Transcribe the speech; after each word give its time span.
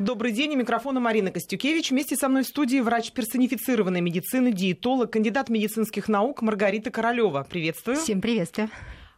Добрый 0.00 0.32
день, 0.32 0.54
у 0.54 0.56
микрофона 0.56 0.98
Марина 0.98 1.30
Костюкевич. 1.30 1.92
Вместе 1.92 2.16
со 2.16 2.28
мной 2.28 2.42
в 2.42 2.48
студии 2.48 2.80
врач 2.80 3.12
персонифицированной 3.12 4.00
медицины, 4.00 4.50
диетолог, 4.50 5.12
кандидат 5.12 5.48
медицинских 5.48 6.08
наук 6.08 6.42
Маргарита 6.42 6.90
Королева. 6.90 7.46
Приветствую. 7.48 7.96
Всем 7.96 8.20
приветствую. 8.20 8.70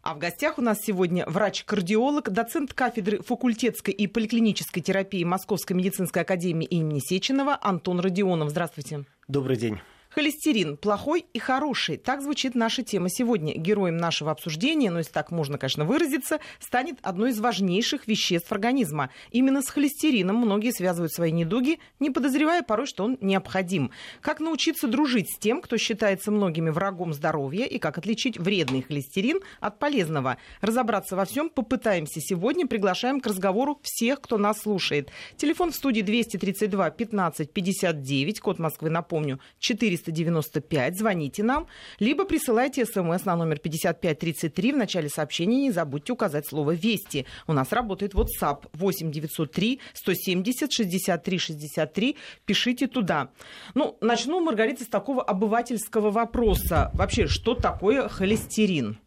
А 0.03 0.15
в 0.15 0.19
гостях 0.19 0.59
у 0.59 0.63
нас 0.63 0.79
сегодня 0.83 1.25
врач-кардиолог, 1.27 2.31
доцент 2.31 2.75
кафедры 2.75 3.23
факультетской 3.23 3.95
и 3.95 4.07
поликлинической 4.07 4.83
терапии 4.83 5.25
Московской 5.25 5.75
медицинской 5.75 6.23
академии 6.23 6.67
имени 6.67 7.01
Сеченова 7.01 7.59
Антон 7.63 7.99
Родионов. 7.99 8.51
Здравствуйте. 8.51 9.07
Добрый 9.29 9.57
день. 9.57 9.81
Холестерин 10.17 10.79
плохой 10.79 11.27
и 11.35 11.39
хороший. 11.39 11.99
Так 11.99 12.23
звучит 12.23 12.55
наша 12.55 12.83
тема 12.83 13.11
сегодня. 13.11 13.53
Героем 13.55 13.99
нашего 13.99 14.31
обсуждения, 14.31 14.91
ну 14.91 14.97
если 14.97 15.13
так 15.13 15.31
можно, 15.31 15.59
конечно, 15.59 15.85
выразиться, 15.85 16.39
станет 16.59 16.97
одно 17.03 17.27
из 17.27 17.39
важнейших 17.39 18.09
веществ 18.09 18.51
организма. 18.51 19.11
Именно 19.31 19.61
с 19.61 19.69
холестерином 19.69 20.37
многие 20.37 20.71
связывают 20.71 21.13
свои 21.13 21.33
недуги, 21.33 21.81
не 22.01 22.09
подозревая 22.09 22.63
порой, 22.63 22.87
что 22.87 23.05
он 23.05 23.19
необходим. 23.21 23.91
Как 24.23 24.41
научиться 24.41 24.89
дружить 24.89 25.29
с 25.31 25.39
тем, 25.39 25.61
кто 25.61 25.77
считается 25.77 26.31
многими 26.31 26.71
врагом 26.71 27.13
здоровья, 27.13 27.67
и 27.67 27.79
как 27.79 27.99
отличить 27.99 28.39
вредный 28.39 28.81
холестерин 28.81 29.41
от 29.61 29.79
полезного. 29.79 30.39
Разобраться 30.63 31.15
во 31.15 31.27
всем 31.27 31.51
попытаемся 31.51 32.23
сегодня. 32.23 32.67
Приглашаем 32.67 33.21
к 33.21 33.27
разговору 33.27 33.81
всех, 33.83 34.23
кто 34.23 34.39
нас 34.39 34.63
слушает. 34.63 35.11
Телефон 35.37 35.73
в 35.73 35.75
студии 35.75 36.01
232 36.01 36.89
15 36.89 37.53
59, 37.53 38.41
код 38.41 38.59
Москвы, 38.59 38.89
напомню, 38.89 39.41
400 39.59 40.06
495. 40.07 40.99
Звоните 40.99 41.43
нам, 41.43 41.67
либо 41.99 42.25
присылайте 42.25 42.85
смс 42.85 43.25
на 43.25 43.37
номер 43.37 43.59
5533. 43.59 44.73
В 44.73 44.77
начале 44.77 45.09
сообщения 45.09 45.63
не 45.63 45.71
забудьте 45.71 46.13
указать 46.13 46.47
слово 46.47 46.73
«Вести». 46.73 47.27
У 47.47 47.53
нас 47.53 47.73
работает 47.73 48.15
WhatsApp 48.15 48.67
8 48.73 49.11
903 49.11 49.81
170 49.95 50.73
63 50.73 51.39
63. 51.39 52.17
Пишите 52.45 52.87
туда. 52.87 53.31
Ну, 53.75 53.97
начну, 54.01 54.41
Маргарита, 54.41 54.85
с 54.85 54.89
такого 54.89 55.23
обывательского 55.23 56.11
вопроса. 56.11 56.91
Вообще, 56.95 57.27
что 57.27 57.55
такое 57.55 58.09
холестерин? 58.09 58.99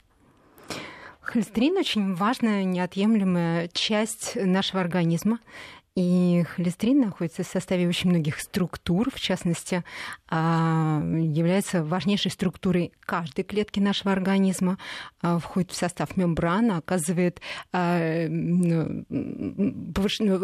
Холестерин 1.21 1.77
очень 1.77 2.15
важная, 2.15 2.63
неотъемлемая 2.63 3.69
часть 3.71 4.35
нашего 4.35 4.81
организма. 4.81 5.39
И 5.99 6.45
холестерин 6.55 7.01
находится 7.01 7.43
в 7.43 7.47
составе 7.47 7.85
очень 7.85 8.09
многих 8.09 8.39
структур, 8.39 9.11
в 9.13 9.19
частности, 9.19 9.83
а, 10.29 11.01
является 11.03 11.83
важнейшей 11.83 12.31
структурой 12.31 12.93
каждой 13.01 13.43
клетки 13.43 13.81
нашего 13.81 14.13
организма, 14.13 14.77
а, 15.21 15.39
входит 15.39 15.71
в 15.71 15.75
состав 15.75 16.15
мембраны, 16.15 16.71
оказывает, 16.71 17.41
а, 17.73 18.27
ну, 18.29 19.03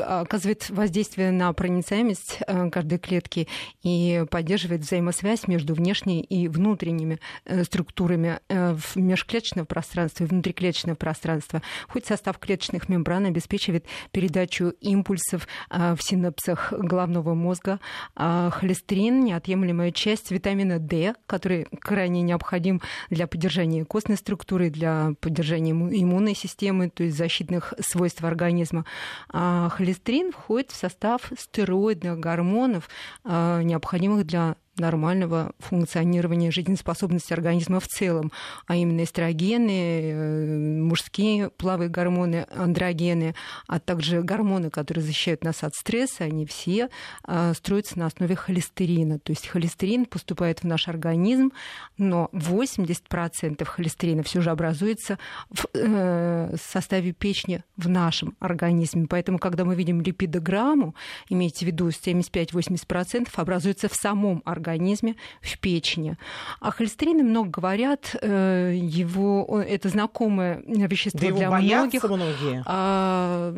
оказывает 0.03 0.69
воздействие 0.69 1.31
на 1.31 1.53
проницаемость 1.53 2.39
каждой 2.73 2.99
клетки 2.99 3.47
и 3.81 4.25
поддерживает 4.29 4.81
взаимосвязь 4.81 5.47
между 5.47 5.73
внешней 5.73 6.19
и 6.19 6.49
внутренними 6.49 7.19
э, 7.45 7.63
структурами 7.63 8.41
э, 8.49 8.75
межклеточного 8.95 9.65
пространства 9.65 10.25
и 10.25 10.27
внутриклеточного 10.27 10.97
пространства. 10.97 11.61
В 11.87 11.97
состав 12.05 12.39
клеточных 12.39 12.89
мембран, 12.89 13.25
обеспечивает 13.25 13.85
передачу 14.11 14.73
импульсов 14.81 15.44
в 15.69 15.97
синапсах 15.99 16.73
головного 16.73 17.33
мозга. 17.33 17.79
Холестерин– 18.15 19.19
неотъемлемая 19.25 19.91
часть 19.91 20.31
витамина 20.31 20.79
D, 20.79 21.15
который 21.27 21.67
крайне 21.79 22.21
необходим 22.21 22.81
для 23.09 23.27
поддержания 23.27 23.85
костной 23.85 24.17
структуры, 24.17 24.69
для 24.69 25.13
поддержания 25.19 25.71
иммунной 25.71 26.35
системы, 26.35 26.89
то 26.89 27.03
есть 27.03 27.17
защитных 27.17 27.73
свойств 27.79 28.23
организма. 28.23 28.85
А 29.29 29.69
холестерин 29.69 30.31
входит 30.31 30.71
в 30.71 30.75
состав 30.75 31.31
стероидных 31.37 32.19
гормонов, 32.19 32.89
необходимых 33.23 34.25
для 34.25 34.55
нормального 34.77 35.53
функционирования 35.59 36.51
жизнеспособности 36.51 37.33
организма 37.33 37.79
в 37.79 37.87
целом, 37.87 38.31
а 38.67 38.75
именно 38.75 39.03
эстрогены, 39.03 39.71
э, 39.71 40.57
мужские 40.81 41.49
половые 41.49 41.89
гормоны, 41.89 42.45
андрогены, 42.55 43.35
а 43.67 43.79
также 43.79 44.21
гормоны, 44.21 44.69
которые 44.69 45.03
защищают 45.03 45.43
нас 45.43 45.63
от 45.63 45.73
стресса, 45.75 46.25
они 46.25 46.45
все 46.45 46.89
а, 47.23 47.53
строятся 47.53 47.99
на 47.99 48.07
основе 48.07 48.35
холестерина. 48.35 49.19
То 49.19 49.31
есть 49.31 49.47
холестерин 49.47 50.05
поступает 50.05 50.61
в 50.61 50.63
наш 50.65 50.87
организм, 50.87 51.51
но 51.97 52.29
80% 52.33 53.63
холестерина 53.65 54.23
все 54.23 54.41
же 54.41 54.51
образуется 54.51 55.17
в 55.49 55.65
э, 55.73 56.55
составе 56.61 57.13
печени 57.13 57.63
в 57.77 57.87
нашем 57.87 58.35
организме. 58.39 59.07
Поэтому, 59.09 59.39
когда 59.39 59.63
мы 59.65 59.75
видим 59.75 60.01
липидограмму, 60.01 60.95
имейте 61.29 61.65
в 61.65 61.67
виду 61.67 61.87
75-80% 61.89 63.29
образуется 63.35 63.87
в 63.87 63.95
самом 63.95 64.41
организме 64.45 64.64
организме, 64.65 65.15
в 65.41 65.57
печени. 65.59 66.17
О 66.59 66.71
холестерине 66.71 67.23
много 67.23 67.49
говорят, 67.49 68.15
э, 68.21 68.73
его, 68.75 69.61
это 69.61 69.89
знакомое 69.89 70.63
вещество 70.65 71.29
да 71.29 71.35
для 71.35 71.49
многих. 71.49 72.03
многие. 72.03 72.63
А, 72.65 73.53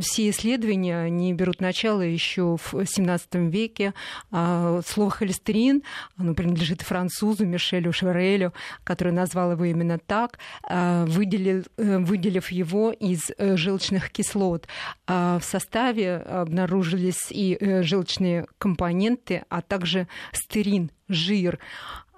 все 0.00 0.30
исследования, 0.30 0.98
они 0.98 1.32
берут 1.32 1.60
начало 1.60 2.02
еще 2.02 2.56
в 2.56 2.74
XVII 2.74 3.48
веке. 3.48 3.94
А, 4.30 4.80
слово 4.86 5.10
холестерин, 5.10 5.82
оно 6.16 6.34
принадлежит 6.34 6.82
французу 6.82 7.46
Мишелю 7.46 7.92
Шеврелю, 7.92 8.52
который 8.84 9.12
назвал 9.12 9.52
его 9.52 9.64
именно 9.64 9.98
так, 9.98 10.38
а, 10.64 11.04
выделил, 11.06 11.64
э, 11.76 11.98
выделив 11.98 12.50
его 12.50 12.92
из 12.92 13.30
э, 13.38 13.56
желчных 13.56 14.10
кислот. 14.10 14.66
В 15.06 15.40
составе 15.42 16.16
обнаружились 16.16 17.26
и 17.30 17.58
желчные 17.82 18.46
компоненты, 18.58 19.44
а 19.48 19.60
также 19.60 19.91
также 19.92 20.08
стерин, 20.32 20.90
жир. 21.08 21.58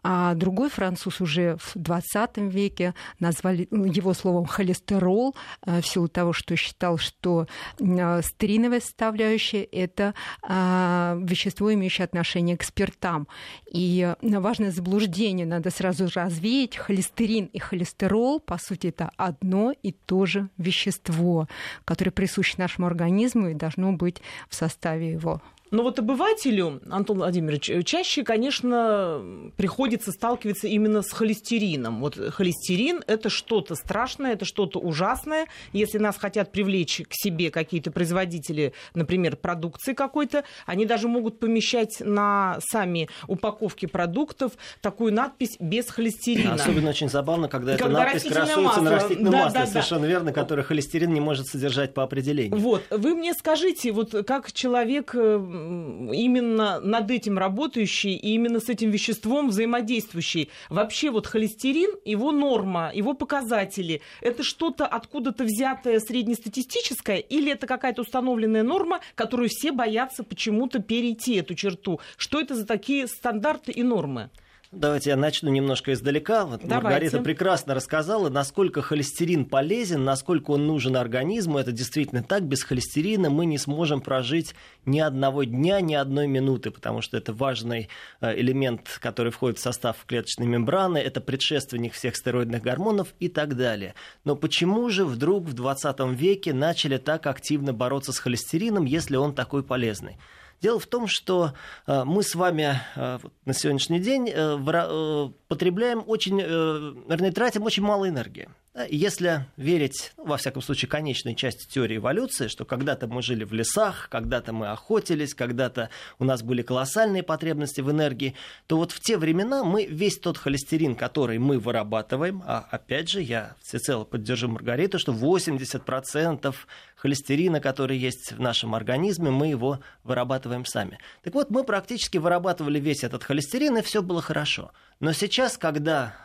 А 0.07 0.35
другой 0.35 0.69
француз 0.69 1.23
уже 1.23 1.57
в 1.59 1.73
20 1.77 2.37
веке 2.37 2.95
назвали 3.21 3.67
его 3.71 4.13
словом 4.13 4.45
холестерол 4.45 5.35
э, 5.65 5.81
в 5.81 5.87
силу 5.87 6.09
того, 6.09 6.35
что 6.35 6.57
считал, 6.57 6.99
что 6.99 7.47
э, 7.81 8.21
стериновая 8.23 8.81
составляющая– 8.81 9.63
это 9.73 10.13
э, 10.47 11.19
вещество, 11.23 11.73
имеющее 11.73 12.05
отношение 12.05 12.59
к 12.59 12.65
спиртам. 12.65 13.29
И 13.73 14.15
важное 14.21 14.73
заблуждение 14.73 15.47
надо 15.47 15.71
сразу 15.71 16.07
развеять. 16.15 16.77
Холестерин 16.77 17.47
и 17.47 17.59
холестерол, 17.59 18.41
по 18.41 18.59
сути, 18.59 18.89
это 18.89 19.11
одно 19.17 19.73
и 19.73 19.93
то 19.93 20.27
же 20.27 20.51
вещество, 20.59 21.49
которое 21.87 22.11
присуще 22.11 22.57
нашему 22.59 22.89
организму 22.89 23.49
и 23.49 23.55
должно 23.55 23.93
быть 23.93 24.21
в 24.51 24.55
составе 24.55 25.13
его. 25.13 25.41
Но 25.75 25.83
вот 25.83 25.99
обывателю, 25.99 26.81
Антон 26.89 27.17
Владимирович, 27.17 27.69
чаще, 27.85 28.23
конечно, 28.23 29.51
приходится 29.57 30.13
сталкиваться 30.13 30.69
именно 30.69 31.03
с 31.03 31.11
холестерином. 31.11 31.99
Вот 31.99 32.15
холестерин– 32.15 33.03
это 33.09 33.29
что-то 33.29 33.75
страшное, 33.75 34.35
это 34.35 34.45
что-то 34.45 34.79
ужасное. 34.79 35.47
Если 35.73 35.99
нас 35.99 36.17
хотят 36.17 36.53
привлечь 36.53 37.03
к 37.09 37.13
себе 37.13 37.51
какие-то 37.51 37.91
производители, 37.91 38.73
например, 38.95 39.35
продукции 39.35 39.95
какой-то, 39.95 40.45
они 40.65 40.87
даже 40.87 41.09
могут 41.09 41.41
помещать 41.41 41.97
на 41.99 42.59
сами 42.61 43.09
упаковки 43.27 43.87
продуктов 43.87 44.53
такую 44.81 45.13
надпись 45.13 45.57
«без 45.59 45.91
холестерина». 45.91 46.55
Особенно 46.55 46.91
очень 46.91 47.09
забавно, 47.09 47.49
когда, 47.49 47.77
когда 47.77 48.05
эта 48.05 48.13
надпись 48.13 48.33
красуется 48.33 48.61
масло. 48.61 48.81
на 48.83 48.91
растительном 48.93 49.33
да, 49.33 49.45
масле, 49.47 49.61
да, 49.61 49.67
совершенно 49.67 50.03
да. 50.03 50.07
верно, 50.07 50.33
которое 50.33 50.63
холестерин 50.63 51.13
не 51.13 51.21
может 51.21 51.49
содержать 51.49 51.95
по 51.95 52.05
определению. 52.05 52.61
Вот, 52.61 52.85
вы 52.91 53.17
мне 53.17 53.35
скажите, 53.35 53.91
вот 53.91 54.15
как 54.25 54.53
человек 54.53 55.17
э, 55.17 55.64
именно 56.13 56.81
над 56.81 57.11
этим 57.11 57.39
работающий 57.39 58.15
и 58.15 58.35
именно 58.35 58.61
с 58.61 58.69
этим 58.69 58.91
веществом 58.91 59.49
взаимодействующий. 59.49 60.51
Вообще 60.69 61.11
вот 61.11 61.27
холестерин, 61.27 61.91
его 62.05 62.33
норма, 62.33 62.91
его 62.95 63.15
показатели, 63.15 64.01
это 64.21 64.43
что-то 64.43 64.87
откуда-то 64.87 65.45
взятое 65.45 66.01
среднестатистическое 66.01 67.19
или 67.19 67.53
это 67.53 67.67
какая-то 67.67 68.03
установленная 68.03 68.63
норма, 68.63 69.01
которую 69.15 69.49
все 69.49 69.73
боятся 69.73 70.25
почему-то 70.25 70.81
перейти 70.81 71.37
эту 71.37 71.55
черту? 71.55 72.01
Что 72.17 72.41
это 72.41 72.55
за 72.55 72.67
такие 72.67 73.07
стандарты 73.07 73.73
и 73.73 73.83
нормы? 73.83 74.31
Давайте 74.77 75.11
я 75.11 75.17
начну 75.17 75.51
немножко 75.51 75.93
издалека. 75.93 76.45
Вот 76.47 76.65
Маргарита 76.65 77.21
прекрасно 77.21 77.75
рассказала, 77.75 78.29
насколько 78.29 78.83
холестерин 78.83 79.45
полезен, 79.45 80.05
насколько 80.05 80.51
он 80.51 80.67
нужен 80.67 80.97
организму. 80.97 81.59
Это 81.59 81.71
действительно 81.71 82.23
так. 82.23 82.43
Без 82.43 82.65
холестерина 82.65 83.31
мы 83.31 83.47
не 83.47 83.59
сможем 83.59 84.01
прожить 84.01 84.55
ни 84.85 84.99
одного 84.99 85.45
дня, 85.45 85.81
ни 85.81 85.95
одной 85.95 86.27
минуты, 86.27 86.71
потому 86.71 87.03
что 87.03 87.17
это 87.17 87.33
важный 87.33 87.89
э, 88.21 88.39
элемент, 88.39 88.99
который 89.01 89.31
входит 89.31 89.59
в 89.59 89.63
состав 89.63 90.05
клеточной 90.07 90.47
мембраны, 90.47 90.99
это 90.99 91.21
предшественник 91.21 91.93
всех 91.93 92.17
стероидных 92.17 92.63
гормонов 92.63 93.15
и 93.21 93.29
так 93.29 93.57
далее. 93.57 93.95
Но 94.25 94.35
почему 94.35 94.89
же 94.91 95.05
вдруг 95.05 95.45
в 95.45 95.53
20 95.53 96.01
веке 96.19 96.53
начали 96.53 96.97
так 96.97 97.27
активно 97.27 97.73
бороться 97.73 98.13
с 98.13 98.19
холестерином, 98.19 98.85
если 98.85 99.17
он 99.17 99.35
такой 99.35 99.63
полезный? 99.63 100.17
Дело 100.65 100.81
в 100.81 100.87
том, 100.87 101.07
что 101.07 101.53
э, 101.87 102.05
мы 102.05 102.23
с 102.23 102.35
вами 102.35 102.81
э, 102.97 103.19
на 103.45 103.53
сегодняшний 103.53 104.01
день 104.01 104.33
э, 104.35 105.29
потребляем 105.47 106.03
очень, 106.07 106.41
вернее, 106.41 107.33
тратим 107.33 107.65
очень 107.65 107.83
мало 107.83 108.09
энергии. 108.09 108.49
Если 108.91 109.47
верить, 109.57 110.13
ну, 110.17 110.25
во 110.25 110.37
всяком 110.37 110.61
случае, 110.61 110.89
конечной 110.89 111.37
части 111.37 111.65
теории 111.69 111.99
эволюции, 111.99 112.49
что 112.49 112.65
когда-то 112.65 113.07
мы 113.07 113.23
жили 113.23 113.45
в 113.45 113.53
лесах, 113.53 114.09
когда-то 114.11 114.53
мы 114.53 114.67
охотились, 114.67 115.33
когда-то 115.33 115.91
у 116.19 116.25
нас 116.25 116.43
были 116.43 116.63
колоссальные 116.63 117.23
потребности 117.23 117.81
в 117.83 117.91
энергии, 117.93 118.35
то 118.67 118.77
вот 118.77 118.91
в 118.91 118.99
те 118.99 119.17
времена 119.17 119.63
мы 119.63 119.87
весь 119.87 120.19
тот 120.19 120.39
холестерин, 120.39 120.97
который 120.97 121.39
мы 121.39 121.61
вырабатываем, 121.61 122.43
а 122.45 122.67
опять 122.69 123.09
же, 123.09 123.23
я 123.23 123.55
всецело 123.63 124.03
поддержу 124.03 124.49
Маргариту, 124.49 124.99
что 124.99 125.13
80% 125.13 126.53
холестерина, 126.97 127.61
который 127.61 127.97
есть 127.97 128.33
в 128.33 128.41
нашем 128.41 128.75
организме, 128.75 129.31
мы 129.31 129.47
его 129.47 129.79
вырабатываем 130.03 130.65
сами. 130.65 130.99
Так 131.23 131.35
вот, 131.35 131.49
мы 131.49 131.63
практически 131.63 132.19
вырабатывали 132.19 132.81
весь 132.81 133.05
этот 133.05 133.23
холестерин, 133.23 133.77
и 133.77 133.83
все 133.83 134.03
было 134.03 134.21
хорошо. 134.21 134.73
Но 134.99 135.13
сейчас, 135.13 135.59
когда 135.59 136.17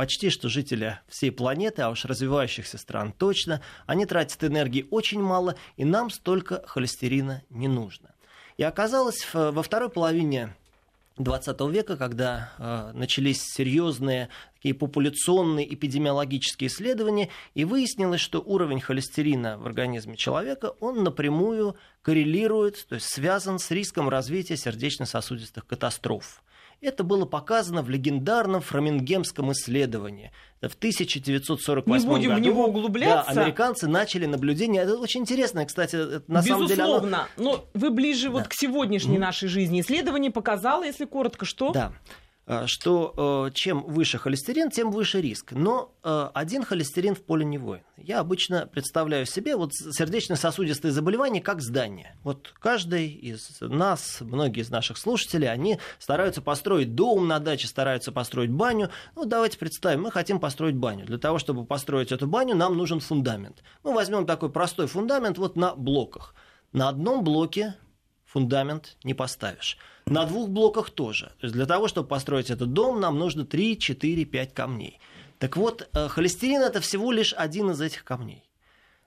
почти 0.00 0.30
что 0.30 0.48
жители 0.48 0.98
всей 1.08 1.30
планеты, 1.30 1.82
а 1.82 1.90
уж 1.90 2.06
развивающихся 2.06 2.78
стран 2.78 3.12
точно, 3.12 3.60
они 3.84 4.06
тратят 4.06 4.42
энергии 4.42 4.86
очень 4.90 5.20
мало, 5.20 5.56
и 5.76 5.84
нам 5.84 6.08
столько 6.08 6.66
холестерина 6.66 7.42
не 7.50 7.68
нужно. 7.68 8.14
И 8.56 8.62
оказалось, 8.62 9.28
во 9.34 9.62
второй 9.62 9.90
половине 9.90 10.56
20 11.18 11.60
века, 11.70 11.98
когда 11.98 12.50
э, 12.56 12.92
начались 12.94 13.42
серьезные 13.42 14.30
такие 14.54 14.74
популяционные 14.74 15.70
эпидемиологические 15.74 16.68
исследования, 16.68 17.28
и 17.52 17.66
выяснилось, 17.66 18.22
что 18.22 18.40
уровень 18.40 18.80
холестерина 18.80 19.58
в 19.58 19.66
организме 19.66 20.16
человека, 20.16 20.72
он 20.80 21.04
напрямую 21.04 21.76
коррелирует, 22.00 22.86
то 22.88 22.94
есть 22.94 23.06
связан 23.06 23.58
с 23.58 23.70
риском 23.70 24.08
развития 24.08 24.56
сердечно-сосудистых 24.56 25.66
катастроф. 25.66 26.42
Это 26.80 27.04
было 27.04 27.26
показано 27.26 27.82
в 27.82 27.90
легендарном 27.90 28.62
фрамингемском 28.62 29.52
исследовании. 29.52 30.32
В 30.62 30.74
1948 30.74 32.02
Не 32.02 32.08
будем 32.08 32.30
году 32.30 32.40
в 32.40 32.44
него 32.44 32.66
углубляться. 32.66 33.34
Да, 33.34 33.42
американцы 33.42 33.86
начали 33.86 34.24
наблюдение. 34.24 34.82
Это 34.82 34.96
очень 34.96 35.20
интересно, 35.20 35.66
кстати, 35.66 35.96
это 35.96 36.22
на 36.26 36.38
Безусловно. 36.38 36.46
самом 36.46 36.68
деле. 36.68 36.82
Безусловно. 36.82 37.28
Но 37.36 37.64
вы 37.74 37.90
ближе 37.90 38.28
да. 38.28 38.32
вот 38.32 38.48
к 38.48 38.54
сегодняшней 38.54 39.18
нашей 39.18 39.48
жизни. 39.48 39.82
Исследование 39.82 40.30
показало, 40.30 40.84
если 40.84 41.04
коротко, 41.04 41.44
что? 41.44 41.72
Да. 41.72 41.92
Э, 42.50 42.66
что 42.66 43.46
э, 43.46 43.54
чем 43.54 43.84
выше 43.84 44.18
холестерин, 44.18 44.70
тем 44.70 44.90
выше 44.90 45.20
риск. 45.20 45.52
Но 45.52 45.94
э, 46.02 46.30
один 46.34 46.64
холестерин 46.64 47.14
в 47.14 47.22
поле 47.22 47.44
не 47.44 47.58
воин. 47.58 47.82
Я 47.96 48.18
обычно 48.18 48.66
представляю 48.66 49.24
себе 49.24 49.54
вот 49.54 49.72
сердечно-сосудистые 49.72 50.90
заболевания 50.90 51.40
как 51.40 51.60
здание. 51.60 52.16
Вот 52.24 52.52
каждый 52.58 53.06
из 53.06 53.58
нас, 53.60 54.16
многие 54.20 54.62
из 54.62 54.70
наших 54.70 54.98
слушателей, 54.98 55.48
они 55.48 55.78
стараются 56.00 56.42
построить 56.42 56.96
дом 56.96 57.28
на 57.28 57.38
даче, 57.38 57.68
стараются 57.68 58.10
построить 58.10 58.50
баню. 58.50 58.90
Ну, 59.14 59.26
давайте 59.26 59.56
представим, 59.56 60.02
мы 60.02 60.10
хотим 60.10 60.40
построить 60.40 60.74
баню. 60.74 61.06
Для 61.06 61.18
того, 61.18 61.38
чтобы 61.38 61.64
построить 61.64 62.10
эту 62.10 62.26
баню, 62.26 62.56
нам 62.56 62.76
нужен 62.76 62.98
фундамент. 62.98 63.62
Мы 63.84 63.94
возьмем 63.94 64.26
такой 64.26 64.50
простой 64.50 64.88
фундамент 64.88 65.38
вот 65.38 65.54
на 65.54 65.76
блоках. 65.76 66.34
На 66.72 66.88
одном 66.88 67.22
блоке 67.22 67.76
фундамент 68.32 68.96
не 69.04 69.14
поставишь. 69.14 69.76
На 70.06 70.24
двух 70.24 70.48
блоках 70.48 70.90
тоже. 70.90 71.26
То 71.40 71.46
есть 71.46 71.54
для 71.54 71.66
того, 71.66 71.88
чтобы 71.88 72.08
построить 72.08 72.50
этот 72.50 72.72
дом, 72.72 73.00
нам 73.00 73.18
нужно 73.18 73.44
3, 73.44 73.78
4, 73.78 74.24
5 74.24 74.54
камней. 74.54 75.00
Так 75.38 75.56
вот, 75.56 75.88
э, 75.92 76.08
холестерин 76.08 76.60
это 76.60 76.80
всего 76.80 77.12
лишь 77.12 77.34
один 77.34 77.70
из 77.70 77.80
этих 77.80 78.04
камней. 78.04 78.44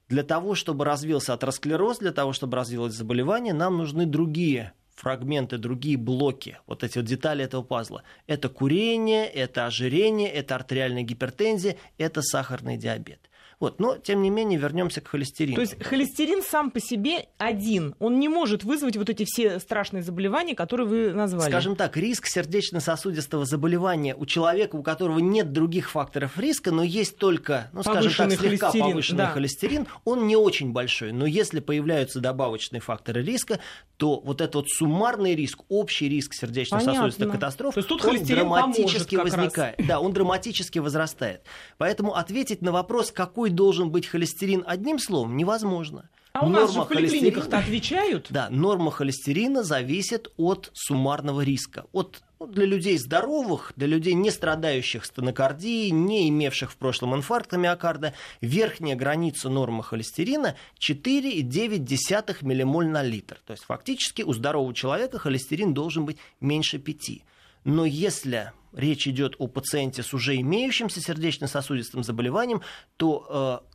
Для 0.09 0.23
того, 0.23 0.55
чтобы 0.55 0.83
развился 0.85 1.33
атеросклероз, 1.33 1.99
для 1.99 2.11
того, 2.11 2.33
чтобы 2.33 2.57
развилось 2.57 2.93
заболевание, 2.93 3.53
нам 3.53 3.77
нужны 3.77 4.05
другие 4.05 4.73
фрагменты, 4.95 5.57
другие 5.57 5.97
блоки, 5.97 6.59
вот 6.67 6.83
эти 6.83 6.97
вот 6.97 7.07
детали 7.07 7.43
этого 7.43 7.63
пазла. 7.63 8.03
Это 8.27 8.49
курение, 8.49 9.25
это 9.25 9.65
ожирение, 9.65 10.29
это 10.29 10.55
артериальная 10.55 11.03
гипертензия, 11.03 11.77
это 11.97 12.21
сахарный 12.21 12.77
диабет. 12.77 13.29
Вот. 13.63 13.79
Но, 13.79 13.97
тем 13.97 14.21
не 14.21 14.29
менее, 14.29 14.59
вернемся 14.59 14.99
к 14.99 15.07
холестерину. 15.07 15.55
То 15.55 15.61
есть 15.61 15.81
холестерин 15.81 16.43
сам 16.43 16.69
по 16.69 16.81
себе 16.81 17.27
один, 17.37 17.95
он 17.99 18.19
не 18.19 18.27
может 18.27 18.65
вызвать 18.65 18.97
вот 18.97 19.09
эти 19.09 19.23
все 19.25 19.57
страшные 19.59 20.03
заболевания, 20.03 20.53
которые 20.53 20.85
вы 20.85 21.13
назвали. 21.13 21.49
Скажем 21.49 21.77
так, 21.77 21.95
риск 21.95 22.27
сердечно-сосудистого 22.27 23.45
заболевания 23.45 24.15
у 24.15 24.25
человека, 24.25 24.75
у 24.75 24.83
которого 24.83 25.19
нет 25.19 25.53
других 25.53 25.91
факторов 25.91 26.37
риска, 26.37 26.71
но 26.71 26.83
есть 26.83 27.15
только, 27.15 27.69
ну, 27.71 27.83
скажем 27.83 28.11
так, 28.11 28.37
слегка 28.37 28.67
холестерин, 28.67 28.85
повышенный 28.85 29.17
да. 29.17 29.27
холестерин, 29.29 29.87
он 30.03 30.27
не 30.27 30.35
очень 30.35 30.73
большой. 30.73 31.13
Но 31.13 31.25
если 31.25 31.61
появляются 31.61 32.19
добавочные 32.19 32.81
факторы 32.81 33.23
риска, 33.23 33.61
то 33.95 34.19
вот 34.19 34.41
этот 34.41 34.55
вот 34.55 34.65
суммарный 34.67 35.35
риск, 35.35 35.61
общий 35.69 36.09
риск 36.09 36.33
сердечно-сосудистых 36.33 37.31
катастроф, 37.31 37.77
он 37.77 38.23
драматически 38.25 39.15
возникает. 39.15 39.79
Раз. 39.79 39.87
Да, 39.87 39.99
он 40.01 40.11
драматически 40.11 40.79
возрастает. 40.79 41.43
Поэтому 41.77 42.13
ответить 42.13 42.61
на 42.61 42.73
вопрос, 42.73 43.13
какой 43.13 43.52
должен 43.53 43.89
быть 43.89 44.07
холестерин 44.07 44.63
одним 44.65 44.99
словом, 44.99 45.37
невозможно. 45.37 46.09
А 46.33 46.45
у 46.45 46.49
норма 46.49 46.61
нас 46.61 46.73
же 46.73 46.81
в 46.81 46.87
поликлиниках-то 46.87 47.59
отвечают? 47.59 48.27
Да, 48.31 48.49
норма 48.49 48.89
холестерина 48.89 49.61
зависит 49.61 50.31
от 50.35 50.71
суммарного 50.73 51.41
риска. 51.41 51.85
От, 51.91 52.23
ну, 52.39 52.47
для 52.47 52.65
людей 52.65 52.97
здоровых, 52.97 53.71
для 53.75 53.85
людей, 53.85 54.15
не 54.15 54.31
страдающих 54.31 55.05
стенокардией, 55.05 55.91
не 55.91 56.27
имевших 56.29 56.71
в 56.71 56.77
прошлом 56.77 57.15
инфаркта 57.15 57.57
миокарда, 57.57 58.15
верхняя 58.41 58.95
граница 58.95 59.49
нормы 59.49 59.83
холестерина 59.83 60.55
4,9 60.79 62.37
миллимоль 62.41 62.87
на 62.87 63.03
литр. 63.03 63.39
То 63.45 63.53
есть 63.53 63.65
фактически 63.65 64.23
у 64.23 64.33
здорового 64.33 64.73
человека 64.73 65.19
холестерин 65.19 65.75
должен 65.75 66.05
быть 66.05 66.17
меньше 66.41 66.79
5. 66.79 67.21
Но 67.63 67.85
если 67.85 68.53
речь 68.73 69.07
идет 69.07 69.35
о 69.39 69.47
пациенте 69.47 70.03
с 70.03 70.13
уже 70.13 70.35
имеющимся 70.37 71.01
сердечно-сосудистым 71.01 72.03
заболеванием, 72.03 72.61
то 72.97 73.61
э, 73.63 73.73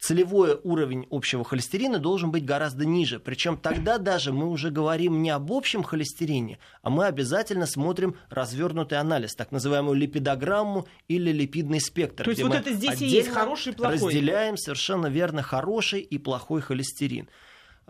целевой 0.00 0.58
уровень 0.64 1.06
общего 1.10 1.44
холестерина 1.44 1.98
должен 1.98 2.30
быть 2.30 2.44
гораздо 2.44 2.86
ниже. 2.86 3.20
Причем 3.20 3.56
тогда 3.56 3.98
даже 3.98 4.32
мы 4.32 4.48
уже 4.48 4.70
говорим 4.70 5.22
не 5.22 5.30
об 5.30 5.52
общем 5.52 5.82
холестерине, 5.82 6.58
а 6.82 6.90
мы 6.90 7.04
обязательно 7.06 7.66
смотрим 7.66 8.16
развернутый 8.30 8.98
анализ, 8.98 9.34
так 9.34 9.52
называемую 9.52 9.94
липидограмму 9.94 10.88
или 11.06 11.30
липидный 11.30 11.80
спектр. 11.80 12.24
То 12.24 12.30
есть 12.30 12.42
вот 12.42 12.54
это 12.54 12.72
здесь 12.72 13.00
и 13.00 13.06
есть 13.06 13.28
хороший 13.28 13.72
и 13.72 13.76
плохой. 13.76 13.94
Разделяем 13.96 14.56
совершенно 14.56 15.06
верно 15.06 15.42
хороший 15.42 16.00
и 16.00 16.18
плохой 16.18 16.62
холестерин. 16.62 17.28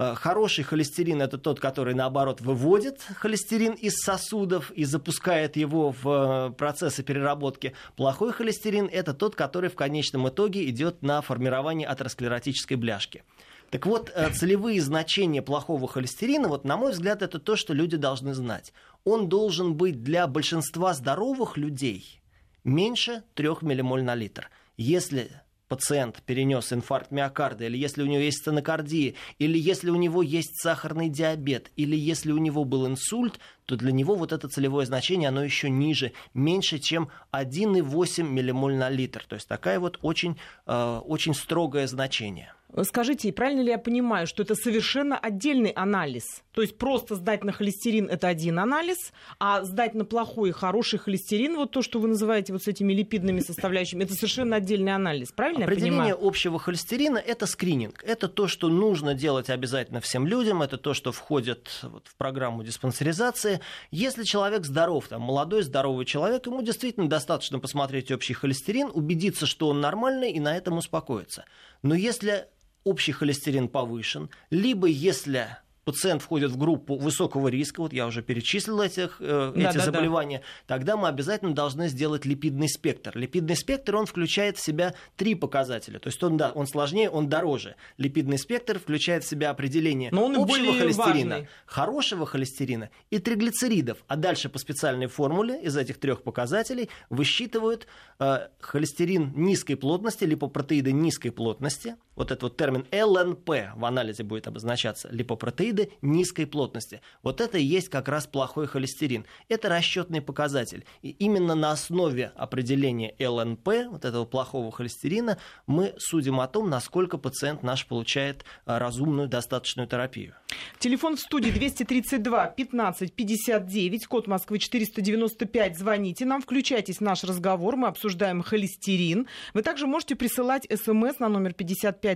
Э, 0.00 0.14
хороший 0.14 0.64
холестерин 0.64 1.20
это 1.20 1.37
тот, 1.37 1.61
который, 1.61 1.93
наоборот, 1.93 2.41
выводит 2.41 3.02
холестерин 3.17 3.75
из 3.75 3.97
сосудов 3.99 4.70
и 4.70 4.85
запускает 4.85 5.56
его 5.56 5.93
в 5.93 6.08
э, 6.08 6.52
процессы 6.52 7.02
переработки. 7.02 7.75
Плохой 7.97 8.32
холестерин 8.32 8.88
это 8.91 9.12
тот, 9.12 9.35
который 9.37 9.69
в 9.69 9.75
конечном 9.75 10.26
итоге 10.31 10.67
идет 10.70 11.02
на 11.02 11.20
формирование 11.20 11.87
атеросклеротической 11.87 12.79
бляшки. 12.79 13.25
Так 13.69 13.85
вот, 13.85 14.11
э, 14.14 14.31
целевые 14.31 14.81
значения 14.81 15.43
плохого 15.43 15.87
холестерина, 15.87 16.49
вот, 16.49 16.64
на 16.64 16.79
мой 16.79 16.93
взгляд, 16.93 17.20
это 17.20 17.38
то, 17.38 17.55
что 17.55 17.75
люди 17.75 17.99
должны 17.99 18.33
знать. 18.33 18.73
Он 19.04 19.28
должен 19.28 19.75
быть 19.75 20.02
для 20.02 20.26
большинства 20.26 20.95
здоровых 20.95 21.59
людей 21.59 22.23
меньше 22.64 23.23
3 23.35 23.49
миллимоль 23.61 24.02
на 24.02 24.14
литр. 24.14 24.49
Если 24.78 25.30
пациент 25.71 26.21
перенес 26.27 26.73
инфаркт 26.73 27.12
миокарда, 27.12 27.65
или 27.65 27.79
если 27.79 28.03
у 28.03 28.07
него 28.07 28.21
есть 28.21 28.39
стенокардия, 28.39 29.15
или 29.39 29.57
если 29.57 29.91
у 29.91 29.95
него 29.95 30.21
есть 30.21 30.61
сахарный 30.61 31.09
диабет, 31.09 31.71
или 31.77 31.95
если 31.97 32.33
у 32.33 32.39
него 32.39 32.65
был 32.65 32.89
инсульт, 32.89 33.39
то 33.67 33.77
для 33.77 33.93
него 33.93 34.17
вот 34.17 34.33
это 34.33 34.49
целевое 34.49 34.85
значение, 34.85 35.29
оно 35.29 35.45
еще 35.45 35.71
ниже, 35.71 36.12
меньше, 36.35 36.81
чем 36.81 37.09
1,8 37.31 38.25
миллимоль 38.25 38.75
на 38.75 38.91
литр. 38.91 39.25
То 39.29 39.37
есть 39.37 39.47
такая 39.47 39.79
вот 39.79 40.00
очень, 40.03 40.37
э, 40.67 41.00
очень 41.05 41.35
строгое 41.35 41.87
значение. 41.87 42.53
Скажите, 42.85 43.33
правильно 43.33 43.61
ли 43.61 43.71
я 43.71 43.79
понимаю, 43.79 44.27
что 44.27 44.43
это 44.43 44.55
совершенно 44.55 45.19
отдельный 45.19 45.71
анализ? 45.71 46.43
То 46.53 46.62
есть 46.62 46.79
просто 46.79 47.15
сдать 47.15 47.45
на 47.45 47.53
холестерин 47.53 48.07
это 48.07 48.29
один 48.29 48.59
анализ, 48.59 49.12
а 49.39 49.62
сдать 49.65 49.95
на 49.95 50.05
плохой 50.05 50.50
и 50.50 50.53
хороший 50.53 50.99
холестерин, 50.99 51.57
вот 51.57 51.71
то, 51.71 51.83
что 51.83 51.99
вы 51.99 52.09
называете 52.09 52.53
вот 52.53 52.62
с 52.62 52.69
этими 52.69 52.93
липидными 52.93 53.41
составляющими, 53.41 54.05
это 54.05 54.15
совершенно 54.15 54.57
отдельный 54.57 54.95
анализ, 54.95 55.33
правильно 55.33 55.65
Определение 55.65 56.09
я 56.09 56.15
понимаю? 56.15 56.29
общего 56.29 56.59
холестерина– 56.59 57.19
это 57.27 57.47
скрининг. 57.47 58.05
Это 58.05 58.29
то, 58.29 58.49
что 58.49 58.69
нужно 58.69 59.15
делать 59.15 59.50
обязательно 59.50 60.00
всем 60.00 60.27
людям, 60.27 60.62
это 60.62 60.77
то, 60.77 60.95
что 60.95 61.12
входит 61.12 61.69
вот 61.83 62.07
в 62.09 62.17
программу 62.17 62.62
диспансеризации. 62.62 63.61
Если 63.91 64.25
человек 64.25 64.65
здоров, 64.65 65.09
там, 65.09 65.23
молодой, 65.23 65.62
здоровый 65.62 66.05
человек, 66.05 66.47
ему 66.47 66.62
действительно 66.62 67.09
достаточно 67.09 67.59
посмотреть 67.59 68.11
общий 68.11 68.35
холестерин, 68.35 68.91
убедиться, 68.93 69.47
что 69.47 69.69
он 69.69 69.81
нормальный, 69.81 70.33
и 70.33 70.41
на 70.41 70.57
этом 70.57 70.79
успокоиться. 70.79 71.45
Но 71.83 71.95
если 71.95 72.49
общий 72.85 73.13
холестерин 73.13 73.69
повышен, 73.69 74.31
либо 74.51 74.87
если 74.87 75.49
пациент 75.85 76.23
входит 76.23 76.53
в 76.53 76.57
группу 76.57 76.97
высокого 76.97 77.49
риска, 77.49 77.81
вот 77.81 77.93
я 77.93 78.07
уже 78.07 78.23
перечислил 78.23 78.81
этих, 78.81 79.17
э, 79.21 79.53
эти 79.57 79.77
да, 79.77 79.85
заболевания, 79.87 80.39
да. 80.39 80.77
тогда 80.77 80.97
мы 80.97 81.09
обязательно 81.09 81.55
должны 81.55 81.89
сделать 81.89 82.25
липидный 82.25 82.69
спектр. 82.69 83.17
Липидный 83.17 83.57
спектр, 83.57 83.97
он 83.97 84.07
включает 84.07 84.57
в 84.57 84.65
себя 84.65 84.95
три 85.17 85.35
показателя. 85.35 85.99
То 85.99 86.09
есть 86.09 86.23
он, 86.23 86.37
да, 86.37 86.53
он 86.53 86.67
сложнее, 86.67 87.11
он 87.11 87.29
дороже. 87.29 87.77
Липидный 87.97 88.39
спектр 88.39 88.79
включает 88.79 89.25
в 89.25 89.29
себя 89.29 89.51
определение 89.51 90.11
Но 90.13 90.27
он 90.27 90.37
общего 90.37 90.73
холестерина, 90.73 91.35
важный. 91.35 91.49
хорошего 91.67 92.27
холестерина 92.27 92.91
и 93.11 93.19
триглицеридов. 93.19 93.99
А 94.07 94.17
дальше 94.17 94.49
по 94.49 94.59
специальной 94.59 95.07
формуле 95.07 95.61
из 95.61 95.77
этих 95.77 95.99
трех 95.99 96.23
показателей 96.23 96.89
высчитывают 97.09 97.87
э, 98.19 98.49
холестерин 98.61 99.33
низкой 99.35 99.75
плотности, 99.75 100.25
липопротеиды 100.25 100.93
низкой 100.93 101.31
плотности. 101.31 101.97
Вот 102.21 102.31
этот 102.31 102.43
вот 102.43 102.57
термин 102.59 102.85
ЛНП 102.93 103.49
в 103.77 103.85
анализе 103.87 104.25
будет 104.25 104.47
обозначаться. 104.47 105.09
Липопротеиды 105.11 105.93
низкой 106.03 106.45
плотности. 106.45 107.00
Вот 107.23 107.41
это 107.41 107.57
и 107.57 107.65
есть 107.65 107.89
как 107.89 108.09
раз 108.09 108.27
плохой 108.27 108.67
холестерин. 108.67 109.25
Это 109.49 109.71
расчетный 109.71 110.21
показатель. 110.21 110.85
И 111.00 111.12
именно 111.12 111.55
на 111.55 111.71
основе 111.71 112.33
определения 112.37 113.15
ЛНП, 113.19 113.69
вот 113.89 114.05
этого 114.05 114.27
плохого 114.27 114.71
холестерина, 114.71 115.39
мы 115.67 115.95
судим 115.97 116.41
о 116.41 116.47
том, 116.47 116.69
насколько 116.69 117.17
пациент 117.17 117.62
наш 117.62 117.87
получает 117.87 118.45
э, 118.67 118.77
разумную 118.77 119.27
достаточную 119.27 119.89
терапию. 119.89 120.35
Телефон 120.79 121.17
в 121.17 121.21
студии 121.21 121.50
232 121.50 122.49
15 122.49 123.15
59, 123.15 124.07
код 124.07 124.27
Москвы 124.27 124.59
495. 124.59 125.79
Звоните 125.79 126.27
нам, 126.27 126.43
включайтесь 126.43 126.99
в 126.99 127.00
наш 127.00 127.25
разговор. 127.25 127.77
Мы 127.77 127.89
обсуждаем 127.89 128.43
холестерин. 128.43 129.27
Вы 129.55 129.62
также 129.62 129.87
можете 129.87 130.17
присылать 130.17 130.67
смс 130.71 131.19
на 131.19 131.31
номер 131.31 131.55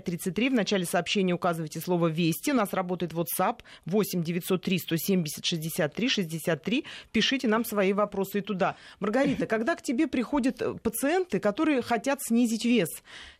5533. 0.00 0.48
В 0.48 0.52
начале 0.52 0.84
сообщения 0.84 1.32
указывайте 1.32 1.80
слово 1.80 2.08
«Вести». 2.08 2.52
У 2.52 2.54
нас 2.54 2.72
работает 2.72 3.12
WhatsApp 3.12 3.60
8 3.86 4.22
903 4.22 4.78
170 4.78 5.44
63 5.44 6.08
63. 6.08 6.84
Пишите 7.12 7.48
нам 7.48 7.64
свои 7.64 7.92
вопросы 7.92 8.38
и 8.38 8.40
туда. 8.40 8.76
Маргарита, 9.00 9.46
когда 9.46 9.74
к 9.76 9.82
тебе 9.82 10.06
приходят 10.06 10.60
э, 10.60 10.74
пациенты, 10.74 11.38
которые 11.38 11.82
хотят 11.82 12.20
снизить 12.22 12.64
вес, 12.64 12.88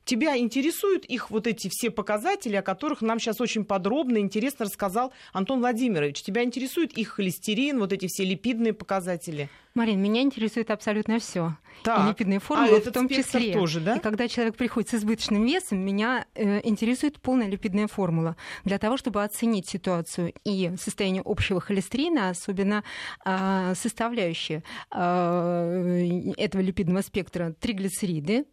тебя 0.05 0.37
интересуют 0.37 1.05
их 1.05 1.31
вот 1.31 1.47
эти 1.47 1.69
все 1.71 1.91
показатели, 1.91 2.57
о 2.57 2.63
которых 2.63 3.03
нам 3.03 3.19
сейчас 3.19 3.41
очень 3.41 3.65
подробно 3.65 4.19
и 4.19 4.21
интересно 4.21 4.67
рассказал 4.67 5.13
Антон 5.33 5.61
Владимирович? 5.61 6.23
Тебя 6.23 6.45
интересует 6.45 6.93
их 6.93 7.09
холестерин, 7.11 7.79
вот 7.79 7.93
эти 7.93 8.07
все 8.09 8.25
липидные 8.25 8.73
показатели? 8.73 9.49
Марин, 9.75 10.01
меня 10.01 10.23
интересует 10.23 10.71
абсолютно 10.71 11.19
все. 11.19 11.57
И 11.85 12.09
липидные 12.09 12.39
а 12.39 12.41
формулы 12.41 12.77
а 12.77 12.81
в 12.81 12.93
том 12.93 13.09
числе. 13.09 13.53
Тоже, 13.53 13.81
да? 13.81 13.97
И 13.97 14.01
когда 14.01 14.29
человек 14.29 14.55
приходит 14.55 14.91
с 14.91 14.95
избыточным 14.95 15.45
весом, 15.45 15.79
меня 15.79 16.27
э, 16.35 16.61
интересует 16.63 17.21
полная 17.21 17.49
липидная 17.49 17.89
формула. 17.89 18.37
Для 18.65 18.79
того, 18.79 18.97
чтобы 18.97 19.25
оценить 19.25 19.69
ситуацию 19.69 20.33
и 20.45 20.73
состояние 20.77 21.23
общего 21.25 21.61
холестерина, 21.61 22.29
особенно 22.29 22.85
э, 23.25 23.75
составляющие 23.75 24.63
э, 24.93 26.33
этого 26.37 26.63
липидного 26.63 27.03
спектра 27.03 27.53
триглицериды, 27.59 28.47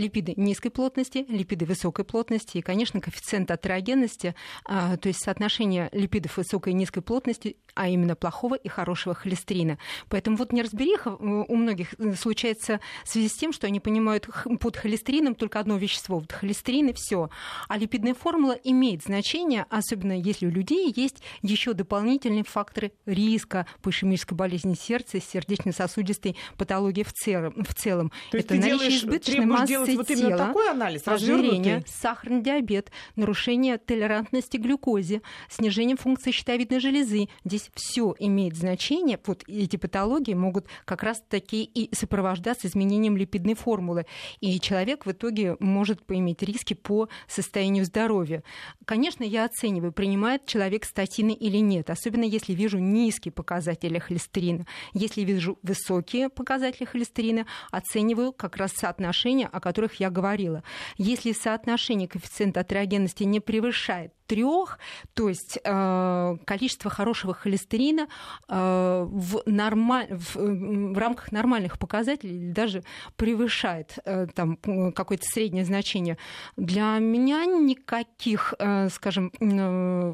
липиды 0.00 0.34
низкой 0.36 0.70
плотности, 0.70 1.24
липиды 1.28 1.66
высокой 1.66 2.04
плотности 2.04 2.58
и, 2.58 2.62
конечно, 2.62 3.00
коэффициент 3.00 3.50
атерогенности, 3.50 4.34
а, 4.64 4.96
то 4.96 5.08
есть 5.08 5.22
соотношение 5.22 5.88
липидов 5.92 6.36
высокой 6.38 6.72
и 6.72 6.76
низкой 6.76 7.02
плотности, 7.02 7.56
а 7.74 7.88
именно 7.88 8.16
плохого 8.16 8.54
и 8.54 8.68
хорошего 8.68 9.14
холестерина. 9.14 9.78
Поэтому 10.08 10.36
вот 10.36 10.52
неразбериха 10.52 11.16
у 11.16 11.56
многих 11.56 11.94
э, 11.98 12.14
случается 12.14 12.80
в 13.04 13.08
связи 13.08 13.28
с 13.28 13.34
тем, 13.34 13.52
что 13.52 13.66
они 13.66 13.80
понимают 13.80 14.28
под 14.60 14.76
холестерином 14.76 15.34
только 15.34 15.60
одно 15.60 15.76
вещество, 15.76 16.18
вот 16.18 16.32
холестерин 16.32 16.88
и 16.88 16.92
все. 16.92 17.30
А 17.68 17.78
липидная 17.78 18.14
формула 18.14 18.56
имеет 18.64 19.04
значение, 19.04 19.66
особенно 19.70 20.18
если 20.18 20.46
у 20.46 20.50
людей 20.50 20.92
есть 20.94 21.22
еще 21.42 21.74
дополнительные 21.74 22.44
факторы 22.44 22.92
риска 23.06 23.66
по 23.82 23.90
ишемической 23.90 24.36
болезни 24.36 24.74
сердца 24.74 25.20
сердечно-сосудистой 25.20 26.36
патологии 26.56 27.02
в 27.02 27.12
целом. 27.12 27.54
В 27.62 27.74
целом. 27.74 28.10
То 28.30 28.38
есть 28.38 28.46
Это 28.46 28.54
ты 28.54 28.60
наличие 28.60 28.78
делаешь, 28.78 29.02
избыточной 29.02 29.46
массы 29.46 29.89
вот 29.96 30.06
тела, 30.06 30.18
именно 30.18 30.38
такой 30.38 30.70
анализ, 30.70 31.06
ожирение, 31.06 31.84
сахарный 31.86 32.42
диабет, 32.42 32.90
нарушение 33.16 33.78
толерантности 33.78 34.56
к 34.56 34.60
глюкозе, 34.60 35.22
снижение 35.48 35.96
функции 35.96 36.30
щитовидной 36.30 36.80
железы. 36.80 37.28
Здесь 37.44 37.70
все 37.74 38.14
имеет 38.18 38.56
значение. 38.56 39.18
Вот 39.26 39.44
эти 39.46 39.76
патологии 39.76 40.34
могут 40.34 40.66
как 40.84 41.02
раз 41.02 41.22
таки 41.28 41.64
и 41.64 41.94
сопровождаться 41.94 42.66
изменением 42.66 43.16
липидной 43.16 43.54
формулы. 43.54 44.06
И 44.40 44.58
человек 44.60 45.06
в 45.06 45.12
итоге 45.12 45.56
может 45.60 46.04
поиметь 46.04 46.42
риски 46.42 46.74
по 46.74 47.08
состоянию 47.28 47.84
здоровья. 47.84 48.42
Конечно, 48.84 49.24
я 49.24 49.44
оцениваю, 49.44 49.92
принимает 49.92 50.46
человек 50.46 50.84
статины 50.84 51.32
или 51.32 51.58
нет, 51.58 51.90
особенно 51.90 52.24
если 52.24 52.52
вижу 52.52 52.78
низкие 52.78 53.32
показатели 53.32 53.98
холестерина. 53.98 54.66
Если 54.92 55.22
вижу 55.22 55.58
высокие 55.62 56.28
показатели 56.28 56.84
холестерина, 56.84 57.46
оцениваю 57.70 58.32
как 58.32 58.56
раз 58.56 58.72
соотношение, 58.72 59.48
о 59.50 59.60
котором 59.60 59.79
которых 59.80 60.00
я 60.00 60.10
говорила. 60.10 60.62
Если 60.98 61.32
соотношение 61.32 62.06
коэффициента 62.06 62.60
атерогенности 62.60 63.24
не 63.24 63.40
превышает 63.40 64.12
трех, 64.30 64.78
то 65.14 65.28
есть 65.28 65.58
э, 65.64 66.36
количество 66.44 66.88
хорошего 66.88 67.34
холестерина 67.34 68.06
э, 68.48 69.06
в, 69.10 69.42
нормаль, 69.44 70.06
в, 70.08 70.36
в 70.36 70.98
рамках 70.98 71.32
нормальных 71.32 71.80
показателей 71.80 72.52
даже 72.52 72.84
превышает 73.16 73.98
э, 74.04 74.28
там 74.32 74.56
какое-то 74.92 75.24
среднее 75.26 75.64
значение. 75.64 76.16
Для 76.56 76.98
меня 77.00 77.44
никаких, 77.44 78.54
э, 78.60 78.88
скажем, 78.90 79.32
э, 79.40 80.12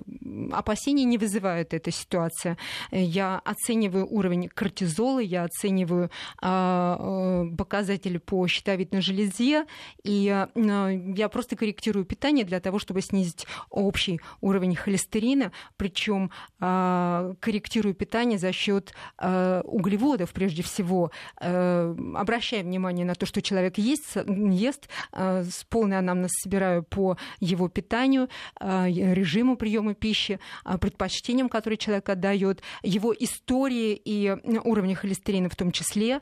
опасений 0.52 1.04
не 1.04 1.18
вызывает 1.18 1.74
эта 1.74 1.90
ситуация. 1.90 2.56
Я 2.90 3.42
оцениваю 3.44 4.06
уровень 4.10 4.48
кортизола, 4.48 5.18
я 5.18 5.44
оцениваю 5.44 6.10
э, 6.42 6.46
э 6.46 7.56
показатели 7.58 8.16
по 8.18 8.46
щитовидной 8.48 9.02
железе, 9.02 9.66
и 10.04 10.46
э, 10.54 11.12
я 11.16 11.28
просто 11.28 11.54
корректирую 11.56 12.06
питание 12.06 12.46
для 12.46 12.60
того, 12.60 12.78
чтобы 12.78 13.02
снизить 13.02 13.46
общий 13.68 14.05
общий 14.06 14.20
уровень 14.40 14.76
холестерина, 14.76 15.52
причем 15.76 16.30
э, 16.60 17.34
корректирую 17.40 17.94
питание 17.94 18.38
за 18.38 18.52
счет 18.52 18.94
э, 19.18 19.62
углеводов 19.64 20.32
прежде 20.32 20.62
всего, 20.62 21.10
э, 21.40 21.94
обращая 22.14 22.62
внимание 22.62 23.04
на 23.06 23.14
то, 23.14 23.26
что 23.26 23.42
человек 23.42 23.78
ест, 23.78 24.16
ест 24.26 24.88
э, 25.12 25.44
с 25.44 25.64
полной 25.64 25.98
анамнез 25.98 26.30
собираю 26.42 26.82
по 26.82 27.16
его 27.40 27.68
питанию, 27.68 28.28
режиму 28.60 29.56
приема 29.56 29.94
пищи, 29.94 30.38
предпочтениям, 30.80 31.48
которые 31.48 31.78
человек 31.78 32.08
отдает, 32.08 32.62
его 32.82 33.14
истории 33.18 34.00
и 34.04 34.36
уровня 34.64 34.94
холестерина 34.94 35.48
в 35.48 35.56
том 35.56 35.72
числе, 35.72 36.20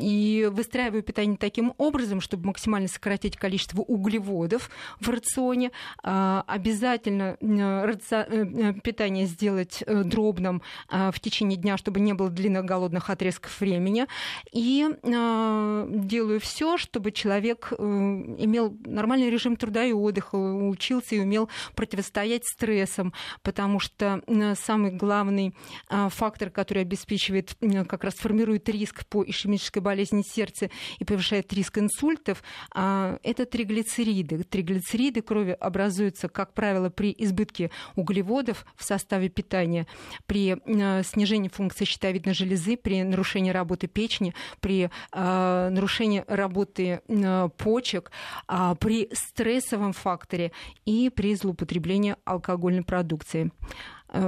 и 0.00 0.50
выстраиваю 0.52 1.02
питание 1.02 1.36
таким 1.36 1.74
образом, 1.78 2.20
чтобы 2.20 2.46
максимально 2.46 2.88
сократить 2.88 3.36
количество 3.36 3.82
углеводов 3.82 4.70
в 5.00 5.08
рационе, 5.08 5.61
рационе, 5.62 5.70
а, 6.02 6.44
обязательно 6.46 7.36
э, 7.40 7.94
э, 8.10 8.74
питание 8.82 9.26
сделать 9.26 9.82
э, 9.86 10.02
дробным 10.04 10.62
в 10.88 11.20
течение 11.20 11.58
дня, 11.58 11.76
чтобы 11.76 12.00
не 12.00 12.12
было 12.12 12.30
длинных 12.30 12.64
голодных 12.64 13.10
отрезков 13.10 13.60
времени. 13.60 14.06
И 14.52 14.86
делаю 15.02 16.40
все, 16.40 16.76
чтобы 16.76 17.12
человек 17.12 17.72
имел 17.72 18.76
нормальный 18.84 19.30
режим 19.30 19.56
труда 19.56 19.84
и 19.84 19.92
отдыха, 19.92 20.36
учился 20.36 21.14
и 21.14 21.20
умел 21.20 21.48
противостоять 21.74 22.44
стрессам, 22.44 23.12
потому 23.42 23.80
что 23.80 24.22
самый 24.56 24.92
главный 24.92 25.54
фактор, 25.88 26.50
который 26.50 26.82
обеспечивает, 26.82 27.56
как 27.88 28.04
раз 28.04 28.14
формирует 28.14 28.68
риск 28.68 29.06
по 29.06 29.24
ишемической 29.24 29.82
болезни 29.82 30.22
сердца 30.22 30.70
и 30.98 31.04
повышает 31.04 31.52
риск 31.52 31.78
инсультов, 31.78 32.42
это 32.74 33.46
триглицериды. 33.46 34.44
Триглицериды 34.44 35.22
крови 35.22 35.51
образуются, 35.54 36.28
как 36.28 36.52
правило, 36.52 36.90
при 36.90 37.14
избытке 37.18 37.70
углеводов 37.96 38.64
в 38.76 38.84
составе 38.84 39.28
питания, 39.28 39.86
при 40.26 40.56
э, 40.64 41.02
снижении 41.04 41.48
функции 41.48 41.84
щитовидной 41.84 42.34
железы, 42.34 42.76
при 42.76 43.02
нарушении 43.02 43.50
работы 43.50 43.86
печени, 43.86 44.34
при 44.60 44.90
э, 45.12 45.68
нарушении 45.70 46.24
работы 46.26 47.00
э, 47.06 47.48
почек, 47.56 48.10
э, 48.48 48.74
при 48.78 49.08
стрессовом 49.12 49.92
факторе 49.92 50.52
и 50.84 51.10
при 51.10 51.34
злоупотреблении 51.34 52.16
алкогольной 52.24 52.82
продукции. 52.84 53.50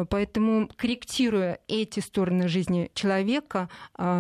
Поэтому, 0.09 0.69
корректируя 0.77 1.59
эти 1.69 2.01
стороны 2.01 2.49
жизни 2.49 2.91
человека, 2.95 3.69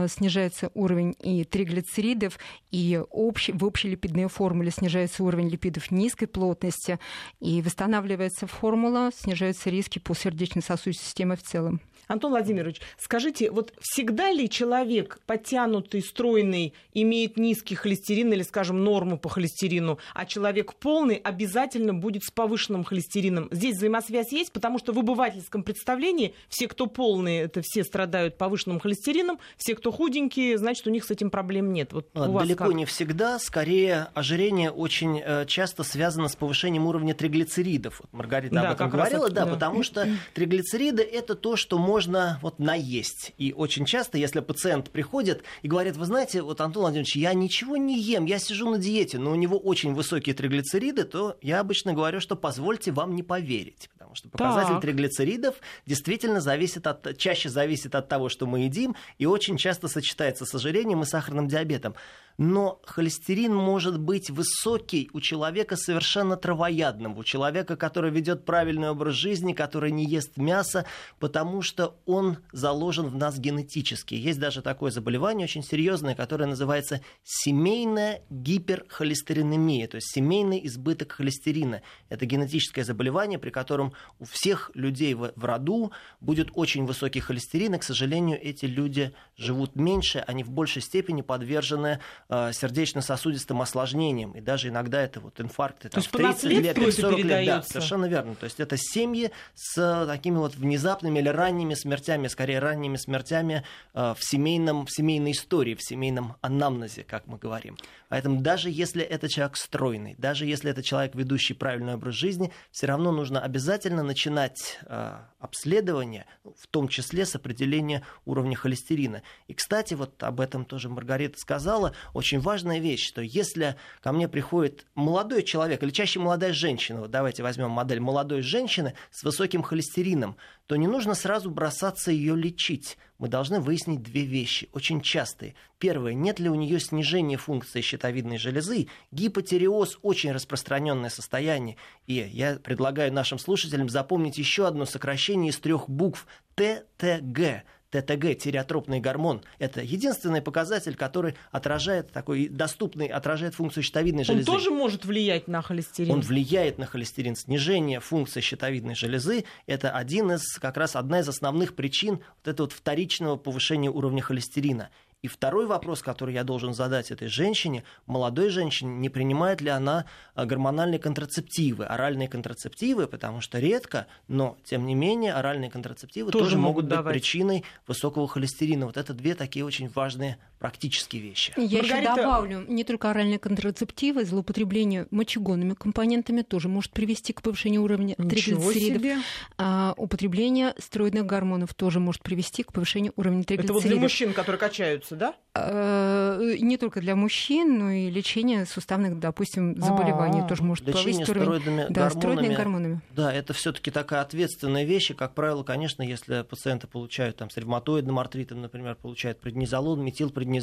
снижается 0.08 0.70
уровень 0.74 1.16
и 1.20 1.44
триглицеридов, 1.44 2.38
и 2.70 3.00
в 3.10 3.64
общей 3.64 3.88
липидной 3.88 4.28
формуле 4.28 4.70
снижается 4.70 5.24
уровень 5.24 5.48
липидов 5.48 5.90
низкой 5.90 6.26
плотности, 6.26 6.98
и 7.40 7.62
восстанавливается 7.62 8.46
формула, 8.46 9.10
снижаются 9.16 9.70
риски 9.70 9.98
по 9.98 10.14
сердечно-сосудистой 10.14 11.06
системе 11.06 11.36
в 11.36 11.42
целом. 11.42 11.80
Антон 12.06 12.32
Владимирович, 12.32 12.80
скажите, 12.98 13.50
вот 13.50 13.72
всегда 13.80 14.30
ли 14.30 14.48
человек 14.48 15.20
подтянутый, 15.26 16.02
стройный, 16.02 16.74
имеет 16.92 17.36
низкий 17.36 17.74
холестерин 17.74 18.32
или, 18.32 18.42
скажем, 18.42 18.84
норму 18.84 19.18
по 19.18 19.28
холестерину, 19.28 19.98
а 20.14 20.26
человек 20.26 20.74
полный 20.74 21.16
обязательно 21.16 21.94
будет 21.94 22.24
с 22.24 22.30
повышенным 22.30 22.84
холестерином? 22.84 23.48
Здесь 23.50 23.76
взаимосвязь 23.76 24.32
есть, 24.32 24.52
потому 24.52 24.78
что 24.78 24.92
в 24.92 24.98
обывательском 24.98 25.62
представлении 25.62 26.34
все, 26.48 26.68
кто 26.68 26.86
полные, 26.86 27.42
это 27.42 27.62
все 27.62 27.84
страдают 27.84 28.36
повышенным 28.36 28.80
холестерином, 28.80 29.38
все, 29.56 29.74
кто 29.74 29.90
худенькие, 29.90 30.58
значит, 30.58 30.86
у 30.86 30.90
них 30.90 31.04
с 31.04 31.10
этим 31.10 31.30
проблем 31.30 31.72
нет. 31.72 31.92
Вот 31.92 32.08
а, 32.14 32.28
Далеко 32.28 32.72
не 32.72 32.84
всегда. 32.84 33.38
Скорее, 33.38 34.08
ожирение 34.14 34.70
очень 34.70 35.20
э, 35.24 35.46
часто 35.46 35.82
связано 35.82 36.28
с 36.28 36.36
повышением 36.36 36.86
уровня 36.86 37.14
триглицеридов. 37.14 38.00
Вот 38.00 38.12
Маргарита 38.12 38.54
да, 38.54 38.68
об 38.68 38.74
этом 38.74 38.90
говорила, 38.90 39.30
да, 39.30 39.44
да, 39.44 39.52
потому 39.52 39.82
что 39.82 40.08
триглицериды 40.34 41.02
это 41.02 41.34
то, 41.34 41.56
что 41.56 41.78
можно 41.78 41.93
можно 41.94 42.40
вот 42.42 42.58
наесть. 42.58 43.34
И 43.38 43.52
очень 43.52 43.84
часто, 43.84 44.18
если 44.18 44.40
пациент 44.40 44.90
приходит 44.90 45.44
и 45.62 45.68
говорит, 45.68 45.96
вы 45.96 46.06
знаете, 46.06 46.42
вот, 46.42 46.60
Антон 46.60 46.82
Владимирович, 46.82 47.14
я 47.14 47.32
ничего 47.34 47.76
не 47.76 48.00
ем, 48.00 48.24
я 48.24 48.40
сижу 48.40 48.68
на 48.68 48.78
диете, 48.78 49.18
но 49.18 49.30
у 49.30 49.36
него 49.36 49.56
очень 49.56 49.94
высокие 49.94 50.34
триглицериды, 50.34 51.04
то 51.04 51.36
я 51.40 51.60
обычно 51.60 51.92
говорю, 51.92 52.18
что 52.18 52.34
позвольте 52.34 52.90
вам 52.90 53.14
не 53.14 53.22
поверить. 53.22 53.90
Потому 54.22 54.52
что 54.52 54.54
показатель 54.54 54.74
так. 54.74 54.82
триглицеридов 54.82 55.54
действительно 55.86 56.40
зависит 56.40 56.86
от, 56.86 57.16
чаще 57.18 57.48
зависит 57.48 57.94
от 57.94 58.08
того, 58.08 58.28
что 58.28 58.46
мы 58.46 58.60
едим, 58.60 58.96
и 59.18 59.26
очень 59.26 59.56
часто 59.56 59.88
сочетается 59.88 60.44
с 60.44 60.54
ожирением 60.54 61.02
и 61.02 61.06
сахарным 61.06 61.48
диабетом 61.48 61.94
но 62.38 62.80
холестерин 62.84 63.54
может 63.54 63.98
быть 63.98 64.30
высокий 64.30 65.10
у 65.12 65.20
человека 65.20 65.76
совершенно 65.76 66.36
травоядного, 66.36 67.20
у 67.20 67.24
человека, 67.24 67.76
который 67.76 68.10
ведет 68.10 68.44
правильный 68.44 68.90
образ 68.90 69.14
жизни, 69.14 69.52
который 69.52 69.92
не 69.92 70.04
ест 70.04 70.36
мясо, 70.36 70.84
потому 71.18 71.62
что 71.62 71.96
он 72.06 72.38
заложен 72.52 73.06
в 73.06 73.16
нас 73.16 73.38
генетически. 73.38 74.14
Есть 74.14 74.40
даже 74.40 74.62
такое 74.62 74.90
заболевание 74.90 75.44
очень 75.44 75.62
серьезное, 75.62 76.14
которое 76.14 76.46
называется 76.46 77.00
семейная 77.22 78.22
гиперхолестеринемия, 78.30 79.86
то 79.86 79.96
есть 79.96 80.12
семейный 80.12 80.66
избыток 80.66 81.12
холестерина. 81.12 81.82
Это 82.08 82.26
генетическое 82.26 82.84
заболевание, 82.84 83.38
при 83.38 83.50
котором 83.50 83.92
у 84.18 84.24
всех 84.24 84.70
людей 84.74 85.14
в, 85.14 85.32
в 85.34 85.44
роду 85.44 85.92
будет 86.20 86.50
очень 86.54 86.84
высокий 86.86 87.20
холестерин, 87.20 87.74
и, 87.74 87.78
к 87.78 87.84
сожалению, 87.84 88.38
эти 88.40 88.66
люди 88.66 89.12
живут 89.36 89.76
меньше, 89.76 90.24
они 90.26 90.44
в 90.44 90.50
большей 90.50 90.82
степени 90.82 91.22
подвержены 91.22 92.00
Э, 92.28 92.52
сердечно-сосудистым 92.52 93.60
осложнениям, 93.62 94.32
и 94.32 94.40
даже 94.40 94.68
иногда 94.68 95.02
это 95.02 95.20
вот 95.20 95.40
инфаркты 95.40 95.88
там, 95.88 96.02
в 96.02 96.08
30 96.08 96.44
лет, 96.44 96.78
в 96.78 96.90
40 96.90 97.18
лет. 97.20 97.46
Да, 97.46 97.62
совершенно 97.62 98.06
верно. 98.06 98.34
То 98.34 98.44
есть 98.44 98.60
это 98.60 98.76
семьи 98.78 99.30
с 99.54 100.06
такими 100.06 100.36
вот 100.38 100.56
внезапными 100.56 101.18
или 101.18 101.28
ранними 101.28 101.74
смертями, 101.74 102.28
скорее 102.28 102.58
ранними 102.58 102.96
смертями 102.96 103.62
э, 103.92 104.14
в, 104.18 104.24
семейном, 104.24 104.86
в 104.86 104.90
семейной 104.90 105.32
истории, 105.32 105.74
в 105.74 105.82
семейном 105.82 106.36
анамнезе, 106.40 107.04
как 107.04 107.26
мы 107.26 107.36
говорим. 107.36 107.76
Поэтому 108.08 108.40
даже 108.40 108.70
если 108.70 109.02
это 109.02 109.28
человек 109.28 109.56
стройный, 109.56 110.14
даже 110.18 110.46
если 110.46 110.70
это 110.70 110.82
человек, 110.82 111.14
ведущий 111.14 111.54
правильный 111.54 111.94
образ 111.94 112.14
жизни, 112.14 112.52
все 112.70 112.86
равно 112.86 113.12
нужно 113.12 113.40
обязательно 113.40 113.93
начинать 114.02 114.78
э, 114.86 115.18
обследование, 115.38 116.26
ну, 116.42 116.54
в 116.58 116.66
том 116.66 116.88
числе 116.88 117.26
с 117.26 117.34
определения 117.34 118.02
уровня 118.24 118.56
холестерина. 118.56 119.22
И, 119.46 119.54
кстати, 119.54 119.94
вот 119.94 120.22
об 120.22 120.40
этом 120.40 120.64
тоже 120.64 120.88
Маргарита 120.88 121.38
сказала, 121.38 121.94
очень 122.12 122.40
важная 122.40 122.78
вещь, 122.78 123.06
что 123.06 123.20
если 123.20 123.76
ко 124.02 124.12
мне 124.12 124.28
приходит 124.28 124.86
молодой 124.94 125.42
человек, 125.42 125.82
или 125.82 125.90
чаще 125.90 126.18
молодая 126.18 126.52
женщина, 126.52 127.00
вот 127.00 127.10
давайте 127.10 127.42
возьмем 127.42 127.70
модель 127.70 128.00
молодой 128.00 128.42
женщины 128.42 128.94
с 129.10 129.22
высоким 129.22 129.62
холестерином, 129.62 130.36
то 130.66 130.76
не 130.76 130.86
нужно 130.86 131.14
сразу 131.14 131.50
бросаться 131.50 132.10
ее 132.10 132.34
лечить. 132.36 132.96
Мы 133.18 133.28
должны 133.28 133.60
выяснить 133.60 134.02
две 134.02 134.22
вещи, 134.24 134.68
очень 134.72 135.00
частые. 135.00 135.54
Первое, 135.78 136.14
нет 136.14 136.40
ли 136.40 136.48
у 136.48 136.54
нее 136.54 136.80
снижения 136.80 137.36
функции 137.36 137.80
щитовидной 137.80 138.38
железы. 138.38 138.88
Гипотереоз– 139.10 139.98
очень 140.02 140.32
распространенное 140.32 141.10
состояние. 141.10 141.76
И 142.06 142.14
я 142.14 142.56
предлагаю 142.56 143.12
нашим 143.12 143.38
слушателям 143.38 143.88
запомнить 143.88 144.38
еще 144.38 144.66
одно 144.66 144.86
сокращение 144.86 145.50
из 145.50 145.58
трех 145.58 145.88
букв– 145.88 146.26
ТТГ 146.54 147.64
ТТГ, 148.00 148.36
тиреотропный 148.36 148.98
гормон. 148.98 149.42
Это 149.58 149.80
единственный 149.80 150.42
показатель, 150.42 150.96
который 150.96 151.36
отражает 151.52 152.10
такой 152.10 152.48
доступный, 152.48 153.06
отражает 153.06 153.54
функцию 153.54 153.84
щитовидной 153.84 154.24
железы. 154.24 154.50
Он 154.50 154.56
тоже 154.56 154.70
может 154.70 155.04
влиять 155.04 155.46
на 155.46 155.62
холестерин? 155.62 156.10
Он 156.10 156.20
влияет 156.20 156.78
на 156.78 156.86
холестерин. 156.86 157.36
Снижение 157.36 158.00
функции 158.00 158.40
щитовидной 158.40 158.96
железы– 158.96 159.44
это 159.66 159.90
один 159.90 160.32
из, 160.32 160.58
как 160.58 160.76
раз 160.76 160.96
одна 160.96 161.20
из 161.20 161.28
основных 161.28 161.76
причин 161.76 162.20
вот 162.38 162.48
этого 162.48 162.66
вот 162.66 162.72
вторичного 162.72 163.36
повышения 163.36 163.90
уровня 163.90 164.22
холестерина. 164.22 164.90
И 165.24 165.26
второй 165.26 165.64
вопрос, 165.64 166.02
который 166.02 166.34
я 166.34 166.44
должен 166.44 166.74
задать 166.74 167.10
этой 167.10 167.28
женщине, 167.28 167.82
молодой 168.04 168.50
женщине, 168.50 168.90
не 168.98 169.08
принимает 169.08 169.62
ли 169.62 169.70
она 169.70 170.04
а, 170.34 170.44
гормональные 170.44 170.98
контрацептивы, 170.98 171.86
оральные 171.86 172.28
контрацептивы, 172.28 173.06
потому 173.06 173.40
что 173.40 173.58
редко, 173.58 174.06
но 174.28 174.58
тем 174.64 174.84
не 174.84 174.94
менее 174.94 175.32
оральные 175.32 175.70
контрацептивы 175.70 176.30
тоже, 176.30 176.44
тоже 176.44 176.58
могут, 176.58 176.84
быть 176.84 176.90
давать. 176.96 177.14
причиной 177.14 177.64
высокого 177.86 178.28
холестерина. 178.28 178.84
Вот 178.84 178.98
это 178.98 179.14
две 179.14 179.34
такие 179.34 179.64
очень 179.64 179.88
важные 179.88 180.36
практические 180.64 181.20
вещи. 181.20 181.52
Я 181.58 181.82
Маргарита... 181.82 182.12
еще 182.12 182.22
добавлю, 182.22 182.64
не 182.68 182.84
только 182.84 183.10
оральные 183.10 183.38
контрацептивы, 183.38 184.24
злоупотребление 184.24 185.06
мочегонными 185.10 185.74
компонентами 185.74 186.40
тоже 186.40 186.68
может 186.68 186.90
привести 186.92 187.34
к 187.34 187.42
повышению 187.42 187.82
уровня 187.82 188.14
триглицеридов. 188.14 189.22
А, 189.58 189.92
употребление 189.98 190.74
стероидных 190.78 191.26
гормонов 191.26 191.74
тоже 191.74 192.00
может 192.00 192.22
привести 192.22 192.62
к 192.62 192.72
повышению 192.72 193.12
уровня 193.16 193.44
триглицеридов. 193.44 193.76
Это 193.76 193.88
вот 193.88 193.92
для 193.92 194.00
мужчин, 194.00 194.32
которые 194.32 194.58
качаются 194.58 195.16
да? 195.16 195.34
Э, 195.56 196.56
не 196.58 196.78
только 196.78 197.00
для 197.00 197.14
мужчин, 197.14 197.78
но 197.78 197.90
и 197.90 198.10
лечение 198.10 198.66
суставных, 198.66 199.20
допустим, 199.20 199.80
заболеваний 199.80 200.40
А-а-а. 200.40 200.48
тоже 200.48 200.62
может 200.62 200.86
лечение 200.88 201.26
повысить 201.26 201.28
уровень. 201.28 201.86
Да, 201.90 202.10
гормонами, 202.10 202.54
гормонами. 202.54 203.00
Да, 203.14 203.32
это 203.32 203.52
все-таки 203.52 203.90
такая 203.90 204.22
ответственная 204.22 204.84
вещь. 204.84 205.10
И, 205.10 205.14
как 205.14 205.34
правило, 205.34 205.62
конечно, 205.62 206.02
если 206.02 206.42
пациенты 206.42 206.86
получают 206.86 207.36
там, 207.36 207.50
с 207.50 207.56
ревматоидным 207.56 208.18
артритом, 208.18 208.62
например, 208.62 208.96
получают 208.96 209.40
преднизолон, 209.40 210.02
метилпреднизолон, 210.02 210.53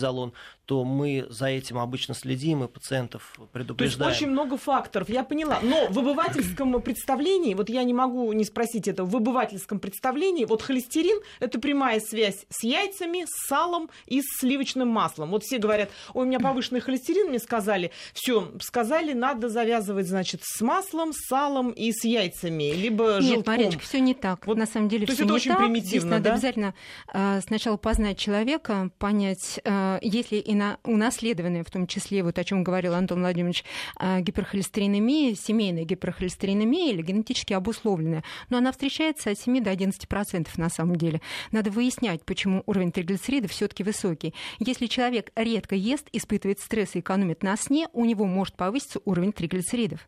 то 0.66 0.86
мы 0.86 1.26
за 1.30 1.48
этим 1.48 1.80
обычно 1.80 2.14
следим 2.14 2.64
и 2.64 2.68
пациентов 2.70 3.38
предупреждаем. 3.52 4.00
То 4.00 4.10
есть 4.10 4.22
очень 4.22 4.32
много 4.32 4.56
факторов, 4.56 5.10
я 5.10 5.24
поняла. 5.26 5.60
Но 5.62 5.88
в 5.90 6.00
обывательском 6.00 6.82
представлении, 6.82 7.54
вот 7.56 7.70
я 7.70 7.84
не 7.84 7.94
могу 7.94 8.32
не 8.32 8.46
спросить 8.46 8.88
это, 8.88 9.04
в 9.04 9.14
обывательском 9.14 9.80
представлении, 9.80 10.46
вот 10.46 10.62
холестерин– 10.62 11.20
это 11.42 11.60
прямая 11.60 12.00
связь 12.00 12.46
с 12.50 12.64
яйцами, 12.64 13.26
с 13.26 13.48
салом 13.48 13.90
и 14.06 14.22
с 14.22 14.40
сливочным 14.40 14.88
маслом. 14.88 15.32
Вот 15.32 15.44
все 15.44 15.58
говорят, 15.58 15.90
ой, 16.14 16.24
у 16.24 16.28
меня 16.28 16.40
повышенный 16.40 16.80
холестерин, 16.80 17.28
мне 17.28 17.40
сказали, 17.40 17.92
все, 18.14 18.50
сказали, 18.62 19.12
надо 19.12 19.50
завязывать, 19.50 20.08
значит, 20.08 20.42
с 20.44 20.62
маслом, 20.62 21.12
с 21.12 21.28
салом 21.28 21.72
и 21.72 21.92
с 21.92 22.06
яйцами, 22.06 22.72
либо 22.72 23.16
Нет, 23.20 23.24
желтком. 23.24 23.56
Маречка, 23.56 23.82
все 23.82 24.00
не 24.00 24.14
так. 24.14 24.48
Вот, 24.48 24.56
На 24.56 24.68
самом 24.68 24.88
деле 24.88 25.06
все 25.06 25.26
не 25.26 25.32
очень 25.32 25.52
так. 25.52 25.60
примитивно, 25.60 25.90
Здесь 25.90 26.04
надо 26.04 26.24
да? 26.24 26.34
обязательно 26.34 26.74
э, 27.14 27.42
сначала 27.46 27.76
познать 27.76 28.18
человека, 28.18 28.90
понять, 28.98 29.60
э, 29.66 29.81
если 30.02 30.38
и 30.38 30.54
на, 30.54 30.78
унаследованная, 30.84 31.64
в 31.64 31.72
том 31.72 31.88
числе, 31.88 32.24
вот 32.24 32.38
о 32.40 32.44
чем 32.44 32.64
говорил 32.64 32.94
Антон 32.94 33.20
Владимирович, 33.20 33.64
э, 34.00 34.22
гиперхолестеринемия, 34.22 35.36
семейная 35.36 35.84
гиперхолестеринемия 35.84 36.94
или 36.94 37.02
генетически 37.02 37.54
обусловленная, 37.54 38.24
но 38.50 38.58
она 38.58 38.72
встречается 38.72 39.32
от 39.32 39.40
7 39.40 39.64
до 39.64 39.72
11% 39.72 40.48
на 40.58 40.70
самом 40.70 40.96
деле. 40.96 41.22
Надо 41.52 41.72
выяснять, 41.72 42.24
почему 42.24 42.64
уровень 42.66 42.92
триглицеридов 42.92 43.52
все-таки 43.52 43.84
высокий. 43.84 44.34
Если 44.60 44.88
человек 44.88 45.32
редко 45.36 45.76
ест, 45.76 46.08
испытывает 46.12 46.60
стресс 46.60 46.96
и 46.96 47.00
экономит 47.00 47.44
на 47.44 47.56
сне, 47.58 47.88
у 47.94 48.06
него 48.06 48.26
может 48.26 48.56
повыситься 48.56 49.00
уровень 49.06 49.34
триглицеридов. 49.34 50.08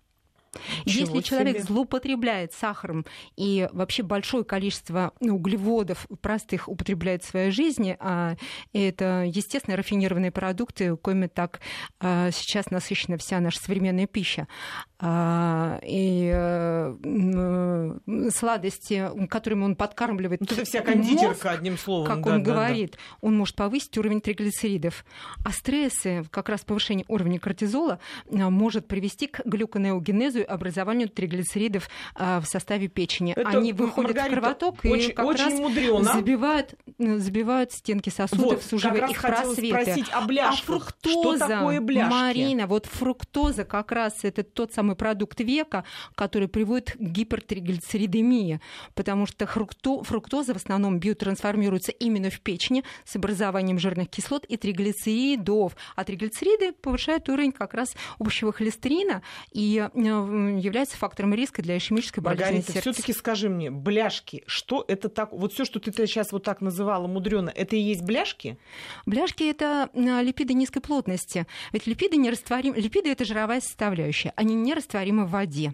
Ничего 0.85 1.15
Если 1.15 1.21
человек 1.21 1.57
себе. 1.57 1.65
злоупотребляет 1.65 2.53
сахаром 2.53 3.05
и 3.35 3.67
вообще 3.71 4.03
большое 4.03 4.43
количество 4.43 5.13
углеводов 5.19 6.07
простых 6.21 6.67
употребляет 6.67 7.23
в 7.23 7.27
своей 7.27 7.51
жизни, 7.51 7.97
а 7.99 8.35
это, 8.73 9.23
естественно, 9.25 9.77
рафинированные 9.77 10.31
продукты, 10.31 10.95
коими 10.97 11.27
так 11.27 11.61
а, 11.99 12.31
сейчас 12.31 12.69
насыщена 12.69 13.17
вся 13.17 13.39
наша 13.39 13.59
современная 13.59 14.07
пища, 14.07 14.47
а, 14.99 15.79
и 15.83 16.31
э, 16.33 17.97
сладости, 18.33 19.09
которыми 19.27 19.63
он 19.63 19.75
подкармливает 19.75 20.41
это 20.41 20.63
вся 20.63 20.81
кондитерка, 20.81 21.27
мозг, 21.27 21.45
одним 21.45 21.77
словом. 21.77 22.07
Как 22.07 22.23
да, 22.23 22.35
он 22.35 22.43
да, 22.43 22.53
говорит, 22.53 22.91
да. 22.91 22.97
он 23.21 23.37
может 23.37 23.55
повысить 23.55 23.97
уровень 23.97 24.21
триглицеридов. 24.21 25.05
А 25.43 25.51
стрессы, 25.51 26.23
как 26.29 26.49
раз 26.49 26.61
повышение 26.61 27.05
уровня 27.07 27.39
кортизола, 27.39 27.99
может 28.29 28.87
привести 28.87 29.27
к 29.27 29.41
глюконеогенезу 29.45 30.42
образованию 30.43 31.09
триглицеридов 31.09 31.89
а, 32.15 32.39
в 32.41 32.45
составе 32.45 32.87
печени. 32.87 33.33
Это, 33.33 33.49
Они 33.49 33.73
выходят 33.73 34.15
Маргарита, 34.15 34.35
в 34.35 34.41
кровоток 34.41 34.85
очень, 34.85 35.09
и 35.09 35.13
как 35.13 35.25
очень 35.25 35.43
раз 35.43 35.53
мудрено. 35.53 36.13
забивают, 36.13 36.75
забивают 36.97 37.71
стенки 37.71 38.09
сосудов, 38.09 38.45
вот, 38.45 38.63
суживая 38.63 39.07
их 39.09 39.21
просветы. 39.21 39.67
спросить 39.69 40.09
о 40.11 40.21
бляшках. 40.21 40.63
А 40.63 40.65
фруктоза, 40.65 41.45
что 41.45 41.47
такое 41.47 41.81
бляшки? 41.81 42.11
Марина, 42.13 42.67
вот 42.67 42.85
фруктоза 42.85 43.65
как 43.65 43.91
раз 43.91 44.23
это 44.23 44.43
тот 44.43 44.73
самый 44.73 44.95
продукт 44.95 45.39
века, 45.39 45.83
который 46.15 46.47
приводит 46.47 46.91
к 46.91 46.99
гипертриглицеридемии, 46.99 48.59
потому 48.93 49.25
что 49.25 49.45
фрукто, 49.45 50.03
фруктоза 50.03 50.53
в 50.53 50.57
основном 50.57 50.99
биотрансформируется 50.99 51.91
именно 51.91 52.29
в 52.29 52.39
печени 52.41 52.83
с 53.05 53.15
образованием 53.15 53.79
жирных 53.79 54.09
кислот 54.09 54.45
и 54.45 54.57
триглицеридов. 54.57 55.75
А 55.95 56.03
триглицериды 56.03 56.73
повышают 56.73 57.29
уровень 57.29 57.51
как 57.51 57.73
раз 57.73 57.95
общего 58.19 58.51
холестерина 58.51 59.21
и 59.51 59.77
э, 59.77 59.89
является 60.33 60.97
фактором 60.97 61.33
риска 61.33 61.61
для 61.61 61.77
ишемической 61.77 62.23
болезни 62.23 62.43
Маргарита, 62.43 62.71
сердца. 62.73 62.91
все-таки 62.91 63.13
скажи 63.13 63.49
мне, 63.49 63.71
бляшки, 63.71 64.43
что 64.47 64.83
это 64.87 65.09
так? 65.09 65.31
Вот 65.31 65.53
все, 65.53 65.65
что 65.65 65.79
ты 65.79 65.91
сейчас 65.91 66.31
вот 66.31 66.43
так 66.43 66.61
называла 66.61 67.07
мудрено, 67.07 67.49
это 67.49 67.75
и 67.75 67.79
есть 67.79 68.01
бляшки? 68.01 68.57
Бляшки 69.05 69.43
это 69.43 69.89
липиды 69.93 70.53
низкой 70.53 70.81
плотности. 70.81 71.45
Ведь 71.71 71.87
липиды 71.87 72.17
не 72.17 72.29
растворимы. 72.29 72.77
Липиды 72.77 73.09
это 73.09 73.25
жировая 73.25 73.61
составляющая. 73.61 74.33
Они 74.35 74.55
не 74.55 74.73
растворимы 74.73 75.25
в 75.25 75.31
воде. 75.31 75.73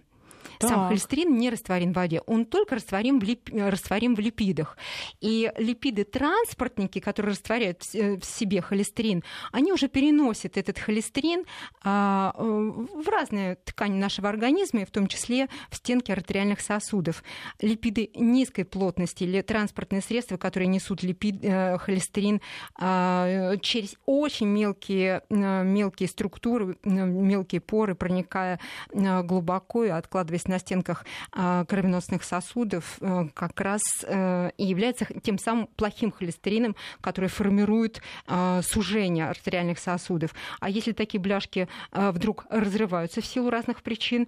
Так. 0.59 0.71
Сам 0.71 0.87
холестерин 0.89 1.37
не 1.37 1.49
растворим 1.49 1.93
в 1.93 1.95
воде, 1.95 2.21
он 2.25 2.45
только 2.45 2.75
растворим 2.75 3.19
в, 3.21 3.23
лип... 3.23 3.49
растворим 3.53 4.13
в 4.13 4.19
липидах. 4.19 4.77
И 5.21 5.49
липиды-транспортники, 5.57 6.99
которые 6.99 7.31
растворяют 7.31 7.83
в 7.83 8.23
себе 8.23 8.61
холестерин, 8.61 9.23
они 9.53 9.71
уже 9.71 9.87
переносят 9.87 10.57
этот 10.57 10.77
холестерин 10.77 11.45
а, 11.81 12.33
в 12.37 13.07
разные 13.07 13.55
ткани 13.55 13.97
нашего 13.97 14.27
организма, 14.27 14.85
в 14.85 14.91
том 14.91 15.07
числе 15.07 15.47
в 15.69 15.77
стенки 15.77 16.11
артериальных 16.11 16.59
сосудов. 16.59 17.23
Липиды 17.61 18.09
низкой 18.15 18.63
плотности 18.63 19.23
или 19.23 19.41
транспортные 19.41 20.01
средства, 20.01 20.35
которые 20.35 20.67
несут 20.67 21.03
липид, 21.03 21.37
э, 21.41 21.77
холестерин 21.77 22.41
а, 22.75 23.55
через 23.61 23.95
очень 24.05 24.47
мелкие, 24.47 25.21
э, 25.29 25.63
мелкие 25.63 26.09
структуры, 26.09 26.77
э, 26.83 26.89
мелкие 26.89 27.61
поры, 27.61 27.95
проникая 27.95 28.59
глубоко 28.91 29.85
и 29.85 29.89
откладываясь 29.89 30.48
на 30.49 30.59
стенках 30.59 31.05
а, 31.31 31.65
кровеносных 31.65 32.23
сосудов 32.23 32.97
э, 33.01 33.27
как 33.33 33.59
раз 33.61 33.81
э, 34.03 34.51
и 34.57 34.65
является 34.65 35.05
тем 35.21 35.37
самым 35.37 35.67
плохим 35.67 36.11
холестерином, 36.11 36.75
который 37.01 37.29
формирует 37.29 38.01
а, 38.27 38.61
сужение 38.63 39.27
артериальных 39.27 39.79
сосудов. 39.79 40.33
А 40.59 40.69
если 40.69 40.91
такие 40.91 41.19
бляшки 41.19 41.67
а, 41.91 42.11
вдруг 42.11 42.45
разрываются 42.49 43.21
в 43.21 43.25
силу 43.25 43.49
разных 43.49 43.81
причин, 43.83 44.27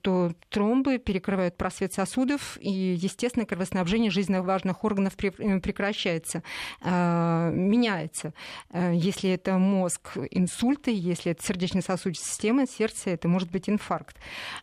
то 0.00 0.32
тромбы 0.48 0.98
перекрывают 0.98 1.56
просвет 1.56 1.92
сосудов, 1.92 2.58
и, 2.60 2.70
естественно, 2.70 3.46
кровоснабжение 3.46 4.10
жизненно 4.10 4.42
важных 4.42 4.84
органов 4.84 5.14
э, 5.22 5.60
прекращается, 5.60 6.42
меняется. 6.82 8.34
Если 8.72 9.30
это 9.30 9.58
мозг, 9.58 10.16
инсульты, 10.30 10.92
если 10.94 11.32
это 11.32 11.44
сердечно-сосудистая 11.44 12.30
система, 12.32 12.66
сердце, 12.66 13.10
это 13.10 13.28
может 13.28 13.50
быть 13.50 13.68
инфаркт. 13.68 14.16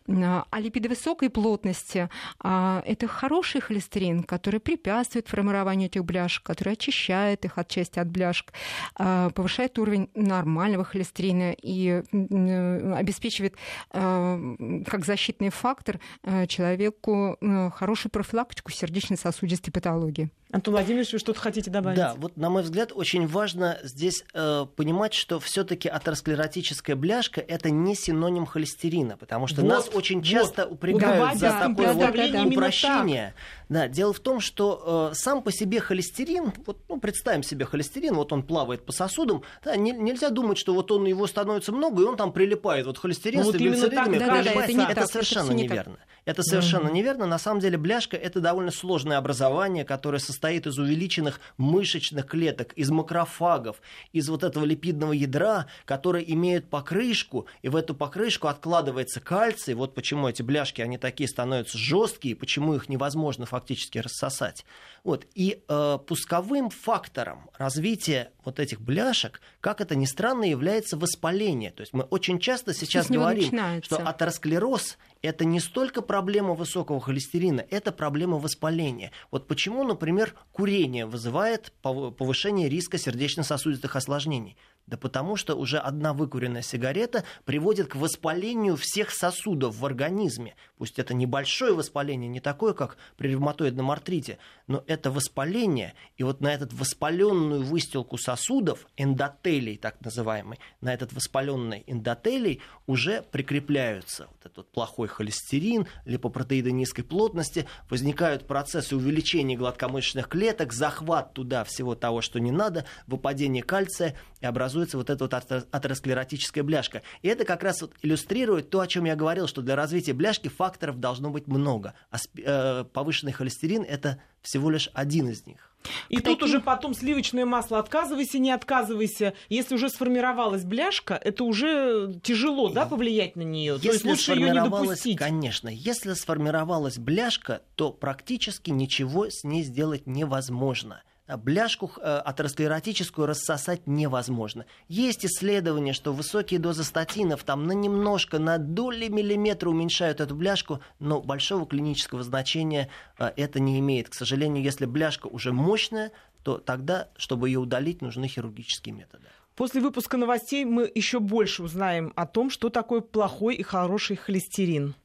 А 0.08 0.46
липиды 0.60 0.89
высокой 0.90 1.30
плотности, 1.30 2.10
а, 2.40 2.84
это 2.86 3.08
хороший 3.08 3.62
холестерин, 3.62 4.24
который 4.24 4.60
препятствует 4.60 5.28
формированию 5.28 5.88
этих 5.88 6.04
бляшек, 6.04 6.44
который 6.44 6.74
очищает 6.74 7.46
их 7.46 7.58
отчасти 7.58 8.00
от 8.00 8.10
бляшек, 8.10 8.54
а, 8.96 9.30
повышает 9.30 9.80
уровень 9.80 10.10
нормального 10.16 10.84
холестерина 10.84 11.54
и 11.54 12.04
обеспечивает 12.12 13.56
а, 13.92 14.40
как 14.86 15.06
защитный 15.06 15.50
фактор 15.50 16.00
человеку 16.48 17.38
хорошую 17.74 18.12
профилактику 18.12 18.72
сердечно-сосудистой 18.72 19.72
патологии. 19.72 20.30
Антон 20.52 20.74
Владимирович, 20.74 21.14
вы 21.14 21.20
что-то 21.20 21.40
хотите 21.40 21.70
добавить? 21.70 21.98
Да, 21.98 22.16
вот 22.18 22.36
на 22.36 22.50
мой 22.50 22.64
взгляд 22.64 22.92
очень 22.96 23.28
важно 23.28 23.78
здесь 23.84 24.24
э, 24.34 24.66
понимать, 24.76 25.14
что 25.14 25.40
все-таки 25.40 25.88
атеросклеротическая 25.88 26.96
бляшка 26.96 27.40
это 27.40 27.70
не 27.70 27.94
синоним 27.94 28.48
холестерина, 28.48 29.16
потому 29.16 29.46
что 29.46 29.62
вот, 29.62 29.68
нас 29.68 29.90
очень 29.94 30.24
часто 30.24 30.64
вот, 30.66 30.74
упрекают 30.74 31.38
за 31.38 31.50
да, 31.50 31.68
такое 31.68 31.94
вот 31.94 32.16
да, 32.16 32.44
упрощение. 32.44 33.36
Да, 33.70 33.88
дело 33.88 34.12
в 34.12 34.20
том, 34.20 34.40
что 34.40 35.12
э, 35.12 35.16
сам 35.16 35.44
по 35.44 35.52
себе 35.52 35.80
холестерин, 35.80 36.52
вот, 36.66 36.80
ну, 36.90 37.00
представим 37.00 37.44
себе 37.44 37.66
холестерин, 37.66 38.16
вот 38.16 38.34
он 38.34 38.42
плавает 38.42 38.84
по 38.84 38.92
сосудам, 38.92 39.44
да, 39.64 39.76
не, 39.76 39.92
нельзя 39.92 40.32
думать, 40.32 40.58
что 40.58 40.74
вот 40.74 40.92
он 40.92 41.06
его 41.06 41.28
становится 41.28 41.72
много, 41.72 42.02
и 42.02 42.06
он 42.06 42.18
там 42.18 42.32
прилипает. 42.32 42.88
Вот 42.88 42.98
холестерин 42.98 43.42
ну, 43.42 43.50
с 43.50 43.52
триглицеридами 43.52 44.18
да, 44.18 44.26
да, 44.26 44.40
это, 44.42 44.74
не 44.74 44.84
это 44.84 44.96
так, 44.96 45.12
совершенно 45.12 45.52
это 45.52 45.54
неверно. 45.54 45.98
Так. 45.98 46.06
Это 46.26 46.44
совершенно 46.44 46.90
mm-hmm. 46.90 46.94
неверно. 46.94 47.26
На 47.26 47.40
самом 47.40 47.60
деле 47.60 47.78
бляшка 47.78 48.18
это 48.18 48.40
довольно 48.40 48.72
сложное 48.72 49.18
образование, 49.18 49.84
которое 49.84 50.20
состоит 50.20 50.39
из 50.68 50.80
увеличенных 50.80 51.40
мышечных 51.58 52.26
клеток, 52.26 52.74
из 52.74 52.90
макрофагов, 52.90 53.82
из 54.14 54.30
вот 54.30 54.44
этого 54.44 54.66
липидного 54.66 55.14
ядра, 55.14 55.68
которое 55.86 56.24
имеет 56.24 56.70
покрышку, 56.70 57.48
и 57.62 57.70
в 57.70 57.76
эту 57.76 57.96
покрышку 57.96 58.48
откладывается 58.48 59.20
кальций. 59.20 59.74
Вот 59.74 59.94
почему 59.94 60.28
эти 60.28 60.42
бляшки, 60.42 60.82
они 60.82 60.98
такие 60.98 61.28
становятся 61.28 61.78
жесткие, 61.78 62.36
почему 62.36 62.76
их 62.76 62.90
невозможно 62.90 63.46
фактически 63.46 64.00
рассосать. 64.00 64.66
Вот. 65.04 65.26
И 65.36 65.62
э, 65.68 65.98
пусковым 66.06 66.70
фактором 66.70 67.50
развития 67.58 68.32
вот 68.44 68.60
этих 68.60 68.82
бляшек, 68.82 69.42
как 69.62 69.82
это 69.82 69.96
ни 69.96 70.06
странно, 70.06 70.44
является 70.44 70.98
воспаление. 70.98 71.72
То 71.72 71.82
есть 71.82 71.94
мы 71.94 72.04
очень 72.04 72.40
часто 72.40 72.74
сейчас 72.74 73.10
говорим, 73.10 73.82
что 73.84 73.98
атеросклероз 73.98 74.98
это 75.22 75.46
не 75.46 75.60
столько 75.60 76.02
проблема 76.02 76.54
высокого 76.54 77.02
холестерина, 77.02 77.66
это 77.70 77.92
проблема 77.92 78.38
воспаления. 78.38 79.12
Вот 79.32 79.48
почему, 79.48 79.84
например, 79.84 80.36
курение 80.52 81.06
вызывает 81.06 81.74
повышение 81.82 82.70
риска 82.70 82.98
сердечно-сосудистых 82.98 83.96
осложнений. 83.96 84.58
Да 84.90 84.98
потому 84.98 85.36
что 85.36 85.56
уже 85.56 85.78
одна 85.78 86.14
выкуренная 86.14 86.64
сигарета 86.64 87.24
приводит 87.46 87.90
к 87.90 87.96
воспалению 87.96 88.76
всех 88.76 89.12
сосудов 89.12 89.76
в 89.76 89.86
организме. 89.86 90.56
Пусть 90.80 90.98
это 90.98 91.14
небольшое 91.14 91.74
воспаление, 91.76 92.28
не 92.28 92.40
такое, 92.40 92.74
как 92.74 92.98
при 93.16 93.30
ревматоидном 93.30 93.92
артрите, 93.92 94.40
но 94.66 94.84
это 94.88 95.12
воспаление. 95.12 95.94
И 96.18 96.24
вот 96.24 96.42
на 96.42 96.52
эту 96.52 96.76
воспаленную 96.76 97.62
выстилку 97.62 98.18
сосудов, 98.18 98.88
эндотелий 98.98 99.78
так 99.78 100.02
называемый, 100.02 100.58
на 100.82 100.92
этот 100.92 101.14
воспаленный 101.14 101.84
эндотелий 101.86 102.62
уже 102.88 103.22
прикрепляются 103.22 104.28
вот 104.32 104.46
этот 104.46 104.72
плохой 104.72 105.08
холестерин, 105.08 105.86
липопротеиды 106.06 106.72
низкой 106.72 107.04
плотности, 107.04 107.68
возникают 107.92 108.48
процессы 108.48 108.96
увеличения 108.96 109.56
гладкомышечных 109.56 110.28
клеток, 110.28 110.74
захват 110.74 111.34
туда 111.34 111.64
всего 111.64 111.94
того, 111.94 112.22
что 112.22 112.40
не 112.40 112.52
надо, 112.52 112.86
выпадение 113.06 113.62
кальция 113.62 114.16
и 114.42 114.46
образуется 114.48 114.79
образуется 114.80 114.98
вот 114.98 115.10
эта 115.10 115.24
вот 115.24 115.34
атеросклеротическая 115.72 116.64
бляшка. 116.64 117.02
И 117.22 117.28
это 117.28 117.46
как 117.46 117.64
раз 117.64 117.82
вот 117.82 117.94
иллюстрирует 118.02 118.70
то, 118.70 118.80
о 118.80 118.88
чем 118.88 119.06
я 119.06 119.16
говорил, 119.16 119.48
что 119.48 119.62
для 119.62 119.76
развития 119.76 120.14
бляшки 120.14 120.48
факторов 120.48 121.00
должно 121.00 121.30
быть 121.30 121.48
много, 121.48 121.94
а 122.12 122.18
э, 122.38 122.84
повышенный 122.86 123.32
холестерин 123.32 123.84
это 123.84 124.22
всего 124.42 124.70
лишь 124.70 124.90
один 124.94 125.30
из 125.30 125.46
них. 125.46 125.72
И 126.10 126.18
К 126.18 126.24
тут 126.24 126.40
таким... 126.40 126.46
уже 126.46 126.60
потом 126.60 126.94
сливочное 126.94 127.46
масло 127.46 127.80
отказывайся, 127.80 128.38
не 128.38 128.52
отказывайся. 128.52 129.34
Если 129.48 129.76
уже 129.76 129.90
сформировалась 129.90 130.64
бляшка, 130.66 131.14
это 131.14 131.44
уже 131.44 132.20
тяжело, 132.22 132.70
да, 132.70 132.86
повлиять 132.86 133.36
на 133.36 133.44
нее. 133.44 133.74
Если 133.76 133.88
То 133.88 133.94
есть 133.94 134.06
лучше 134.06 134.34
ее 134.34 134.52
не 134.52 134.62
допустить. 134.62 135.18
Конечно, 135.18 135.70
если 135.70 136.14
сформировалась 136.14 136.98
бляшка, 136.98 137.62
то 137.76 137.92
практически 137.92 138.72
ничего 138.72 139.30
с 139.30 139.44
ней 139.44 139.64
сделать 139.64 140.06
невозможно 140.06 141.02
бляшку 141.38 141.92
э, 141.98 142.22
атеросклеротическую 142.26 143.28
рассосать 143.28 143.88
невозможно. 143.88 144.66
Есть 144.88 145.26
исследования, 145.26 145.94
что 145.94 146.14
высокие 146.14 146.60
дозы 146.60 146.84
статинов 146.84 147.44
там 147.44 147.66
на 147.66 147.74
немножко, 147.74 148.40
на 148.40 148.58
доли 148.58 149.08
миллиметра 149.08 149.70
уменьшают 149.70 150.22
эту 150.22 150.36
бляшку, 150.36 150.80
но 151.00 151.22
большого 151.22 151.66
клинического 151.66 152.24
значения 152.24 152.90
э, 153.18 153.32
это 153.36 153.60
не 153.60 153.80
имеет. 153.80 154.10
К 154.10 154.14
сожалению, 154.14 154.64
если 154.64 154.86
бляшка 154.86 155.28
уже 155.28 155.52
мощная, 155.54 156.12
то 156.44 156.58
тогда, 156.58 157.10
чтобы 157.18 157.50
ее 157.50 157.60
удалить, 157.60 158.02
нужны 158.02 158.28
хирургические 158.28 158.96
методы. 158.96 159.26
После 159.56 159.82
выпуска 159.82 160.16
новостей 160.16 160.64
мы 160.64 160.90
еще 160.96 161.20
больше 161.20 161.64
узнаем 161.64 162.14
о 162.16 162.26
том, 162.26 162.50
что 162.50 162.70
такое 162.70 163.02
плохой 163.02 163.56
и 163.56 163.64
хороший 163.64 164.16
холестерин. 164.16 164.96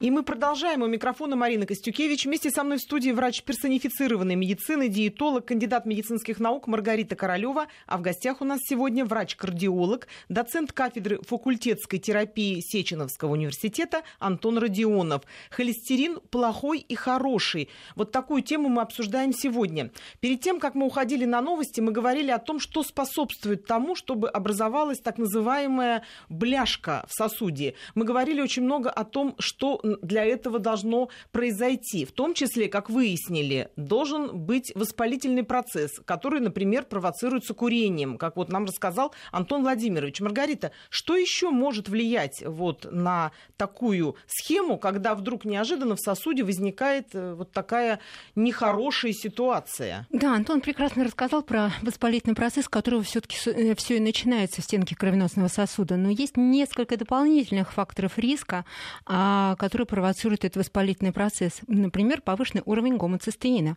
И 0.00 0.12
мы 0.12 0.22
продолжаем. 0.22 0.82
У 0.82 0.86
микрофона 0.86 1.34
Марина 1.34 1.66
Костюкевич. 1.66 2.24
Вместе 2.24 2.52
со 2.52 2.62
мной 2.62 2.78
в 2.78 2.82
студии 2.82 3.10
врач 3.10 3.42
персонифицированной 3.42 4.36
медицины, 4.36 4.86
диетолог, 4.86 5.46
кандидат 5.46 5.86
медицинских 5.86 6.38
наук 6.38 6.68
Маргарита 6.68 7.16
Королева. 7.16 7.66
А 7.88 7.98
в 7.98 8.02
гостях 8.02 8.40
у 8.40 8.44
нас 8.44 8.60
сегодня 8.62 9.04
врач-кардиолог, 9.04 10.06
доцент 10.28 10.72
кафедры 10.72 11.18
факультетской 11.22 11.98
терапии 11.98 12.60
Сеченовского 12.60 13.32
университета 13.32 14.04
Антон 14.20 14.58
Родионов. 14.58 15.22
Холестерин 15.50 16.20
плохой 16.30 16.78
и 16.78 16.94
хороший. 16.94 17.68
Вот 17.96 18.12
такую 18.12 18.42
тему 18.42 18.68
мы 18.68 18.82
обсуждаем 18.82 19.32
сегодня. 19.32 19.90
Перед 20.20 20.40
тем, 20.40 20.60
как 20.60 20.76
мы 20.76 20.86
уходили 20.86 21.24
на 21.24 21.40
новости, 21.40 21.80
мы 21.80 21.90
говорили 21.90 22.30
о 22.30 22.38
том, 22.38 22.60
что 22.60 22.84
способствует 22.84 23.66
тому, 23.66 23.96
чтобы 23.96 24.28
образовалась 24.28 25.00
так 25.00 25.18
называемая 25.18 26.04
бляшка 26.28 27.04
в 27.08 27.14
сосуде. 27.14 27.74
Мы 27.96 28.04
говорили 28.04 28.40
очень 28.40 28.62
много 28.62 28.90
о 28.90 29.02
том, 29.02 29.34
что 29.40 29.80
для 30.02 30.24
этого 30.24 30.58
должно 30.58 31.08
произойти. 31.32 32.04
В 32.04 32.12
том 32.12 32.34
числе, 32.34 32.68
как 32.68 32.90
выяснили, 32.90 33.70
должен 33.76 34.38
быть 34.38 34.72
воспалительный 34.74 35.44
процесс, 35.44 35.92
который, 36.04 36.40
например, 36.40 36.84
провоцируется 36.84 37.54
курением, 37.54 38.18
как 38.18 38.36
вот 38.36 38.50
нам 38.50 38.64
рассказал 38.64 39.14
Антон 39.32 39.62
Владимирович. 39.62 40.20
Маргарита, 40.20 40.72
что 40.90 41.16
еще 41.16 41.50
может 41.50 41.88
влиять 41.88 42.42
вот 42.44 42.86
на 42.90 43.32
такую 43.56 44.16
схему, 44.26 44.78
когда 44.78 45.14
вдруг 45.14 45.44
неожиданно 45.44 45.96
в 45.96 46.00
сосуде 46.00 46.44
возникает 46.44 47.14
э, 47.14 47.34
вот 47.34 47.52
такая 47.52 48.00
нехорошая 48.34 49.12
ситуация? 49.12 50.06
Да, 50.10 50.34
Антон 50.34 50.60
прекрасно 50.60 51.04
рассказал 51.04 51.42
про 51.42 51.70
воспалительный 51.82 52.34
процесс, 52.34 52.66
с 52.66 52.68
которого 52.68 53.02
все-таки 53.02 53.36
э, 53.46 53.74
все 53.74 53.96
и 53.96 54.00
начинается 54.00 54.60
в 54.60 54.64
стенке 54.64 54.96
кровеносного 54.96 55.48
сосуда. 55.48 55.96
Но 55.96 56.10
есть 56.10 56.36
несколько 56.36 56.96
дополнительных 56.96 57.72
факторов 57.72 58.18
риска, 58.18 58.64
а, 59.06 59.56
которые 59.56 59.77
которые 59.78 60.02
провоцируют 60.02 60.44
этот 60.44 60.56
воспалительный 60.56 61.12
процесс. 61.12 61.60
Например, 61.68 62.20
повышенный 62.20 62.64
уровень 62.66 62.96
гомоцистеина 62.96 63.76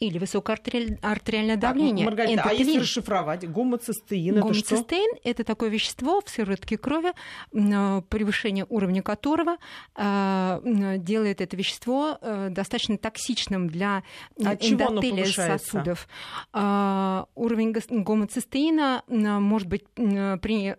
или 0.00 0.18
высокое 0.18 0.56
артериальное 1.02 1.56
давление. 1.58 2.06
Так, 2.06 2.16
Маргарита, 2.16 2.42
а 2.46 2.52
если 2.54 2.78
расшифровать, 2.80 3.46
гомоцистеин, 3.48 4.40
Гомоцистеин– 4.40 5.18
это 5.24 5.44
такое 5.44 5.68
вещество 5.68 6.22
в 6.24 6.30
сыворотке 6.30 6.78
крови, 6.78 7.12
э, 7.52 8.02
превышение 8.08 8.64
уровня 8.70 9.02
которого 9.02 9.58
э, 9.94 10.96
делает 10.96 11.42
это 11.42 11.54
вещество 11.54 12.16
э, 12.18 12.48
достаточно 12.50 12.96
токсичным 12.96 13.68
для 13.68 14.02
а 14.42 14.54
эндотелия 14.54 15.26
сосудов. 15.26 16.08
Уровень 16.54 18.02
гомоцистеина 18.02 19.04
может 19.06 19.68
быть 19.68 19.84
при, 19.94 20.76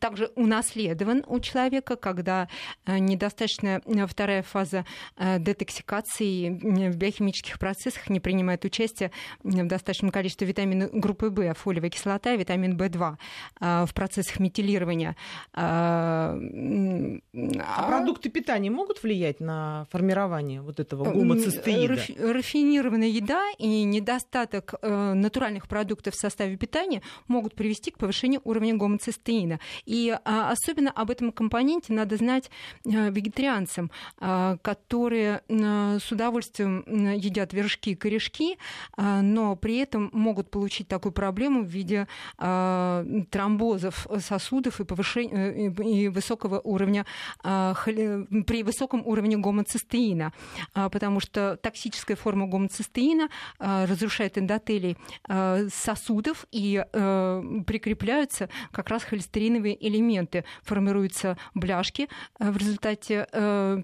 также 0.00 0.32
унаследован 0.34 1.24
у 1.28 1.38
человека, 1.38 1.94
когда 1.94 2.48
недостаточная 2.86 3.80
вторая 4.08 4.42
фаза 4.42 4.84
детоксикации 5.16 6.48
в 6.90 6.96
биохимических 6.96 7.60
процессах 7.60 7.75
процессах 7.76 8.08
не 8.08 8.20
принимает 8.20 8.64
участие 8.64 9.10
в 9.42 9.66
достаточном 9.66 10.10
количестве 10.10 10.46
витамина 10.46 10.88
группы 10.92 11.28
В, 11.28 11.54
фолиевая 11.54 11.90
кислота 11.90 12.32
и 12.32 12.38
витамин 12.38 12.76
В2 12.76 13.16
а, 13.60 13.84
в 13.84 13.92
процессах 13.92 14.40
метилирования. 14.40 15.14
А, 15.52 16.34
а 16.34 17.82
продукты 17.86 18.30
питания 18.30 18.70
могут 18.70 19.02
влиять 19.02 19.40
на 19.40 19.86
формирование 19.90 20.62
вот 20.62 20.80
этого 20.80 21.04
гомоцистеида? 21.12 22.32
Рафинированная 22.32 23.08
еда 23.08 23.42
и 23.58 23.84
недостаток 23.84 24.74
э, 24.80 25.12
натуральных 25.12 25.68
продуктов 25.68 26.14
в 26.14 26.18
составе 26.18 26.56
питания 26.56 27.02
могут 27.28 27.54
привести 27.54 27.90
к 27.90 27.98
повышению 27.98 28.40
уровня 28.44 28.74
гомоцистеина. 28.74 29.60
И 29.84 30.16
особенно 30.24 30.90
об 30.92 31.10
этом 31.10 31.30
компоненте 31.30 31.92
надо 31.92 32.16
знать 32.16 32.50
э, 32.86 33.10
вегетарианцам, 33.10 33.90
которые 34.62 35.42
э, 35.48 35.98
с 36.00 36.10
удовольствием 36.10 36.84
едят 37.16 37.52
вершки 37.52 37.65
вершки 37.66 37.90
и 37.90 37.94
корешки, 37.94 38.58
а, 38.96 39.22
но 39.22 39.56
при 39.56 39.78
этом 39.78 40.10
могут 40.12 40.50
получить 40.50 40.88
такую 40.88 41.12
проблему 41.12 41.64
в 41.64 41.68
виде 41.68 42.06
а, 42.38 43.04
тромбозов 43.30 44.06
сосудов 44.20 44.80
и, 44.80 44.84
повышения, 44.84 45.70
э, 45.70 45.82
и 45.82 46.08
высокого 46.08 46.60
уровня, 46.60 47.04
при 47.42 48.62
высоком 48.62 49.02
уровне 49.06 49.36
гомоцистеина, 49.36 50.32
потому 50.72 51.20
что 51.20 51.56
токсическая 51.56 52.16
форма 52.16 52.46
гомоцистеина 52.46 53.28
разрушает 53.58 54.38
эндотелий 54.38 54.96
сосудов 55.70 56.46
и 56.52 56.84
прикрепляются 56.92 58.48
как 58.72 58.88
раз 58.88 59.04
холестериновые 59.04 59.76
элементы. 59.86 60.44
Формируются 60.62 61.36
бляшки 61.54 62.08
в 62.38 62.56
результате 62.56 63.26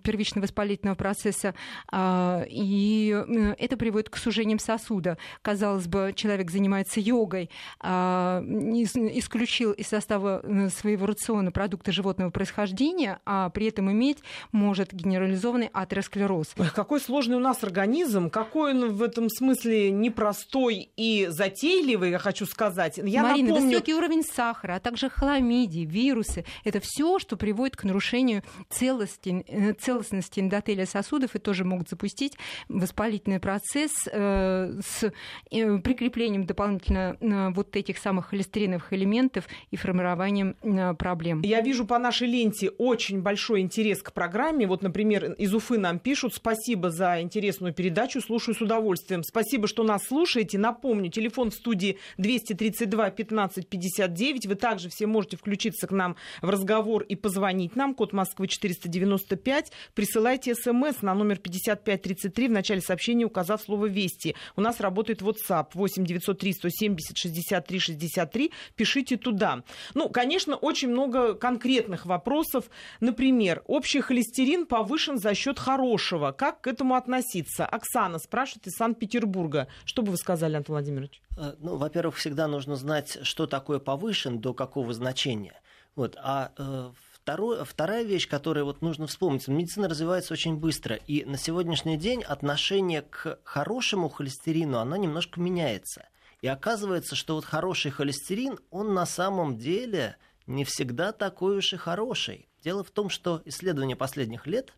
первичного 0.03 0.43
воспалительного 0.43 0.97
процесса, 0.97 1.55
и 1.93 3.25
это 3.59 3.72
это 3.73 3.79
приводит 3.79 4.11
к 4.11 4.19
сужениям 4.19 4.59
сосуда. 4.59 5.17
Казалось 5.41 5.87
бы, 5.87 6.13
человек 6.15 6.51
занимается 6.51 7.01
йогой, 7.01 7.49
а, 7.81 8.43
исключил 8.43 9.73
из 9.73 9.89
состава 9.89 10.43
э, 10.45 10.69
своего 10.69 11.07
рациона 11.07 11.51
продукты 11.51 11.91
животного 11.91 12.29
происхождения, 12.31 13.21
а 13.25 13.49
при 13.49 13.69
этом 13.69 13.91
иметь 13.91 14.19
может 14.53 14.93
генерализованный 14.93 15.71
атеросклероз. 15.73 16.49
Ой, 16.59 16.69
какой 16.75 17.01
сложный 17.01 17.37
у 17.37 17.41
нас 17.41 17.65
организм, 17.65 18.29
какой 18.29 18.73
он 18.73 18.93
в 18.93 19.03
этом 19.03 19.31
смысле 19.31 19.91
непростой 19.91 20.91
и 20.97 21.29
затейливый, 21.31 22.11
я 22.11 22.19
хочу 22.19 22.45
сказать. 22.45 22.99
Я 22.99 23.23
Марина, 23.23 23.51
напомню... 23.51 23.71
высокий 23.71 23.95
уровень 23.95 24.23
сахара, 24.23 24.75
а 24.75 24.81
также 24.81 25.09
хламидии, 25.09 25.87
вирусы– 25.87 26.45
это 26.65 26.81
все, 26.81 27.19
что 27.19 27.39
приводит 27.39 27.77
к 27.77 27.85
нарушению 27.85 28.43
целости, 28.69 29.45
э, 29.49 29.73
целостности 29.73 30.41
эндотелия 30.41 30.85
сосудов 30.85 31.35
и 31.35 31.39
тоже 31.39 31.65
могут 31.65 31.89
запустить 31.89 32.37
воспалительный 32.69 33.41
процесс 33.41 33.62
процесс 33.63 33.93
э, 34.11 34.81
с 34.81 35.05
э, 35.51 35.79
прикреплением 35.79 36.45
дополнительно 36.45 37.17
э, 37.21 37.51
вот 37.51 37.77
этих 37.77 37.99
самых 37.99 38.29
холестериновых 38.31 38.93
элементов 38.93 39.47
и 39.71 39.77
формированием 39.77 40.57
проблем. 40.97 41.43
Я 41.43 41.61
вижу 41.61 41.87
по 41.87 41.99
нашей 41.99 42.29
ленте 42.29 42.71
очень 42.71 43.23
большой 43.23 43.61
интерес 43.61 44.03
к 44.03 44.13
программе. 44.13 44.67
Вот, 44.67 44.83
например, 44.83 45.33
из 45.33 45.55
Уфы 45.55 45.79
нам 45.79 45.99
пишут 45.99 46.35
«Спасибо 46.35 46.91
за 46.91 47.21
интересную 47.21 47.73
передачу, 47.73 48.21
слушаю 48.21 48.55
с 48.55 48.61
удовольствием». 48.61 49.23
Спасибо, 49.23 49.69
что 49.69 49.85
нас 49.85 50.03
слушаете. 50.07 50.59
Напомню, 50.59 51.11
телефон 51.11 51.51
в 51.51 51.55
студии 51.55 51.99
232 52.19 53.11
15 53.11 53.69
59. 53.69 54.47
Вы 54.47 54.55
также 54.55 54.89
все 54.89 55.07
можете 55.07 55.37
включиться 55.37 55.87
к 55.87 55.93
нам 55.93 56.17
в 56.41 56.49
разговор 56.49 57.03
и 57.03 57.15
позвонить 57.15 57.77
нам. 57.77 57.95
Код 57.95 58.13
Москвы 58.13 58.49
495. 58.49 59.73
Присылайте 59.95 60.55
смс 60.55 61.03
на 61.03 61.15
номер 61.15 61.39
5533 61.39 62.49
в 62.49 62.51
начале 62.51 62.81
сообщения 62.81 63.25
указать 63.25 63.42
указав 63.43 63.63
слово 63.63 63.87
«Вести». 63.87 64.35
У 64.57 64.61
нас 64.61 64.81
работает 64.81 65.23
WhatsApp 65.23 65.67
8 65.75 66.05
903 66.05 66.53
170 66.53 67.17
63 67.17 67.79
63. 67.79 68.53
Пишите 68.77 69.17
туда. 69.17 69.63
Ну, 69.95 70.09
конечно, 70.09 70.57
очень 70.57 70.91
много 70.91 71.35
конкретных 71.35 72.07
вопросов. 72.07 72.65
Например, 73.01 73.63
общий 73.67 74.01
холестерин 74.01 74.67
повышен 74.67 75.19
за 75.19 75.35
счет 75.35 75.59
хорошего. 75.59 76.33
Как 76.33 76.61
к 76.61 76.67
этому 76.69 76.95
относиться? 76.95 77.67
Оксана 77.67 78.19
спрашивает 78.19 78.67
из 78.67 78.73
Санкт-Петербурга. 78.77 79.67
Что 79.85 80.03
бы 80.03 80.13
вы 80.13 80.17
сказали, 80.17 80.57
Антон 80.57 80.75
Владимирович? 80.75 81.21
Э, 81.37 81.55
ну, 81.59 81.77
во-первых, 81.77 82.17
всегда 82.17 82.47
нужно 82.47 82.77
знать, 82.77 83.19
что 83.23 83.47
такое 83.47 83.79
повышен, 83.79 84.39
до 84.39 84.55
какого 84.55 84.93
значения. 84.93 85.61
Вот. 85.97 86.17
А 86.23 86.53
э, 86.57 86.91
Второе, 87.23 87.63
вторая 87.63 88.03
вещь, 88.03 88.29
которую 88.29 88.65
вот 88.65 88.83
нужно 88.83 89.07
вспомнить, 89.07 89.47
медицина 89.47 89.89
развивается 89.89 90.33
очень 90.35 90.57
быстро, 90.57 90.97
и 90.97 91.25
на 91.25 91.39
сегодняшний 91.39 91.97
день 91.97 92.25
отношение 92.25 93.03
к 93.03 93.39
хорошему 93.45 94.09
холестерину, 94.09 94.79
оно 94.79 94.97
немножко 94.97 95.39
меняется. 95.39 96.09
И 96.41 96.49
оказывается, 96.49 97.15
что 97.15 97.37
вот 97.37 97.45
хороший 97.45 97.93
холестерин, 97.93 98.59
он 98.71 98.93
на 98.93 99.07
самом 99.07 99.57
деле 99.57 100.17
не 100.49 100.65
всегда 100.65 101.13
такой 101.13 101.59
уж 101.59 101.73
и 101.73 101.77
хороший. 101.77 102.49
Дело 102.61 102.83
в 102.83 102.91
том, 102.91 103.09
что 103.09 103.41
исследования 103.45 103.95
последних 103.95 104.49
лет, 104.49 104.73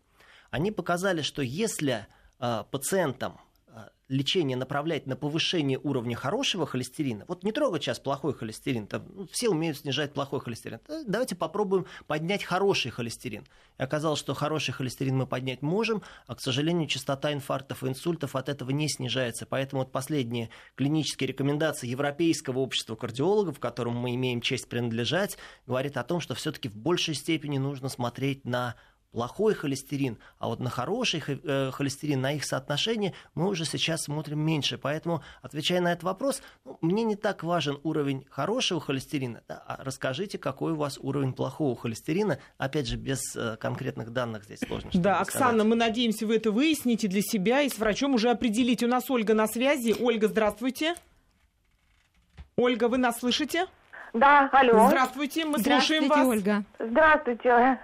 они 0.51 0.71
показали, 0.71 1.23
что 1.23 1.41
если 1.41 2.05
э, 2.39 2.63
пациентам 2.69 3.41
лечение 4.07 4.57
направлять 4.57 5.07
на 5.07 5.15
повышение 5.15 5.79
уровня 5.81 6.15
хорошего 6.15 6.65
холестерина, 6.65 7.25
вот 7.27 7.43
не 7.43 7.51
трогать 7.51 7.83
сейчас 7.83 7.99
плохой 7.99 8.33
холестерин, 8.33 8.87
там, 8.87 9.05
ну, 9.13 9.27
все 9.31 9.49
умеют 9.49 9.77
снижать 9.77 10.13
плохой 10.13 10.39
холестерин, 10.39 10.79
давайте 11.07 11.35
попробуем 11.35 11.85
поднять 12.07 12.43
хороший 12.43 12.91
холестерин. 12.91 13.45
И 13.77 13.83
оказалось, 13.83 14.19
что 14.19 14.33
хороший 14.33 14.73
холестерин 14.73 15.17
мы 15.17 15.27
поднять 15.27 15.61
можем, 15.61 16.01
а, 16.27 16.35
к 16.35 16.41
сожалению, 16.41 16.87
частота 16.87 17.33
инфарктов 17.33 17.83
и 17.83 17.87
инсультов 17.87 18.35
от 18.35 18.47
этого 18.49 18.71
не 18.71 18.87
снижается. 18.87 19.45
Поэтому 19.45 19.83
вот 19.83 19.91
последние 19.91 20.49
клинические 20.75 21.27
рекомендации 21.27 21.87
Европейского 21.87 22.59
общества 22.59 22.95
кардиологов, 22.95 23.59
которому 23.59 23.99
мы 23.99 24.15
имеем 24.15 24.41
честь 24.41 24.69
принадлежать, 24.69 25.37
говорит 25.65 25.97
о 25.97 26.03
том, 26.03 26.21
что 26.21 26.35
все-таки 26.35 26.69
в 26.69 26.75
большей 26.75 27.15
степени 27.15 27.57
нужно 27.57 27.89
смотреть 27.89 28.45
на 28.45 28.75
плохой 29.15 29.53
холестерин, 29.53 30.17
а 30.39 30.49
вот 30.49 30.59
на 30.59 30.69
хороший 30.69 31.23
э, 31.25 31.71
холестерин, 31.71 32.19
на 32.19 32.33
их 32.33 32.43
соотношение 32.43 33.13
мы 33.33 33.47
уже 33.47 33.63
сейчас 33.63 34.03
смотрим 34.03 34.39
меньше. 34.39 34.77
Поэтому, 34.77 35.23
отвечая 35.41 35.79
на 35.79 35.93
этот 35.93 36.03
вопрос, 36.03 36.41
ну, 36.65 36.77
мне 36.81 37.03
не 37.05 37.15
так 37.15 37.41
важен 37.41 37.79
уровень 37.83 38.25
хорошего 38.29 38.81
холестерина, 38.81 39.41
да, 39.47 39.63
а 39.65 39.81
расскажите, 39.81 40.37
какой 40.37 40.73
у 40.73 40.75
вас 40.75 40.97
уровень 40.97 41.31
плохого 41.31 41.77
холестерина. 41.77 42.39
Опять 42.57 42.87
же, 42.87 42.97
без 42.97 43.21
э, 43.37 43.55
конкретных 43.55 44.11
данных 44.11 44.43
здесь 44.43 44.59
сложно. 44.59 44.91
Да, 44.93 45.21
Оксана, 45.21 45.63
мы 45.63 45.77
надеемся, 45.77 46.27
вы 46.27 46.35
это 46.35 46.51
выясните 46.51 47.07
для 47.07 47.21
себя 47.21 47.61
и 47.61 47.69
с 47.69 47.79
врачом 47.79 48.15
уже 48.15 48.29
определите. 48.29 48.85
У 48.85 48.89
нас 48.89 49.09
Ольга 49.09 49.33
на 49.33 49.47
связи. 49.47 49.95
Ольга, 49.97 50.27
здравствуйте. 50.27 50.95
Ольга, 52.57 52.89
вы 52.89 52.97
нас 52.97 53.19
слышите? 53.19 53.67
Да, 54.15 54.49
алло. 54.53 54.87
Здравствуйте, 54.87 55.43
мы 55.43 55.59
слушаем 55.59 56.07
вас. 56.07 56.25
Ольга. 56.25 56.63
Здравствуйте 56.79 57.77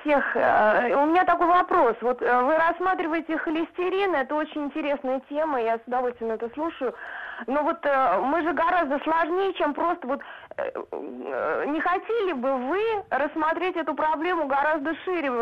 всех. 0.00 0.36
Э, 0.36 0.94
у 0.94 1.06
меня 1.06 1.24
такой 1.24 1.46
вопрос. 1.46 1.96
Вот 2.00 2.22
э, 2.22 2.42
вы 2.42 2.56
рассматриваете 2.56 3.36
холестерин, 3.36 4.14
это 4.14 4.34
очень 4.34 4.64
интересная 4.64 5.20
тема, 5.28 5.60
я 5.60 5.76
с 5.76 5.80
удовольствием 5.86 6.32
это 6.32 6.48
слушаю. 6.54 6.94
Но 7.46 7.62
вот 7.62 7.84
э, 7.84 8.20
мы 8.22 8.42
же 8.42 8.52
гораздо 8.54 8.98
сложнее, 9.00 9.52
чем 9.54 9.74
просто 9.74 10.06
вот 10.06 10.20
не 10.56 11.80
хотели 11.80 12.32
бы 12.32 12.56
вы 12.68 12.80
рассмотреть 13.10 13.76
эту 13.76 13.94
проблему 13.94 14.46
гораздо 14.46 14.94
шире, 15.04 15.30
в 15.30 15.36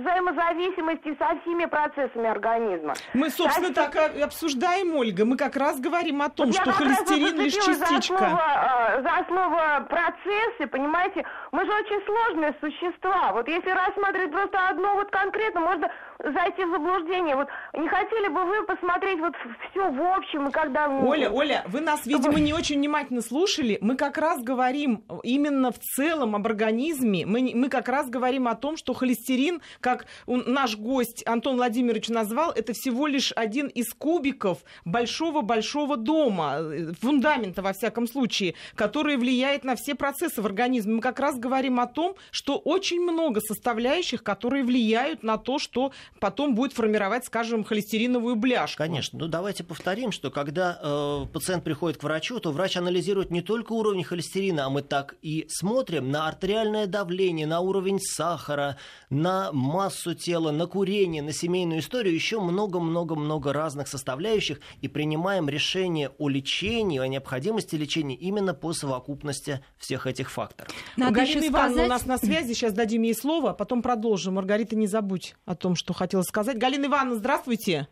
взаимозависимости 0.00 1.16
со 1.18 1.40
всеми 1.40 1.64
процессами 1.64 2.28
организма? 2.28 2.94
Мы, 3.14 3.30
собственно, 3.30 3.72
так 3.72 3.96
и 4.14 4.20
обсуждаем, 4.20 4.94
Ольга. 4.96 5.24
Мы 5.24 5.36
как 5.36 5.56
раз 5.56 5.80
говорим 5.80 6.20
о 6.20 6.28
том, 6.28 6.48
вот 6.48 6.56
что 6.56 6.70
холестерин 6.72 7.40
лишь 7.40 7.54
частичка. 7.54 8.18
За 8.18 8.28
слово, 8.28 9.02
за 9.02 9.24
слово 9.28 9.86
процессы, 9.88 10.66
понимаете, 10.70 11.24
мы 11.52 11.64
же 11.64 11.72
очень 11.72 12.04
сложные 12.04 12.54
существа. 12.60 13.32
Вот 13.32 13.48
если 13.48 13.70
рассматривать 13.70 14.32
просто 14.32 14.68
одно 14.68 14.96
вот 14.96 15.10
конкретно, 15.10 15.60
можно 15.60 15.90
зайти 16.22 16.64
в 16.64 16.70
заблуждение. 16.70 17.36
Вот 17.36 17.48
не 17.74 17.88
хотели 17.88 18.28
бы 18.28 18.44
вы 18.44 18.64
посмотреть 18.66 19.20
вот 19.20 19.34
все 19.70 19.90
в 19.90 20.00
общем, 20.16 20.48
и 20.48 20.50
когда... 20.50 20.88
Оля, 20.88 21.30
Оля, 21.30 21.64
вы 21.68 21.80
нас, 21.80 22.06
видимо, 22.06 22.40
не 22.40 22.52
очень 22.52 22.76
внимательно 22.76 23.22
слушали. 23.22 23.78
Мы 23.80 23.96
как 23.96 24.18
раз 24.18 24.42
говорим 24.42 25.04
именно 25.22 25.70
в 25.70 25.78
целом 25.78 26.34
об 26.34 26.46
организме. 26.46 27.24
Мы, 27.24 27.52
мы 27.54 27.68
как 27.68 27.88
раз 27.88 28.08
говорим 28.08 28.48
о 28.48 28.54
том, 28.54 28.76
что 28.76 28.94
холестерин, 28.94 29.60
как 29.80 30.06
наш 30.26 30.76
гость 30.76 31.26
Антон 31.26 31.56
Владимирович 31.56 32.08
назвал, 32.08 32.50
это 32.50 32.72
всего 32.72 33.06
лишь 33.06 33.32
один 33.32 33.68
из 33.68 33.92
кубиков 33.92 34.58
большого-большого 34.84 35.96
дома, 35.96 36.56
э, 36.58 36.92
фундамента, 37.00 37.62
во 37.62 37.72
всяком 37.72 38.06
случае, 38.06 38.54
который 38.74 39.16
влияет 39.16 39.64
на 39.64 39.76
все 39.76 39.94
процессы 39.94 40.42
в 40.42 40.46
организме. 40.46 40.94
Мы 40.94 41.00
как 41.00 41.20
раз 41.20 41.38
говорим 41.38 41.78
о 41.78 41.86
том, 41.86 42.16
что 42.30 42.58
очень 42.58 43.00
много 43.00 43.40
составляющих, 43.40 44.22
которые 44.22 44.64
влияют 44.64 45.22
на 45.22 45.38
то, 45.38 45.58
что 45.58 45.92
потом 46.20 46.54
будет 46.54 46.72
формировать, 46.72 47.24
скажем, 47.24 47.64
холестериновую 47.64 48.36
бляшку. 48.36 48.78
Конечно. 48.78 49.18
Ну, 49.18 49.28
давайте 49.28 49.64
повторим, 49.64 50.12
что 50.12 50.30
когда 50.30 50.78
э, 50.80 51.26
пациент 51.32 51.64
приходит 51.64 51.98
к 51.98 52.02
врачу, 52.02 52.38
то 52.40 52.52
врач 52.52 52.76
анализирует 52.76 53.30
не 53.30 53.42
только 53.42 53.72
уровень 53.72 54.04
холестерина, 54.04 54.66
а 54.66 54.70
мы 54.70 54.82
так 54.82 55.16
и 55.22 55.46
смотрим 55.48 56.10
на 56.10 56.28
артериальное 56.28 56.86
давление, 56.86 57.46
на 57.46 57.60
уровень 57.60 58.00
сахара, 58.00 58.76
на 59.10 59.52
массу 59.52 60.14
тела, 60.14 60.50
на 60.50 60.66
курение, 60.66 61.22
на 61.22 61.32
семейную 61.32 61.80
историю, 61.80 62.14
еще 62.14 62.40
много-много-много 62.40 63.52
разных 63.52 63.88
составляющих, 63.88 64.60
и 64.80 64.88
принимаем 64.88 65.48
решение 65.48 66.10
о 66.18 66.28
лечении, 66.28 66.98
о 66.98 67.06
необходимости 67.06 67.76
лечения 67.76 68.14
именно 68.14 68.54
по 68.54 68.72
совокупности 68.72 69.64
всех 69.78 70.06
этих 70.06 70.30
факторов. 70.30 70.72
Надо 70.96 71.14
Галина 71.14 71.46
Ивановна 71.46 71.70
сказать... 71.70 71.86
у 71.86 71.88
нас 71.88 72.06
на 72.06 72.18
связи, 72.18 72.52
сейчас 72.52 72.72
дадим 72.72 73.02
ей 73.02 73.14
слово, 73.14 73.50
а 73.50 73.54
потом 73.54 73.82
продолжим. 73.82 74.34
Маргарита, 74.34 74.76
не 74.76 74.86
забудь 74.86 75.34
о 75.44 75.54
том, 75.54 75.74
что 75.74 75.92
хотела 75.92 76.07
сказать. 76.22 76.58
Галина 76.58 76.86
Ивановна, 76.86 77.16
здравствуйте. 77.16 77.88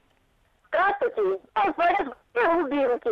Здравствуйте. 0.68 1.40
Глубинки. 2.34 3.10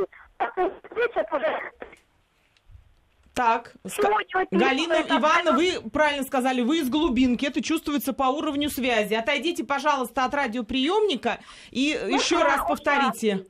Так, 3.34 3.72
ска... 3.84 4.08
Галина 4.52 5.02
Ивановна, 5.02 5.52
вы 5.52 5.90
правильно 5.90 6.22
сказали, 6.22 6.62
вы 6.62 6.78
из 6.78 6.88
глубинки, 6.88 7.44
это 7.44 7.60
чувствуется 7.62 8.12
по 8.12 8.24
уровню 8.24 8.70
связи. 8.70 9.14
Отойдите, 9.14 9.64
пожалуйста, 9.64 10.24
от 10.24 10.34
радиоприемника 10.34 11.38
и 11.72 11.98
ну, 12.00 12.14
еще 12.14 12.40
раз 12.40 12.64
повторите. 12.66 13.46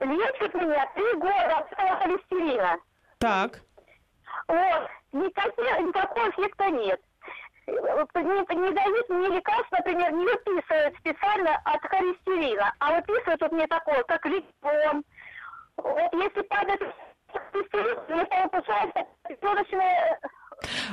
Лечит 0.00 0.54
меня 0.54 0.90
три 0.94 1.12
года 1.14 1.58
от 1.58 2.02
холестерина. 2.02 2.76
Так. 3.18 3.60
Вот, 4.48 4.88
никаких, 5.12 5.86
никакого 5.86 6.30
эффекта 6.30 6.70
нет. 6.70 7.00
Не, 7.66 8.54
не 8.54 8.72
дают 8.72 9.08
мне 9.08 9.28
лекарств, 9.28 9.72
например, 9.72 10.12
не 10.12 10.24
выписывают 10.24 10.96
специально 10.98 11.56
от 11.64 11.82
холестерина, 11.82 12.72
а 12.78 12.96
выписывают 12.96 13.40
вот 13.40 13.52
мне 13.52 13.66
такое, 13.66 14.02
как 14.04 14.26
ликон. 14.26 15.04
Вот 15.76 16.12
если 16.12 16.42
падает 16.42 16.80
холестерин, 17.32 17.98
мне 18.08 18.48
получается 18.48 19.06
печеночная 19.28 20.20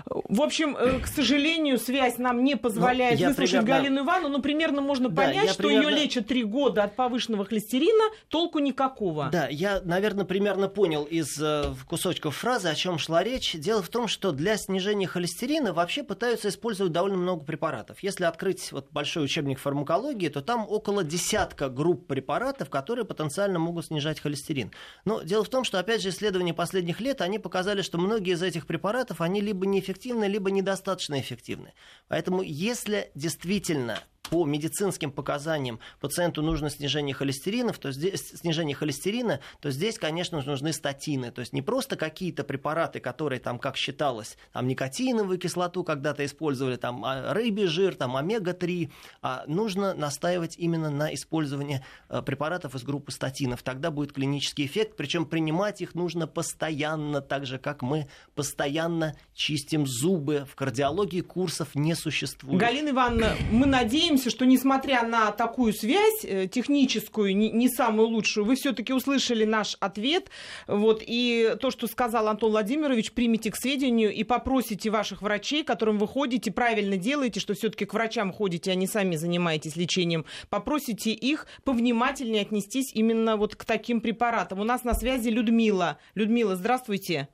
в 0.06 0.42
общем, 0.42 0.76
э, 0.78 1.00
к 1.00 1.08
сожалению, 1.08 1.78
связь 1.78 2.18
нам 2.18 2.44
не 2.44 2.56
позволяет 2.56 3.20
ну, 3.20 3.28
выслушать 3.28 3.60
примерно... 3.62 3.84
Галину 3.84 4.04
Ивановну, 4.04 4.38
но 4.38 4.42
примерно 4.42 4.82
можно 4.82 5.10
да, 5.10 5.24
понять, 5.24 5.50
что 5.52 5.64
примерно... 5.64 5.90
ее 5.90 6.04
лечат 6.04 6.28
три 6.28 6.44
года 6.44 6.84
от 6.84 6.96
повышенного 6.96 7.46
холестерина, 7.46 8.04
толку 8.30 8.60
никакого. 8.60 9.30
Да, 9.32 9.48
я, 9.48 9.82
наверное, 9.84 10.26
примерно 10.26 10.68
понял 10.68 11.04
из 11.04 11.38
э, 11.42 11.74
кусочков 11.88 12.36
фразы, 12.36 12.70
о 12.70 12.76
чем 12.76 12.98
шла 12.98 13.24
речь. 13.24 13.54
Дело 13.54 13.82
в 13.82 13.90
том, 13.90 14.08
что 14.08 14.32
для 14.32 14.58
снижения 14.58 15.08
холестерина 15.08 15.74
вообще 15.74 16.04
пытаются 16.04 16.50
использовать 16.50 16.92
довольно 16.92 17.18
много 17.18 17.46
препаратов. 17.46 18.02
Если 18.02 18.24
открыть 18.24 18.72
вот 18.72 18.92
большой 18.92 19.26
учебник 19.26 19.60
фармакологии, 19.60 20.30
то 20.30 20.42
там 20.42 20.66
около 20.68 21.04
десятка 21.04 21.70
групп 21.70 22.08
препаратов, 22.08 22.70
которые 22.70 23.06
потенциально 23.06 23.60
могут 23.60 23.88
снижать 23.88 24.20
холестерин. 24.20 24.72
Но 25.06 25.22
дело 25.22 25.44
в 25.44 25.50
том, 25.50 25.64
что, 25.64 25.80
опять 25.80 26.02
же, 26.02 26.10
исследования 26.10 26.54
последних 26.54 27.02
лет, 27.02 27.22
они 27.22 27.40
показали, 27.40 27.82
что 27.82 27.98
многие 27.98 28.34
из 28.34 28.44
этих 28.44 28.68
препаратов, 28.68 29.22
они 29.22 29.42
либо 29.42 29.66
неэффективны, 29.66 29.91
либо 30.28 30.52
недостаточно 30.52 31.20
эффективны. 31.20 31.74
Поэтому 32.08 32.42
если 32.42 33.12
действительно 33.16 34.00
по 34.32 34.46
медицинским 34.46 35.12
показаниям 35.12 35.80
пациенту 36.00 36.42
нужно 36.42 36.70
снижение 36.70 37.14
холестерина, 37.14 37.74
то 37.74 37.92
здесь, 37.92 38.30
снижение 38.30 38.74
холестерина, 38.74 39.42
то 39.60 39.72
здесь, 39.72 40.00
конечно, 40.00 40.42
нужны 40.42 40.72
статины. 40.72 41.32
То 41.32 41.42
есть 41.42 41.52
не 41.52 41.62
просто 41.62 41.98
какие-то 41.98 42.46
препараты, 42.46 43.02
которые 43.02 43.42
там, 43.42 43.60
как 43.60 43.76
считалось, 43.76 44.38
там 44.54 44.70
никотиновую 44.70 45.38
кислоту 45.38 45.84
когда-то 45.84 46.24
использовали, 46.24 46.78
там 46.78 47.04
а, 47.04 47.34
рыбий 47.34 47.66
жир, 47.66 47.94
там 47.94 48.16
омега-3, 48.16 48.90
а 49.22 49.44
нужно 49.48 49.94
настаивать 49.94 50.56
именно 50.58 50.90
на 50.90 51.14
использовании 51.14 51.84
э, 52.08 52.22
препаратов 52.22 52.74
из 52.76 52.84
группы 52.84 53.12
статинов. 53.12 53.64
Тогда 53.64 53.92
будет 53.92 54.14
клинический 54.14 54.66
эффект, 54.66 54.96
причем 54.96 55.26
принимать 55.26 55.82
их 55.82 55.94
нужно 55.94 56.26
постоянно, 56.26 57.20
так 57.20 57.46
же, 57.46 57.60
как 57.60 57.82
мы 57.82 58.08
постоянно 58.34 59.18
чистим 59.34 59.86
зубы. 59.86 60.48
В 60.50 60.56
кардиологии 60.56 61.20
курсов 61.20 61.76
не 61.76 61.96
существует. 61.96 62.58
Галина 62.58 62.92
Ивановна, 62.92 63.36
мы 63.52 63.66
надеемся, 63.66 64.21
надеемся, 64.22 64.30
что 64.30 64.46
несмотря 64.46 65.04
на 65.04 65.32
такую 65.32 65.74
связь 65.74 66.24
э, 66.24 66.48
техническую, 66.48 67.36
не, 67.36 67.52
не 67.52 67.70
самую 67.70 68.10
лучшую, 68.10 68.46
вы 68.46 68.56
все-таки 68.56 68.94
услышали 68.94 69.46
наш 69.46 69.78
ответ. 69.80 70.30
Вот, 70.68 71.02
и 71.06 71.56
то, 71.60 71.72
что 71.72 71.88
сказал 71.88 72.28
Антон 72.28 72.52
Владимирович, 72.52 73.12
примите 73.12 73.52
к 73.52 73.56
сведению 73.56 74.14
и 74.14 74.24
попросите 74.24 74.90
ваших 74.90 75.22
врачей, 75.22 75.64
которым 75.64 75.98
вы 75.98 76.08
ходите, 76.08 76.52
правильно 76.52 76.98
делаете, 76.98 77.40
что 77.40 77.54
все-таки 77.54 77.86
к 77.86 77.94
врачам 77.94 78.32
ходите, 78.32 78.72
а 78.72 78.76
не 78.76 78.88
сами 78.88 79.16
занимаетесь 79.16 79.76
лечением, 79.76 80.26
попросите 80.50 81.12
их 81.12 81.48
повнимательнее 81.64 82.44
отнестись 82.44 82.94
именно 82.94 83.38
вот 83.38 83.56
к 83.56 83.66
таким 83.66 84.02
препаратам. 84.02 84.60
У 84.60 84.64
нас 84.64 84.84
на 84.84 84.94
связи 84.94 85.30
Людмила. 85.30 85.98
Людмила, 86.16 86.56
здравствуйте. 86.56 87.28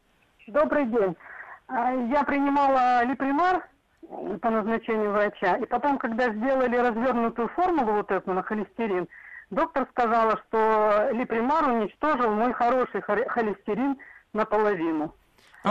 Добрый 0.48 0.86
день. 0.86 1.16
А, 1.68 1.92
я 1.92 2.24
принимала 2.24 3.04
липримар 3.04 3.68
по 4.42 4.50
назначению 4.50 5.12
врача. 5.12 5.58
И 5.58 5.66
потом, 5.66 5.98
когда 5.98 6.30
сделали 6.30 6.78
развернутую 6.78 7.50
формулу 7.50 7.94
вот 7.94 8.12
эту 8.12 8.34
на 8.34 8.44
холестерин, 8.44 9.08
доктор 9.50 9.88
сказала, 9.92 10.42
что 10.48 11.10
липримар 11.12 11.70
уничтожил 11.70 12.32
мой 12.32 12.54
хороший 12.54 13.02
холестерин 13.02 13.98
наполовину. 14.34 15.14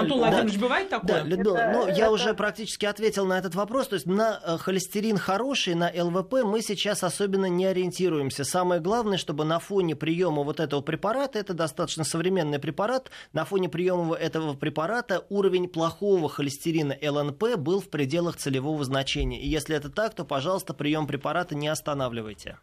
Антон 0.00 0.18
Владимирович, 0.18 0.54
да. 0.54 0.60
бывает 0.60 0.88
такое? 0.88 1.08
Да, 1.08 1.22
Людмила, 1.22 1.56
это, 1.56 1.72
ну, 1.72 1.86
это... 1.86 1.98
я 1.98 2.10
уже 2.10 2.34
практически 2.34 2.86
ответил 2.86 3.26
на 3.26 3.38
этот 3.38 3.54
вопрос. 3.54 3.88
То 3.88 3.94
есть 3.94 4.06
на 4.06 4.40
э, 4.44 4.58
холестерин 4.58 5.18
хороший, 5.18 5.74
на 5.74 5.90
ЛВП 5.94 6.44
мы 6.44 6.62
сейчас 6.62 7.02
особенно 7.02 7.46
не 7.46 7.66
ориентируемся. 7.66 8.44
Самое 8.44 8.80
главное, 8.80 9.18
чтобы 9.18 9.44
на 9.44 9.58
фоне 9.58 9.96
приема 9.96 10.42
вот 10.42 10.60
этого 10.60 10.80
препарата, 10.80 11.38
это 11.38 11.54
достаточно 11.54 12.04
современный 12.04 12.58
препарат, 12.58 13.10
на 13.32 13.44
фоне 13.44 13.68
приема 13.68 14.14
этого 14.14 14.54
препарата 14.54 15.24
уровень 15.28 15.68
плохого 15.68 16.28
холестерина 16.28 16.96
ЛНП 17.02 17.56
был 17.56 17.80
в 17.80 17.88
пределах 17.88 18.36
целевого 18.36 18.84
значения. 18.84 19.40
И 19.40 19.48
если 19.48 19.76
это 19.76 19.90
так, 19.90 20.14
то, 20.14 20.24
пожалуйста, 20.24 20.74
прием 20.74 21.06
препарата 21.06 21.54
не 21.54 21.68
останавливайте. 21.68 22.58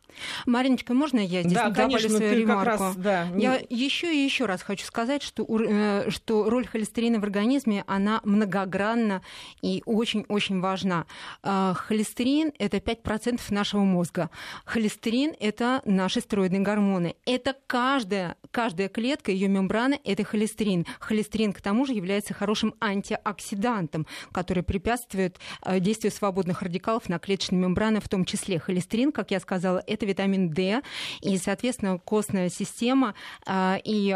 Мариночка, 0.45 0.93
можно 0.93 1.19
я 1.19 1.41
здесь 1.41 1.53
да, 1.53 1.71
конечно, 1.71 2.09
свою 2.09 2.35
ремарку? 2.35 2.83
Раз, 2.83 2.95
да, 2.95 3.27
я 3.35 3.61
еще 3.69 4.13
и 4.13 4.23
еще 4.23 4.45
раз 4.45 4.61
хочу 4.61 4.85
сказать, 4.85 5.23
что, 5.23 5.45
э, 5.45 6.09
что 6.09 6.49
роль 6.49 6.67
холестерина 6.67 7.19
в 7.23 7.25
организме, 7.25 7.85
она 7.87 8.19
многогранна 8.25 9.21
и 9.61 9.81
очень-очень 9.85 10.59
важна. 10.59 11.05
А, 11.41 11.73
холестерин– 11.73 12.51
это 12.59 12.77
5% 12.77 13.39
нашего 13.49 13.83
мозга. 13.83 14.29
Холестерин– 14.65 15.33
это 15.39 15.81
наши 15.85 16.19
стероидные 16.19 16.61
гормоны. 16.61 17.15
Это 17.25 17.55
каждая, 17.65 18.35
каждая 18.51 18.89
клетка, 18.89 19.31
ее 19.31 19.47
мембрана– 19.47 19.97
это 20.03 20.25
холестерин. 20.25 20.85
Холестерин, 20.99 21.53
к 21.53 21.61
тому 21.61 21.85
же, 21.85 21.93
является 21.93 22.33
хорошим 22.33 22.75
антиоксидантом, 22.81 24.05
который 24.33 24.63
препятствует 24.63 25.39
а, 25.61 25.79
действию 25.79 26.11
свободных 26.11 26.61
радикалов 26.61 27.07
на 27.07 27.19
клеточные 27.19 27.61
мембраны, 27.61 28.01
в 28.01 28.09
том 28.09 28.25
числе. 28.25 28.59
Холестерин, 28.59 29.13
как 29.13 29.31
я 29.31 29.39
сказала, 29.39 29.81
это 29.87 30.05
витамин 30.05 30.49
D, 30.49 30.81
и, 31.21 31.37
соответственно, 31.37 31.99
костная 31.99 32.49
система 32.49 33.15
а, 33.45 33.79
и 33.81 34.11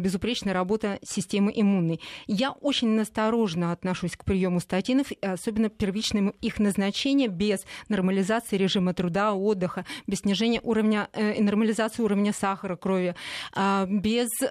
безупречная 0.00 0.54
работа 0.54 0.98
системы 1.04 1.52
иммунной. 1.54 2.00
Я 2.26 2.52
очень 2.52 2.88
насторожно 2.88 3.72
отношусь 3.72 4.16
к 4.16 4.24
приему 4.24 4.60
статинов, 4.60 5.08
особенно 5.20 5.68
первичным 5.68 6.30
их 6.40 6.58
назначение 6.58 7.28
без 7.28 7.64
нормализации 7.88 8.56
режима 8.56 8.94
труда, 8.94 9.32
отдыха, 9.32 9.84
без 10.06 10.20
снижения 10.20 10.60
уровня, 10.62 11.08
э, 11.12 11.42
нормализации 11.42 12.02
уровня 12.02 12.32
сахара 12.32 12.76
крови, 12.76 13.14
э, 13.54 13.86
без 13.88 14.28
э, 14.42 14.46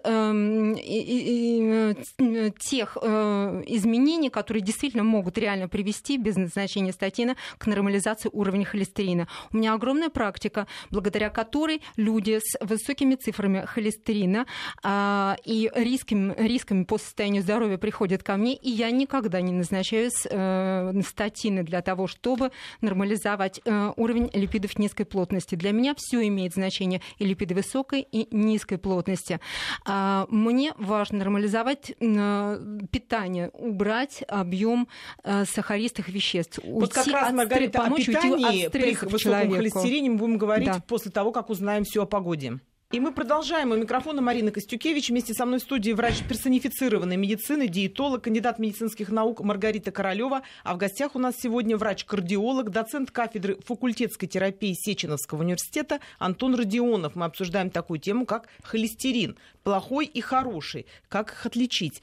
э, 0.78 2.52
тех 2.60 2.98
э, 3.02 3.64
изменений, 3.68 4.30
которые 4.30 4.62
действительно 4.62 5.04
могут 5.04 5.38
реально 5.38 5.68
привести 5.68 6.18
без 6.18 6.36
назначения 6.36 6.92
статина 6.92 7.36
к 7.58 7.68
нормализации 7.68 8.30
уровня 8.32 8.66
холестерина. 8.66 9.28
У 9.52 9.58
меня 9.58 9.74
огромная 9.74 10.10
практика, 10.10 10.68
благодаря 10.90 11.30
которой 11.30 11.82
люди 11.96 12.40
с 12.44 12.58
высокими 12.62 13.16
цифрами 13.16 13.66
холестерина 13.66 14.46
э, 14.84 15.36
и 15.46 15.72
рисками, 15.76 16.34
рисками 16.38 16.84
по 16.84 16.98
состоянию 16.98 17.44
здоровья 17.44 17.61
приходят 17.78 18.24
ко 18.24 18.38
мне, 18.38 18.56
и 18.56 18.70
я 18.70 18.92
никогда 18.92 19.42
не 19.42 19.52
назначаю 19.52 20.10
э, 20.30 21.02
статины 21.06 21.64
для 21.64 21.82
того, 21.82 22.08
чтобы 22.08 22.52
нормализовать 22.82 23.62
э, 23.64 23.92
уровень 23.96 24.30
липидов 24.34 24.78
низкой 24.78 25.06
плотности. 25.06 25.56
Для 25.56 25.72
меня 25.72 25.94
все 25.98 26.26
имеет 26.28 26.54
значение 26.54 27.02
и 27.18 27.26
липиды 27.26 27.56
высокой, 27.56 28.02
и 28.02 28.28
низкой 28.36 28.78
плотности. 28.78 29.40
А, 29.86 30.26
мне 30.30 30.74
важно 30.78 31.20
нормализовать 31.20 31.94
э, 32.00 32.60
питание, 32.92 33.50
убрать 33.54 34.24
объем 34.28 34.88
сахаристых 35.24 36.10
веществ. 36.10 36.60
Вот 36.64 36.94
как 36.94 37.08
раз, 37.08 37.32
Маргарита, 37.34 37.84
о 37.84 37.96
питании 37.96 38.68
при 38.68 38.92
высоком 38.92 39.20
человеку. 39.20 39.56
холестерине 39.56 40.10
мы 40.12 40.18
будем 40.18 40.38
говорить 40.38 40.68
да. 40.68 40.82
после 40.88 41.12
того, 41.12 41.32
как 41.32 41.50
узнаем 41.50 41.84
все 41.84 42.04
о 42.04 42.06
погоде. 42.06 42.60
И 42.92 43.00
мы 43.00 43.14
продолжаем. 43.14 43.72
У 43.72 43.76
микрофона 43.78 44.22
Марина 44.22 44.52
Костюкевич. 44.52 45.12
Вместе 45.12 45.34
со 45.34 45.46
мной 45.46 45.60
в 45.60 45.64
студии 45.64 45.94
врач 45.94 46.24
персонифицированной 46.28 47.16
медицины, 47.16 47.70
диетолог, 47.70 48.26
кандидат 48.26 48.60
медицинских 48.60 49.08
наук 49.08 49.40
Маргарита 49.40 49.92
Королева. 49.92 50.42
А 50.66 50.74
в 50.74 50.78
гостях 50.78 51.16
у 51.16 51.20
нас 51.20 51.36
сегодня 51.40 51.78
врач-кардиолог, 51.78 52.70
доцент 52.70 53.10
кафедры 53.10 53.56
факультетской 53.66 54.28
терапии 54.28 54.74
Сеченовского 54.74 55.40
университета 55.40 56.02
Антон 56.20 56.54
Родионов. 56.54 57.16
Мы 57.16 57.24
обсуждаем 57.24 57.70
такую 57.70 58.02
тему, 58.02 58.26
как 58.26 58.50
холестерин. 58.62 59.38
Плохой 59.64 60.06
и 60.06 60.20
хороший. 60.20 60.86
Как 61.08 61.32
их 61.32 61.46
отличить? 61.46 62.02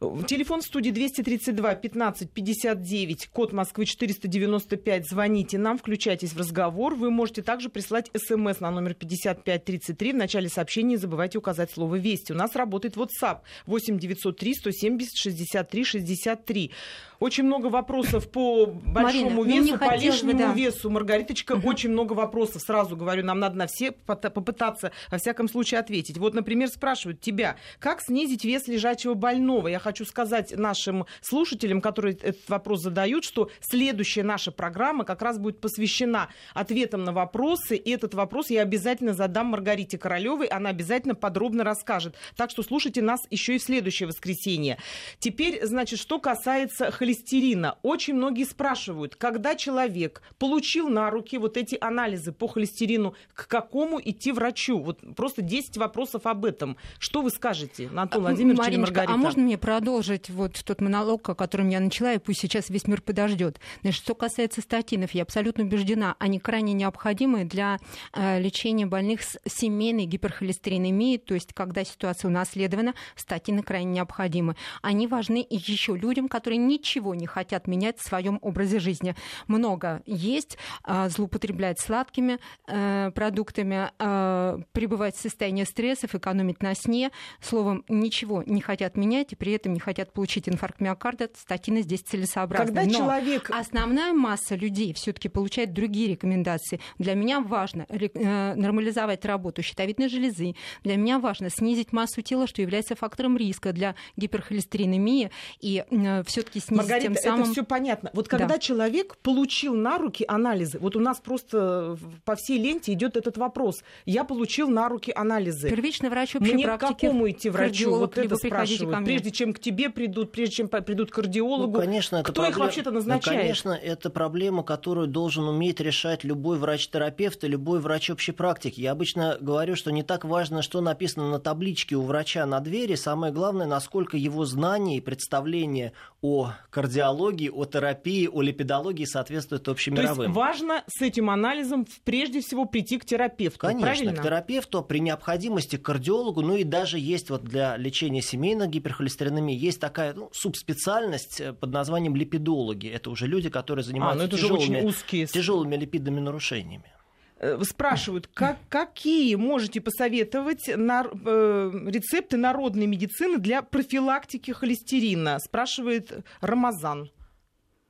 Телефон 0.00 0.62
студии 0.62 0.90
232 0.90 1.74
15 1.74 2.30
59, 2.30 3.30
код 3.30 3.52
Москвы 3.52 3.84
495. 3.84 5.08
Звоните 5.08 5.58
нам, 5.58 5.76
включайтесь 5.76 6.34
в 6.34 6.38
разговор. 6.38 6.94
Вы 6.94 7.10
можете 7.10 7.42
также 7.42 7.68
прислать 7.68 8.08
смс 8.16 8.60
на 8.60 8.70
номер 8.70 8.94
5533. 8.94 10.12
В 10.12 10.14
начале 10.14 10.48
сообщения 10.48 10.90
не 10.90 10.96
забывайте 10.98 11.38
указать 11.38 11.72
слово 11.72 11.96
«Вести». 11.96 12.30
У 12.30 12.36
нас 12.36 12.54
работает 12.54 12.96
WhatsApp 12.96 13.40
8 13.66 13.98
903 13.98 14.54
170 14.54 15.16
63 15.16 15.84
63. 15.84 16.70
Очень 17.18 17.44
много 17.44 17.66
вопросов 17.66 18.30
по 18.30 18.66
большому 18.66 19.42
Марина, 19.42 19.64
весу, 19.64 19.78
по 19.78 19.96
лишнему 19.96 20.38
да. 20.38 20.52
весу. 20.52 20.90
Маргариточка, 20.90 21.54
угу. 21.54 21.68
очень 21.68 21.90
много 21.90 22.12
вопросов. 22.12 22.62
Сразу 22.62 22.96
говорю, 22.96 23.24
нам 23.24 23.40
надо 23.40 23.56
на 23.56 23.66
все 23.66 23.90
попытаться, 23.90 24.92
во 25.10 25.18
всяком 25.18 25.48
случае, 25.48 25.80
ответить. 25.80 26.18
Вот, 26.18 26.34
например, 26.34 26.68
спрашивают 26.68 27.20
тебя, 27.20 27.56
как 27.80 28.00
снизить 28.00 28.44
вес 28.44 28.68
лежачего 28.68 29.14
больного? 29.14 29.66
Я 29.66 29.80
хочу 29.88 30.04
сказать 30.04 30.54
нашим 30.54 31.06
слушателям, 31.22 31.80
которые 31.80 32.14
этот 32.14 32.46
вопрос 32.48 32.82
задают, 32.82 33.24
что 33.24 33.50
следующая 33.60 34.22
наша 34.22 34.52
программа 34.52 35.04
как 35.04 35.22
раз 35.22 35.38
будет 35.38 35.62
посвящена 35.62 36.28
ответам 36.52 37.04
на 37.04 37.12
вопросы. 37.12 37.76
И 37.76 37.90
этот 37.90 38.12
вопрос 38.12 38.50
я 38.50 38.60
обязательно 38.60 39.14
задам 39.14 39.46
Маргарите 39.46 39.96
Королевой. 39.96 40.46
Она 40.48 40.68
обязательно 40.68 41.14
подробно 41.14 41.64
расскажет. 41.64 42.16
Так 42.36 42.50
что 42.50 42.62
слушайте 42.62 43.00
нас 43.00 43.20
еще 43.30 43.56
и 43.56 43.58
в 43.58 43.62
следующее 43.62 44.08
воскресенье. 44.08 44.76
Теперь, 45.20 45.64
значит, 45.64 45.98
что 45.98 46.18
касается 46.18 46.90
холестерина. 46.90 47.78
Очень 47.82 48.16
многие 48.16 48.44
спрашивают, 48.44 49.16
когда 49.16 49.54
человек 49.54 50.20
получил 50.38 50.90
на 50.90 51.08
руки 51.08 51.38
вот 51.38 51.56
эти 51.56 51.78
анализы 51.80 52.32
по 52.32 52.46
холестерину, 52.46 53.14
к 53.32 53.48
какому 53.48 53.98
идти 54.04 54.32
врачу? 54.32 54.80
Вот 54.80 55.00
просто 55.16 55.40
10 55.40 55.78
вопросов 55.78 56.26
об 56.26 56.44
этом. 56.44 56.76
Что 56.98 57.22
вы 57.22 57.30
скажете, 57.30 57.88
Антон 57.96 58.26
а, 58.26 58.28
Владимирович 58.28 58.58
Мариночка, 58.58 58.68
или 58.68 58.80
Маргарита? 58.80 59.14
А 59.14 59.16
можно 59.16 59.42
мне 59.42 59.56
продолжить 59.78 60.28
вот 60.28 60.60
тот 60.64 60.80
монолог, 60.80 61.28
о 61.28 61.36
котором 61.36 61.68
я 61.68 61.78
начала, 61.78 62.12
и 62.12 62.18
пусть 62.18 62.40
сейчас 62.40 62.68
весь 62.68 62.88
мир 62.88 63.00
подождет. 63.00 63.60
Значит, 63.82 64.02
что 64.02 64.16
касается 64.16 64.60
статинов, 64.60 65.12
я 65.12 65.22
абсолютно 65.22 65.62
убеждена, 65.62 66.16
они 66.18 66.40
крайне 66.40 66.72
необходимы 66.72 67.44
для 67.44 67.78
э, 68.12 68.40
лечения 68.40 68.86
больных 68.86 69.22
с 69.22 69.38
семейной 69.46 70.06
гиперхолестеринемией, 70.06 71.18
то 71.18 71.34
есть 71.34 71.54
когда 71.54 71.84
ситуация 71.84 72.28
унаследована, 72.28 72.94
статины 73.14 73.62
крайне 73.62 73.92
необходимы. 73.92 74.56
Они 74.82 75.06
важны 75.06 75.46
еще 75.48 75.96
людям, 75.96 76.28
которые 76.28 76.58
ничего 76.58 77.14
не 77.14 77.28
хотят 77.28 77.68
менять 77.68 78.00
в 78.00 78.04
своем 78.04 78.40
образе 78.42 78.80
жизни. 78.80 79.14
Много 79.46 80.02
есть, 80.06 80.58
а, 80.82 81.08
злоупотреблять 81.08 81.78
сладкими 81.78 82.40
э, 82.66 83.12
продуктами, 83.14 83.92
а, 84.00 84.58
пребывать 84.72 85.14
в 85.14 85.20
состоянии 85.20 85.62
стрессов, 85.62 86.16
экономить 86.16 86.64
на 86.64 86.74
сне. 86.74 87.12
Словом, 87.40 87.84
ничего 87.88 88.42
не 88.42 88.60
хотят 88.60 88.96
менять 88.96 89.34
и 89.34 89.36
при 89.36 89.52
этом 89.52 89.67
не 89.72 89.80
хотят 89.80 90.12
получить 90.12 90.48
инфаркт 90.48 90.80
миокарда. 90.80 91.30
Статины 91.36 91.82
здесь 91.82 92.00
целесообразны. 92.00 92.66
Когда 92.66 92.84
Но 92.84 92.90
человек... 92.90 93.50
основная 93.50 94.12
масса 94.12 94.54
людей 94.54 94.92
все-таки 94.94 95.28
получает 95.28 95.72
другие 95.72 96.08
рекомендации. 96.08 96.80
Для 96.98 97.14
меня 97.14 97.40
важно 97.40 97.86
э, 97.88 98.54
нормализовать 98.54 99.24
работу 99.24 99.62
щитовидной 99.62 100.08
железы. 100.08 100.54
Для 100.82 100.96
меня 100.96 101.18
важно 101.18 101.50
снизить 101.50 101.92
массу 101.92 102.22
тела, 102.22 102.46
что 102.46 102.62
является 102.62 102.94
фактором 102.94 103.36
риска 103.36 103.72
для 103.72 103.94
гиперхолестеринемии 104.16 105.30
и 105.60 105.84
э, 105.90 106.22
все-таки 106.24 106.60
снизить 106.60 106.88
Маргарита, 106.88 107.14
тем 107.14 107.22
самым... 107.22 107.42
это 107.42 107.52
все 107.52 107.64
понятно. 107.64 108.10
Вот 108.12 108.28
когда 108.28 108.54
да. 108.54 108.58
человек 108.58 109.16
получил 109.18 109.74
на 109.74 109.98
руки 109.98 110.24
анализы, 110.26 110.78
вот 110.78 110.96
у 110.96 111.00
нас 111.00 111.20
просто 111.20 111.96
по 112.24 112.36
всей 112.36 112.58
ленте 112.58 112.92
идет 112.92 113.16
этот 113.16 113.36
вопрос. 113.36 113.82
Я 114.06 114.24
получил 114.24 114.68
на 114.68 114.88
руки 114.88 115.12
анализы. 115.14 115.68
Первичный 115.68 116.10
врач 116.10 116.36
общей 116.36 116.54
Мне 116.54 116.64
практики. 116.64 116.92
к 116.92 117.00
какому 117.00 117.30
идти 117.30 117.50
врачу? 117.50 117.90
Вот 117.90 118.18
это 118.18 118.36
спрашивают. 118.36 119.04
Прежде 119.04 119.30
чем 119.30 119.52
к 119.58 119.60
тебе 119.60 119.90
придут, 119.90 120.32
прежде 120.32 120.56
чем 120.56 120.68
придут 120.68 121.10
к 121.10 121.14
кардиологу. 121.14 121.72
Ну, 121.72 121.80
конечно, 121.80 122.22
Кто 122.22 122.32
проблем... 122.32 122.50
их 122.50 122.58
вообще-то 122.58 122.90
назначает? 122.90 123.36
Ну, 123.36 123.42
конечно, 123.42 123.70
это 123.72 124.10
проблема, 124.10 124.62
которую 124.62 125.06
должен 125.08 125.44
уметь 125.44 125.80
решать 125.80 126.24
любой 126.24 126.58
врач-терапевт 126.58 127.44
и 127.44 127.48
любой 127.48 127.80
врач 127.80 128.10
общей 128.10 128.32
практики. 128.32 128.80
Я 128.80 128.92
обычно 128.92 129.36
говорю, 129.40 129.76
что 129.76 129.90
не 129.90 130.02
так 130.02 130.24
важно, 130.24 130.62
что 130.62 130.80
написано 130.80 131.30
на 131.30 131.38
табличке 131.38 131.96
у 131.96 132.02
врача 132.02 132.46
на 132.46 132.60
двери. 132.60 132.94
Самое 132.94 133.32
главное, 133.32 133.66
насколько 133.66 134.16
его 134.16 134.44
знания 134.44 134.96
и 134.96 135.00
представление 135.00 135.92
о 136.20 136.52
кардиологии, 136.70 137.48
о 137.48 137.64
терапии, 137.64 138.26
о 138.26 138.42
липидологии 138.42 139.04
соответствует 139.04 139.68
общемировым. 139.68 140.16
То 140.16 140.22
есть 140.24 140.34
важно 140.34 140.84
с 140.88 141.00
этим 141.00 141.30
анализом 141.30 141.86
прежде 142.04 142.40
всего 142.40 142.64
прийти 142.64 142.98
к 142.98 143.04
терапевту, 143.04 143.60
Конечно, 143.60 143.86
правильно? 143.86 144.12
к 144.14 144.22
терапевту, 144.22 144.82
при 144.82 144.98
необходимости 144.98 145.76
к 145.76 145.82
кардиологу, 145.82 146.42
ну 146.42 146.56
и 146.56 146.64
даже 146.64 146.98
есть 146.98 147.30
вот 147.30 147.44
для 147.44 147.76
лечения 147.76 148.20
семейной 148.20 148.66
гиперхолестеринемии 148.66 149.56
есть 149.56 149.80
такая 149.80 150.12
ну, 150.14 150.30
субспециальность 150.32 151.40
э, 151.40 151.52
под 151.52 151.70
названием 151.70 152.16
липидологи. 152.16 152.88
Это 152.88 153.10
уже 153.10 153.26
люди, 153.26 153.48
которые 153.48 153.84
занимаются 153.84 154.24
а, 154.24 154.28
ну 154.28 154.36
тяжелыми, 154.36 154.80
узкие... 154.80 155.26
тяжелыми 155.26 155.76
липидными 155.76 156.18
нарушениями. 156.18 156.92
Э, 157.40 157.60
спрашивают, 157.62 158.26
как, 158.26 158.58
какие 158.68 159.36
можете 159.36 159.80
посоветовать 159.80 160.68
на, 160.76 161.04
э, 161.04 161.70
рецепты 161.86 162.36
народной 162.36 162.86
медицины 162.86 163.38
для 163.38 163.62
профилактики 163.62 164.50
холестерина, 164.50 165.38
спрашивает 165.38 166.26
Рамазан. 166.40 167.10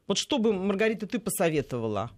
Вот 0.06 0.18
что 0.18 0.38
бы, 0.38 0.52
Маргарита, 0.52 1.06
ты 1.06 1.18
посоветовала? 1.18 2.10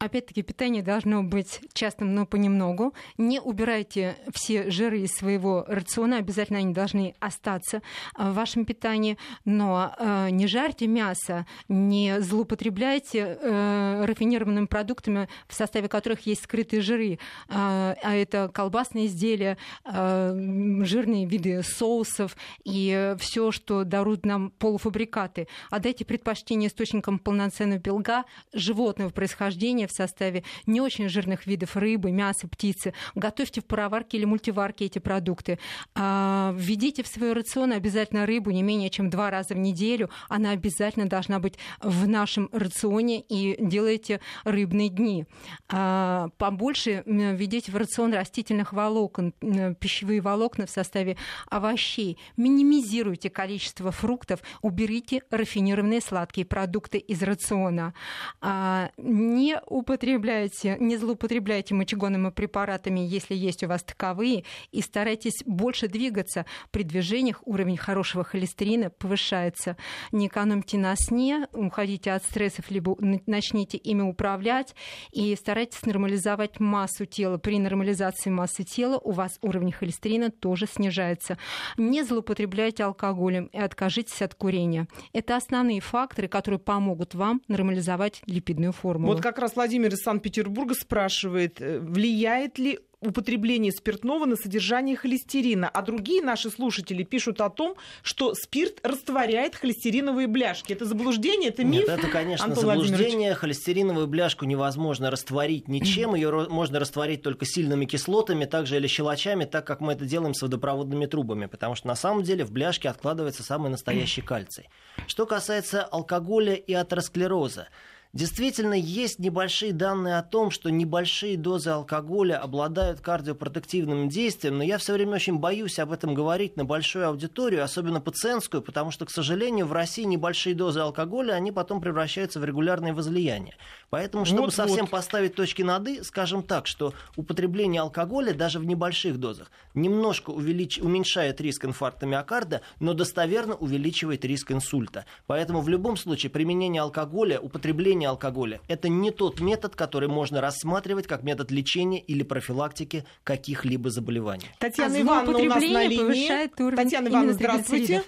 Опять-таки, 0.00 0.42
питание 0.42 0.80
должно 0.84 1.24
быть 1.24 1.60
частым, 1.72 2.14
но 2.14 2.24
понемногу. 2.24 2.94
Не 3.16 3.40
убирайте 3.40 4.16
все 4.32 4.70
жиры 4.70 5.00
из 5.00 5.10
своего 5.10 5.64
рациона, 5.66 6.18
обязательно 6.18 6.60
они 6.60 6.72
должны 6.72 7.16
остаться 7.18 7.82
в 8.16 8.32
вашем 8.32 8.64
питании, 8.64 9.18
но 9.44 9.92
э, 9.98 10.28
не 10.30 10.46
жарьте 10.46 10.86
мясо, 10.86 11.46
не 11.66 12.20
злоупотребляйте 12.20 13.38
э, 13.40 14.04
рафинированными 14.06 14.66
продуктами, 14.66 15.28
в 15.48 15.54
составе 15.54 15.88
которых 15.88 16.26
есть 16.26 16.44
скрытые 16.44 16.80
жиры, 16.80 17.14
э, 17.14 17.18
а 17.48 18.14
это 18.14 18.48
колбасные 18.54 19.06
изделия, 19.06 19.58
жирные 19.84 21.26
виды 21.26 21.62
соусов 21.64 22.36
и 22.62 23.16
все, 23.18 23.50
что 23.50 23.82
даруют 23.82 24.24
нам 24.24 24.50
полуфабрикаты. 24.50 25.48
Отдайте 25.70 26.04
предпочтение 26.04 26.68
источникам 26.68 27.18
полноценного 27.18 27.80
белка 27.80 28.26
животного 28.52 29.10
происхождения 29.10 29.87
в 29.88 29.92
составе 29.92 30.44
не 30.66 30.80
очень 30.80 31.08
жирных 31.08 31.46
видов 31.46 31.76
рыбы, 31.76 32.10
мяса, 32.10 32.48
птицы. 32.48 32.94
Готовьте 33.14 33.60
в 33.60 33.64
пароварке 33.64 34.18
или 34.18 34.24
мультиварке 34.24 34.86
эти 34.86 34.98
продукты. 34.98 35.58
А, 35.94 36.54
введите 36.56 37.02
в 37.02 37.06
свой 37.06 37.32
рацион 37.32 37.72
обязательно 37.72 38.26
рыбу 38.26 38.50
не 38.50 38.62
менее 38.62 38.90
чем 38.90 39.10
два 39.10 39.30
раза 39.30 39.54
в 39.54 39.58
неделю. 39.58 40.10
Она 40.28 40.50
обязательно 40.50 41.06
должна 41.06 41.38
быть 41.38 41.58
в 41.80 42.06
нашем 42.06 42.48
рационе 42.52 43.20
и 43.20 43.56
делайте 43.58 44.20
рыбные 44.44 44.88
дни. 44.88 45.26
А, 45.68 46.28
побольше 46.38 47.02
введите 47.06 47.72
в 47.72 47.76
рацион 47.76 48.12
растительных 48.12 48.72
волокон, 48.72 49.32
пищевые 49.80 50.20
волокна 50.20 50.66
в 50.66 50.70
составе 50.70 51.16
овощей. 51.50 52.18
Минимизируйте 52.36 53.30
количество 53.30 53.90
фруктов, 53.92 54.40
уберите 54.62 55.22
рафинированные 55.30 56.00
сладкие 56.00 56.46
продукты 56.46 56.98
из 56.98 57.22
рациона. 57.22 57.94
А, 58.40 58.90
не 58.96 59.58
употребляйте, 59.78 60.76
не 60.80 60.96
злоупотребляйте 60.96 61.74
мочегонными 61.74 62.30
препаратами, 62.30 63.00
если 63.00 63.34
есть 63.34 63.62
у 63.64 63.68
вас 63.68 63.82
таковые, 63.82 64.44
и 64.70 64.82
старайтесь 64.82 65.42
больше 65.46 65.88
двигаться. 65.88 66.46
При 66.70 66.82
движениях 66.82 67.40
уровень 67.46 67.76
хорошего 67.76 68.24
холестерина 68.24 68.90
повышается. 68.90 69.76
Не 70.12 70.26
экономьте 70.26 70.78
на 70.78 70.94
сне, 70.96 71.48
уходите 71.52 72.12
от 72.12 72.24
стрессов, 72.24 72.70
либо 72.70 72.96
начните 73.26 73.78
ими 73.78 74.02
управлять, 74.02 74.74
и 75.12 75.34
старайтесь 75.36 75.84
нормализовать 75.84 76.60
массу 76.60 77.06
тела. 77.06 77.38
При 77.38 77.58
нормализации 77.58 78.30
массы 78.30 78.64
тела 78.64 78.98
у 79.02 79.12
вас 79.12 79.38
уровень 79.42 79.72
холестерина 79.72 80.30
тоже 80.30 80.66
снижается. 80.66 81.38
Не 81.76 82.02
злоупотребляйте 82.02 82.84
алкоголем 82.84 83.46
и 83.46 83.58
откажитесь 83.58 84.22
от 84.22 84.34
курения. 84.34 84.88
Это 85.12 85.36
основные 85.36 85.80
факторы, 85.80 86.28
которые 86.28 86.58
помогут 86.58 87.14
вам 87.14 87.42
нормализовать 87.48 88.22
липидную 88.26 88.72
формулу. 88.72 89.14
Вот 89.14 89.22
как 89.22 89.38
раз 89.38 89.56
Владимир 89.68 89.92
из 89.92 89.98
Санкт-Петербурга 89.98 90.74
спрашивает, 90.74 91.60
э, 91.60 91.78
влияет 91.78 92.58
ли 92.58 92.78
употребление 93.00 93.70
спиртного 93.70 94.24
на 94.24 94.34
содержание 94.34 94.96
холестерина. 94.96 95.68
А 95.68 95.82
другие 95.82 96.22
наши 96.22 96.48
слушатели 96.48 97.02
пишут 97.02 97.42
о 97.42 97.50
том, 97.50 97.76
что 98.02 98.32
спирт 98.32 98.80
растворяет 98.82 99.54
холестериновые 99.54 100.26
бляшки. 100.26 100.72
Это 100.72 100.86
заблуждение, 100.86 101.50
это 101.50 101.64
миф? 101.64 101.86
Нет, 101.86 101.98
это, 101.98 102.08
конечно, 102.08 102.46
Антон 102.46 102.64
заблуждение. 102.64 103.34
Холестериновую 103.34 104.06
бляшку 104.06 104.46
невозможно 104.46 105.10
растворить 105.10 105.68
ничем. 105.68 106.14
Ее 106.14 106.48
можно 106.48 106.80
растворить 106.80 107.20
только 107.20 107.44
сильными 107.44 107.84
кислотами, 107.84 108.46
также 108.46 108.76
или 108.76 108.86
щелочами, 108.86 109.44
так 109.44 109.66
как 109.66 109.82
мы 109.82 109.92
это 109.92 110.06
делаем 110.06 110.32
с 110.32 110.40
водопроводными 110.40 111.04
трубами. 111.04 111.44
Потому 111.44 111.74
что 111.74 111.88
на 111.88 111.94
самом 111.94 112.22
деле 112.22 112.42
в 112.46 112.52
бляшке 112.52 112.88
откладывается 112.88 113.42
самый 113.42 113.70
настоящий 113.70 114.22
кальций. 114.22 114.70
Что 115.06 115.26
касается 115.26 115.84
алкоголя 115.84 116.54
и 116.54 116.72
атеросклероза, 116.72 117.68
Действительно, 118.14 118.72
есть 118.72 119.18
небольшие 119.18 119.74
данные 119.74 120.16
о 120.16 120.22
том, 120.22 120.50
что 120.50 120.70
небольшие 120.70 121.36
дозы 121.36 121.68
алкоголя 121.68 122.38
обладают 122.38 123.00
кардиопротективным 123.00 124.08
действием, 124.08 124.56
но 124.56 124.64
я 124.64 124.78
все 124.78 124.94
время 124.94 125.16
очень 125.16 125.38
боюсь 125.38 125.78
об 125.78 125.92
этом 125.92 126.14
говорить 126.14 126.56
на 126.56 126.64
большую 126.64 127.06
аудиторию, 127.06 127.62
особенно 127.62 128.00
пациентскую, 128.00 128.62
потому 128.62 128.92
что, 128.92 129.04
к 129.04 129.10
сожалению, 129.10 129.66
в 129.66 129.74
России 129.74 130.04
небольшие 130.04 130.54
дозы 130.54 130.80
алкоголя, 130.80 131.34
они 131.34 131.52
потом 131.52 131.82
превращаются 131.82 132.40
в 132.40 132.46
регулярные 132.46 132.94
возлияния. 132.94 133.56
Поэтому, 133.90 134.24
чтобы 134.24 134.42
вот, 134.42 134.54
совсем 134.54 134.82
вот. 134.82 134.90
поставить 134.90 135.34
точки 135.34 135.62
над 135.62 135.88
«и», 135.88 136.02
скажем 136.02 136.42
так, 136.42 136.66
что 136.66 136.92
употребление 137.16 137.80
алкоголя 137.80 138.34
даже 138.34 138.58
в 138.58 138.66
небольших 138.66 139.18
дозах 139.18 139.50
немножко 139.74 140.30
увелич... 140.30 140.78
уменьшает 140.78 141.40
риск 141.40 141.64
инфаркта 141.64 142.06
миокарда, 142.06 142.60
но 142.80 142.92
достоверно 142.92 143.54
увеличивает 143.54 144.24
риск 144.24 144.52
инсульта. 144.52 145.06
Поэтому 145.26 145.60
в 145.62 145.68
любом 145.68 145.96
случае 145.96 146.30
применение 146.30 146.82
алкоголя, 146.82 147.40
употребление 147.40 148.10
алкоголя– 148.10 148.60
это 148.68 148.88
не 148.88 149.10
тот 149.10 149.40
метод, 149.40 149.74
который 149.74 150.08
можно 150.08 150.40
рассматривать 150.40 151.06
как 151.06 151.22
метод 151.22 151.50
лечения 151.50 152.00
или 152.00 152.22
профилактики 152.22 153.04
каких-либо 153.24 153.90
заболеваний. 153.90 154.50
Татьяна 154.58 154.96
а 154.96 155.00
Ивановна 155.00 155.38
у 155.38 155.44
нас 155.44 155.62
на 155.62 155.86
линии. 155.86 156.76
Татьяна 156.76 157.08
Ивановна, 157.08 157.32
здравствуйте 157.32 158.04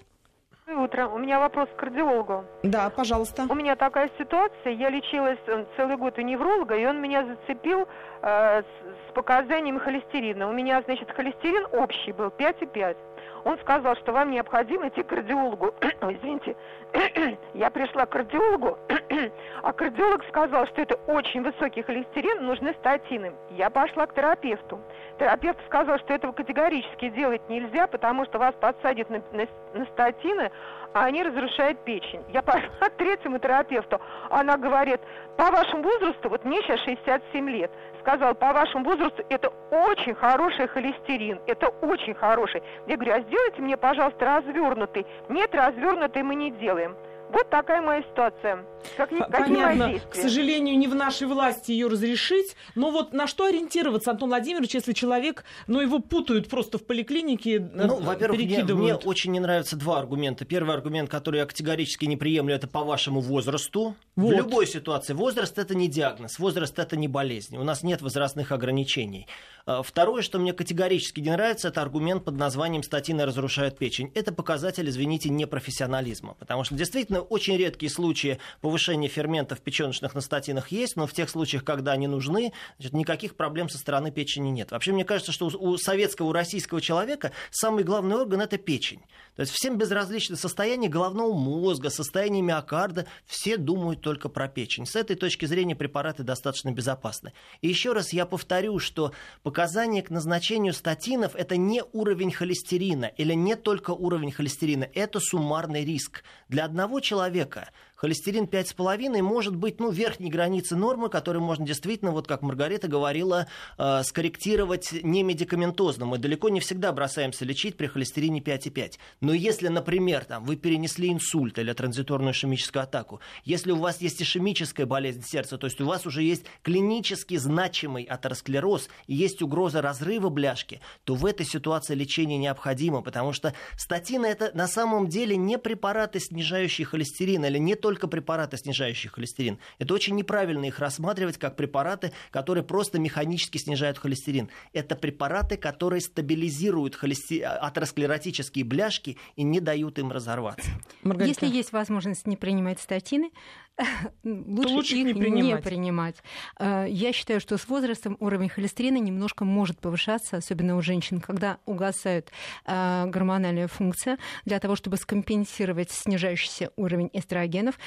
утро. 0.69 1.09
У 1.09 1.19
меня 1.19 1.39
вопрос 1.39 1.69
к 1.71 1.81
кардиологу. 1.81 2.45
Да, 2.63 2.91
пожалуйста. 2.91 3.47
У 3.49 3.55
меня 3.55 3.77
такая 3.77 4.11
ситуация. 4.19 4.73
Я 4.73 4.91
лечилась 4.91 5.39
э, 5.47 5.65
целый 5.77 5.97
год 5.97 6.19
у 6.19 6.23
невролога, 6.23 6.77
и 6.77 6.85
он 6.87 7.01
меня 7.01 7.25
зацепил 7.25 7.89
э, 8.23 8.63
с, 8.63 8.65
с 8.65 9.13
показаниями 9.15 9.79
холестерина. 9.79 10.49
У 10.49 10.53
меня, 10.53 10.83
значит, 10.83 11.11
холестерин 11.11 11.67
общий 11.73 12.13
был 12.13 12.29
5,5. 12.29 12.97
Он 13.45 13.59
сказал, 13.59 13.97
что 13.97 14.13
вам 14.13 14.31
необходимо 14.31 14.89
идти 14.89 15.03
к 15.03 15.09
кардиологу. 15.09 15.75
Извините, 16.03 16.57
я 17.55 17.71
пришла 17.71 18.07
к 18.07 18.11
кардиологу, 18.11 18.79
а 19.63 19.73
кардиолог 19.73 20.25
сказал, 20.29 20.67
что 20.67 20.83
это 20.83 20.97
очень 21.07 21.43
высокий 21.43 21.83
холестерин, 21.83 22.45
нужны 22.45 22.75
статины. 22.75 23.33
Я 23.51 23.71
пошла 23.71 24.07
к 24.07 24.15
терапевту. 24.15 24.81
Терапевт 25.19 25.59
сказал, 25.67 25.99
что 25.99 26.15
этого 26.15 26.33
категорически 26.33 27.11
делать 27.11 27.43
нельзя, 27.49 27.87
потому 27.87 28.25
что 28.25 28.39
вас 28.39 28.55
подсадят 28.61 29.11
на, 29.11 29.23
на, 29.33 29.47
на 29.75 29.85
статины, 29.87 30.51
а 30.93 31.05
они 31.05 31.23
разрушают 31.23 31.85
печень. 31.85 32.23
Я 32.33 32.43
пошла 32.43 32.89
к 32.89 32.91
третьему 32.97 33.39
терапевту, 33.39 34.01
она 34.31 34.57
говорит, 34.57 35.01
по 35.37 35.51
вашему 35.51 35.83
возрасту, 35.83 36.29
вот 36.29 36.45
мне 36.45 36.61
сейчас 36.63 36.81
67 36.81 37.49
лет, 37.51 37.71
сказал, 38.01 38.35
по 38.35 38.53
вашему 38.53 38.85
возрасту 38.85 39.25
это 39.29 39.53
очень 39.71 40.15
хороший 40.15 40.67
холестерин, 40.69 41.41
это 41.47 41.69
очень 41.83 42.15
хороший. 42.15 42.63
Я 42.87 42.97
говорю, 42.97 43.15
а 43.15 43.21
сделайте 43.21 43.63
мне, 43.63 43.77
пожалуйста, 43.77 44.25
развернутый. 44.25 45.07
Нет, 45.29 45.55
развернутый 45.55 46.23
мы 46.23 46.35
не 46.35 46.51
делаем. 46.51 46.97
Вот 47.33 47.49
такая 47.51 47.81
моя 47.81 48.03
ситуация. 48.03 48.65
Как, 48.97 49.11
Понятно. 49.11 50.01
К 50.11 50.15
сожалению, 50.15 50.77
не 50.79 50.89
в 50.89 50.95
нашей 50.95 51.27
власти 51.27 51.71
ее 51.73 51.87
разрешить. 51.87 52.57
Но 52.75 52.91
вот 52.91 53.13
на 53.13 53.27
что 53.27 53.45
ориентироваться, 53.45 54.11
Антон 54.11 54.31
Владимирович, 54.31 54.75
если 54.75 54.93
человек, 54.93 55.45
ну, 55.67 55.81
его 55.81 56.01
путают 56.01 56.49
просто 56.49 56.79
в 56.79 56.87
поликлинике, 56.87 57.57
э, 57.57 57.87
Ну, 57.87 58.01
во-первых, 58.01 58.41
мне, 58.41 58.65
мне 58.65 58.95
очень 58.95 59.33
не 59.33 59.41
нравятся 59.41 59.77
два 59.77 59.99
аргумента. 59.99 60.45
Первый 60.45 60.75
аргумент, 60.75 61.11
который 61.11 61.39
я 61.41 61.47
категорически 61.47 62.07
не 62.07 62.17
приемлю, 62.17 62.55
это 62.55 62.67
по 62.67 62.83
вашему 62.83 63.21
возрасту. 63.21 63.95
Вот. 64.17 64.35
В 64.35 64.37
любой 64.37 64.67
ситуации. 64.67 65.15
Возраст– 65.15 65.59
это 65.59 65.75
не 65.75 65.89
диагноз, 65.89 66.39
возраст– 66.39 66.79
это 66.79 66.97
не 66.97 67.09
болезнь. 67.09 67.57
У 67.57 67.65
нас 67.65 67.83
нет 67.83 68.03
возрастных 68.03 68.53
ограничений. 68.53 69.27
А, 69.67 69.83
второе, 69.83 70.23
что 70.23 70.39
мне 70.39 70.53
категорически 70.53 71.21
не 71.21 71.31
нравится, 71.31 71.69
это 71.69 71.83
аргумент 71.83 72.25
под 72.25 72.35
названием 72.37 72.83
«статины 72.83 73.25
разрушают 73.25 73.79
печень». 73.79 74.11
Это 74.15 74.33
показатель, 74.33 74.89
извините, 74.89 75.29
непрофессионализма. 75.29 76.35
Потому 76.35 76.65
что 76.65 76.75
действительно 76.75 77.20
очень 77.23 77.57
редкие 77.57 77.91
случаи 77.91 78.39
повышения 78.61 79.09
ферментов 79.09 79.61
печеночных 79.61 80.15
на 80.15 80.21
статинах 80.21 80.73
есть, 80.73 80.97
но 80.97 81.07
в 81.07 81.13
тех 81.13 81.29
случаях, 81.31 81.65
когда 81.65 81.93
они 81.93 82.07
нужны, 82.07 82.53
значит, 82.79 82.95
никаких 82.95 83.37
проблем 83.37 83.69
со 83.69 83.79
стороны 83.79 84.11
печени 84.11 84.51
нет. 84.51 84.71
Вообще, 84.71 84.93
мне 84.93 85.05
кажется, 85.05 85.33
что 85.33 85.47
у 85.47 85.77
советского, 85.77 86.29
у 86.29 86.33
российского 86.33 86.81
человека 86.81 87.33
самый 87.51 87.85
главный 87.85 88.17
орган– 88.17 88.41
это 88.43 88.59
печень. 88.59 89.01
То 89.37 89.43
есть 89.43 89.53
всем 89.53 89.79
безразлично 89.79 90.37
состояние 90.37 90.91
головного 90.91 91.33
мозга, 91.33 91.91
состояние 91.91 92.43
миокарда, 92.43 93.07
все 93.27 93.57
думают 93.57 94.01
только 94.01 94.29
про 94.29 94.49
печень. 94.49 94.87
С 94.87 94.97
этой 94.97 95.17
точки 95.17 95.47
зрения 95.47 95.77
препараты 95.77 96.23
достаточно 96.23 96.71
безопасны. 96.73 97.33
И 97.61 97.69
еще 97.69 97.93
раз 97.93 98.13
я 98.13 98.27
повторю, 98.27 98.79
что 98.79 99.13
показания 99.43 100.03
к 100.03 100.11
назначению 100.11 100.75
статинов– 100.75 101.35
это 101.35 101.57
не 101.57 101.83
уровень 101.93 102.33
холестерина 102.33 103.07
или 103.07 103.35
не 103.35 103.57
только 103.57 103.91
уровень 103.91 104.33
холестерина, 104.33 104.89
это 104.95 105.21
суммарный 105.21 105.85
риск. 105.85 106.23
Для 106.49 106.65
одного 106.65 107.01
человека 107.01 107.10
человека, 107.11 107.71
холестерин 108.01 108.45
5,5 108.45 109.21
может 109.21 109.55
быть 109.55 109.79
ну, 109.79 109.91
верхней 109.91 110.31
границы 110.31 110.75
нормы, 110.75 111.11
которую 111.11 111.43
можно 111.43 111.67
действительно, 111.67 112.13
вот 112.13 112.27
как 112.27 112.41
Маргарита 112.41 112.89
говорила, 112.89 113.47
э, 113.77 114.03
скорректировать 114.05 114.91
не 115.03 115.23
медикаментозно. 115.23 116.07
Мы 116.07 116.17
далеко 116.17 116.49
не 116.49 116.61
всегда 116.61 116.93
бросаемся 116.93 117.45
лечить 117.45 117.77
при 117.77 117.89
холестерине 117.89 118.41
5,5. 118.41 118.95
Но 119.21 119.35
если, 119.35 119.69
например, 119.69 120.25
там, 120.25 120.45
вы 120.45 120.57
перенесли 120.57 121.13
инсульт 121.13 121.59
или 121.59 121.71
транзиторную 121.75 122.33
ишемическую 122.33 122.83
атаку, 122.83 123.21
если 123.45 123.71
у 123.71 123.77
вас 123.77 124.01
есть 124.01 124.23
ишемическая 124.23 124.87
болезнь 124.87 125.23
сердца, 125.23 125.59
то 125.59 125.67
есть 125.67 125.81
у 125.83 125.85
вас 125.85 126.07
уже 126.07 126.23
есть 126.23 126.45
клинически 126.63 127.37
значимый 127.37 128.05
атеросклероз 128.05 128.89
и 129.09 129.15
есть 129.15 129.43
угроза 129.43 129.83
разрыва 129.83 130.31
бляшки, 130.31 130.81
то 131.05 131.15
в 131.15 131.27
этой 131.27 131.45
ситуации 131.45 131.95
лечение 131.95 132.39
необходимо, 132.39 133.03
потому 133.03 133.35
что 133.35 133.53
статины 133.77 134.25
это 134.25 134.53
на 134.55 134.69
самом 134.69 135.09
деле 135.09 135.37
не 135.37 135.59
препараты, 135.59 136.19
снижающие 136.19 136.87
холестерин, 136.87 137.45
или 137.45 137.59
не 137.59 137.75
то 137.75 137.90
только 137.91 138.07
препараты, 138.07 138.57
снижающие 138.57 139.11
холестерин. 139.11 139.59
Это 139.81 139.95
очень 139.95 140.15
неправильно 140.15 140.67
их 140.67 140.79
рассматривать 140.79 141.39
как 141.39 141.57
препараты, 141.57 142.13
которые 142.31 142.63
просто 142.63 143.01
механически 143.01 143.59
снижают 143.59 143.99
холестерин. 143.99 144.49
Это 144.73 144.95
препараты, 144.95 145.57
которые 145.57 146.01
стабилизируют 146.01 146.95
холестер... 146.95 147.59
атеросклеротические 147.61 148.65
бляшки 148.65 149.19
и 149.35 149.43
не 149.43 149.59
дают 149.59 149.99
им 149.99 150.13
разорваться. 150.13 150.71
Маргарита. 151.03 151.45
Если 151.47 151.57
есть 151.57 151.73
возможность 151.73 152.29
не 152.29 152.37
принимать 152.37 152.79
статины, 152.79 153.33
лучше, 154.25 154.75
лучше 154.75 154.97
их 154.97 155.07
не 155.07 155.15
принимать. 155.15 155.65
не 155.65 155.71
принимать. 155.71 156.17
Э, 156.59 156.87
я 156.89 157.13
считаю, 157.13 157.41
что 157.41 157.57
с 157.57 157.67
возрастом 157.67 158.17
уровень 158.21 158.49
холестерина 158.49 158.99
немножко 158.99 159.45
может 159.45 159.81
повышаться, 159.81 160.37
особенно 160.37 160.77
у 160.77 160.83
женщин, 160.83 161.21
когда 161.21 161.59
угасает 161.67 162.31
э, 162.67 163.07
гормональная 163.07 163.69
функция. 163.69 164.19
Для 164.45 164.61
того, 164.61 164.77
чтобы 164.77 164.97
скомпенсировать 164.97 165.91
снижающийся 165.91 166.71
уровень 166.77 167.11
эстрогенов, 167.13 167.79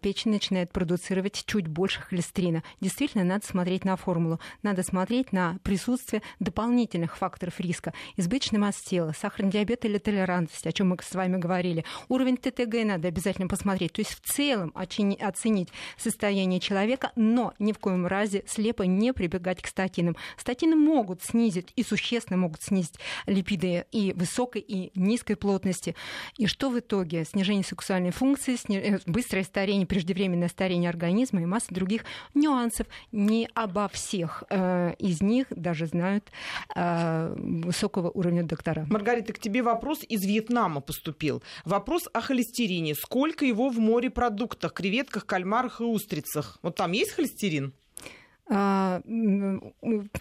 печень 0.00 0.30
начинает 0.30 0.72
продуцировать 0.72 1.42
чуть 1.46 1.68
больше 1.68 2.00
холестерина. 2.00 2.62
Действительно, 2.80 3.24
надо 3.24 3.46
смотреть 3.46 3.84
на 3.84 3.96
формулу, 3.96 4.40
надо 4.62 4.82
смотреть 4.82 5.32
на 5.32 5.58
присутствие 5.62 6.22
дополнительных 6.38 7.16
факторов 7.16 7.60
риска. 7.60 7.92
Избыточный 8.16 8.58
масс 8.58 8.76
тела, 8.76 9.12
сахарный 9.18 9.50
диабет 9.50 9.84
или 9.84 9.98
толерантность, 9.98 10.66
о 10.66 10.72
чем 10.72 10.90
мы 10.90 10.96
с 11.00 11.14
вами 11.14 11.36
говорили. 11.36 11.84
Уровень 12.08 12.36
ТТГ 12.36 12.84
надо 12.84 13.08
обязательно 13.08 13.48
посмотреть. 13.48 13.92
То 13.92 14.00
есть 14.00 14.12
в 14.12 14.20
целом 14.20 14.72
оценить 14.74 15.68
состояние 15.96 16.60
человека, 16.60 17.12
но 17.16 17.54
ни 17.58 17.72
в 17.72 17.78
коем 17.78 18.06
разе 18.06 18.44
слепо 18.46 18.82
не 18.82 19.12
прибегать 19.12 19.62
к 19.62 19.66
статинам. 19.66 20.16
Статины 20.36 20.76
могут 20.76 21.22
снизить 21.22 21.72
и 21.76 21.82
существенно 21.82 22.38
могут 22.38 22.62
снизить 22.62 22.98
липиды 23.26 23.84
и 23.92 24.12
высокой, 24.12 24.62
и 24.62 24.90
низкой 24.98 25.36
плотности. 25.36 25.94
И 26.36 26.46
что 26.46 26.70
в 26.70 26.78
итоге? 26.78 27.24
Снижение 27.24 27.64
сексуальной 27.64 28.10
функции, 28.10 28.56
э, 28.68 28.98
быстрое 29.30 29.44
старение, 29.44 29.86
преждевременное 29.86 30.48
старение 30.48 30.90
организма 30.90 31.40
и 31.40 31.46
масса 31.46 31.72
других 31.72 32.04
нюансов. 32.34 32.88
Не 33.12 33.48
обо 33.54 33.86
всех 33.86 34.42
э, 34.50 34.94
из 34.98 35.22
них 35.22 35.46
даже 35.50 35.86
знают 35.86 36.24
э, 36.74 37.34
высокого 37.38 38.10
уровня 38.10 38.42
доктора. 38.42 38.86
Маргарита, 38.90 39.32
к 39.32 39.38
тебе 39.38 39.62
вопрос 39.62 40.00
из 40.08 40.24
Вьетнама 40.24 40.80
поступил. 40.80 41.44
Вопрос 41.64 42.08
о 42.12 42.20
холестерине. 42.20 42.96
Сколько 42.96 43.44
его 43.44 43.68
в 43.68 43.78
морепродуктах, 43.78 44.72
креветках, 44.72 45.26
кальмарах 45.26 45.80
и 45.80 45.84
устрицах. 45.84 46.58
Вот 46.62 46.74
там 46.74 46.90
есть 46.90 47.12
холестерин? 47.12 47.72
А, 48.52 49.00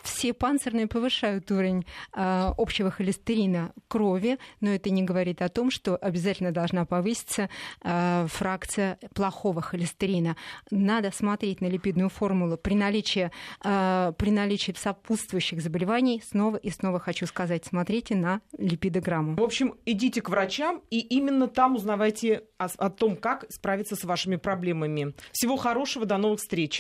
все 0.04 0.34
панцирные 0.34 0.88
повышают 0.88 1.50
уровень 1.52 1.86
а, 2.14 2.54
общего 2.58 2.92
холестерина 2.92 3.74
крови, 3.88 4.38
но 4.62 4.70
это 4.70 4.92
не 4.92 5.04
говорит 5.04 5.42
о 5.42 5.50
том, 5.50 5.72
что 5.72 5.96
обязательно 5.96 6.52
должна 6.52 6.86
повыситься 6.86 7.50
а, 7.82 8.28
фракция 8.28 9.00
плохого 9.16 9.62
холестерина. 9.62 10.36
Надо 10.70 11.12
смотреть 11.12 11.60
на 11.62 11.66
липидную 11.66 12.10
формулу 12.10 12.58
при 12.58 12.76
наличии, 12.76 13.32
при 13.62 14.32
наличии 14.32 14.74
сопутствующих 14.78 15.62
заболеваний. 15.62 16.22
Снова 16.26 16.58
и 16.58 16.70
снова 16.70 17.00
хочу 17.00 17.26
сказать, 17.26 17.66
смотрите 17.66 18.16
на 18.16 18.42
липидограмму. 18.58 19.36
В 19.36 19.44
общем, 19.44 19.76
идите 19.86 20.22
к 20.22 20.30
врачам 20.30 20.82
и 20.90 21.00
именно 21.00 21.48
там 21.48 21.76
узнавайте 21.76 22.44
о, 22.58 22.68
о 22.78 22.90
том, 22.90 23.16
как 23.16 23.46
справиться 23.50 23.96
с 23.96 24.04
вашими 24.04 24.36
проблемами. 24.36 25.14
Всего 25.32 25.58
хорошего, 25.58 26.06
до 26.06 26.18
новых 26.18 26.40
встреч. 26.40 26.78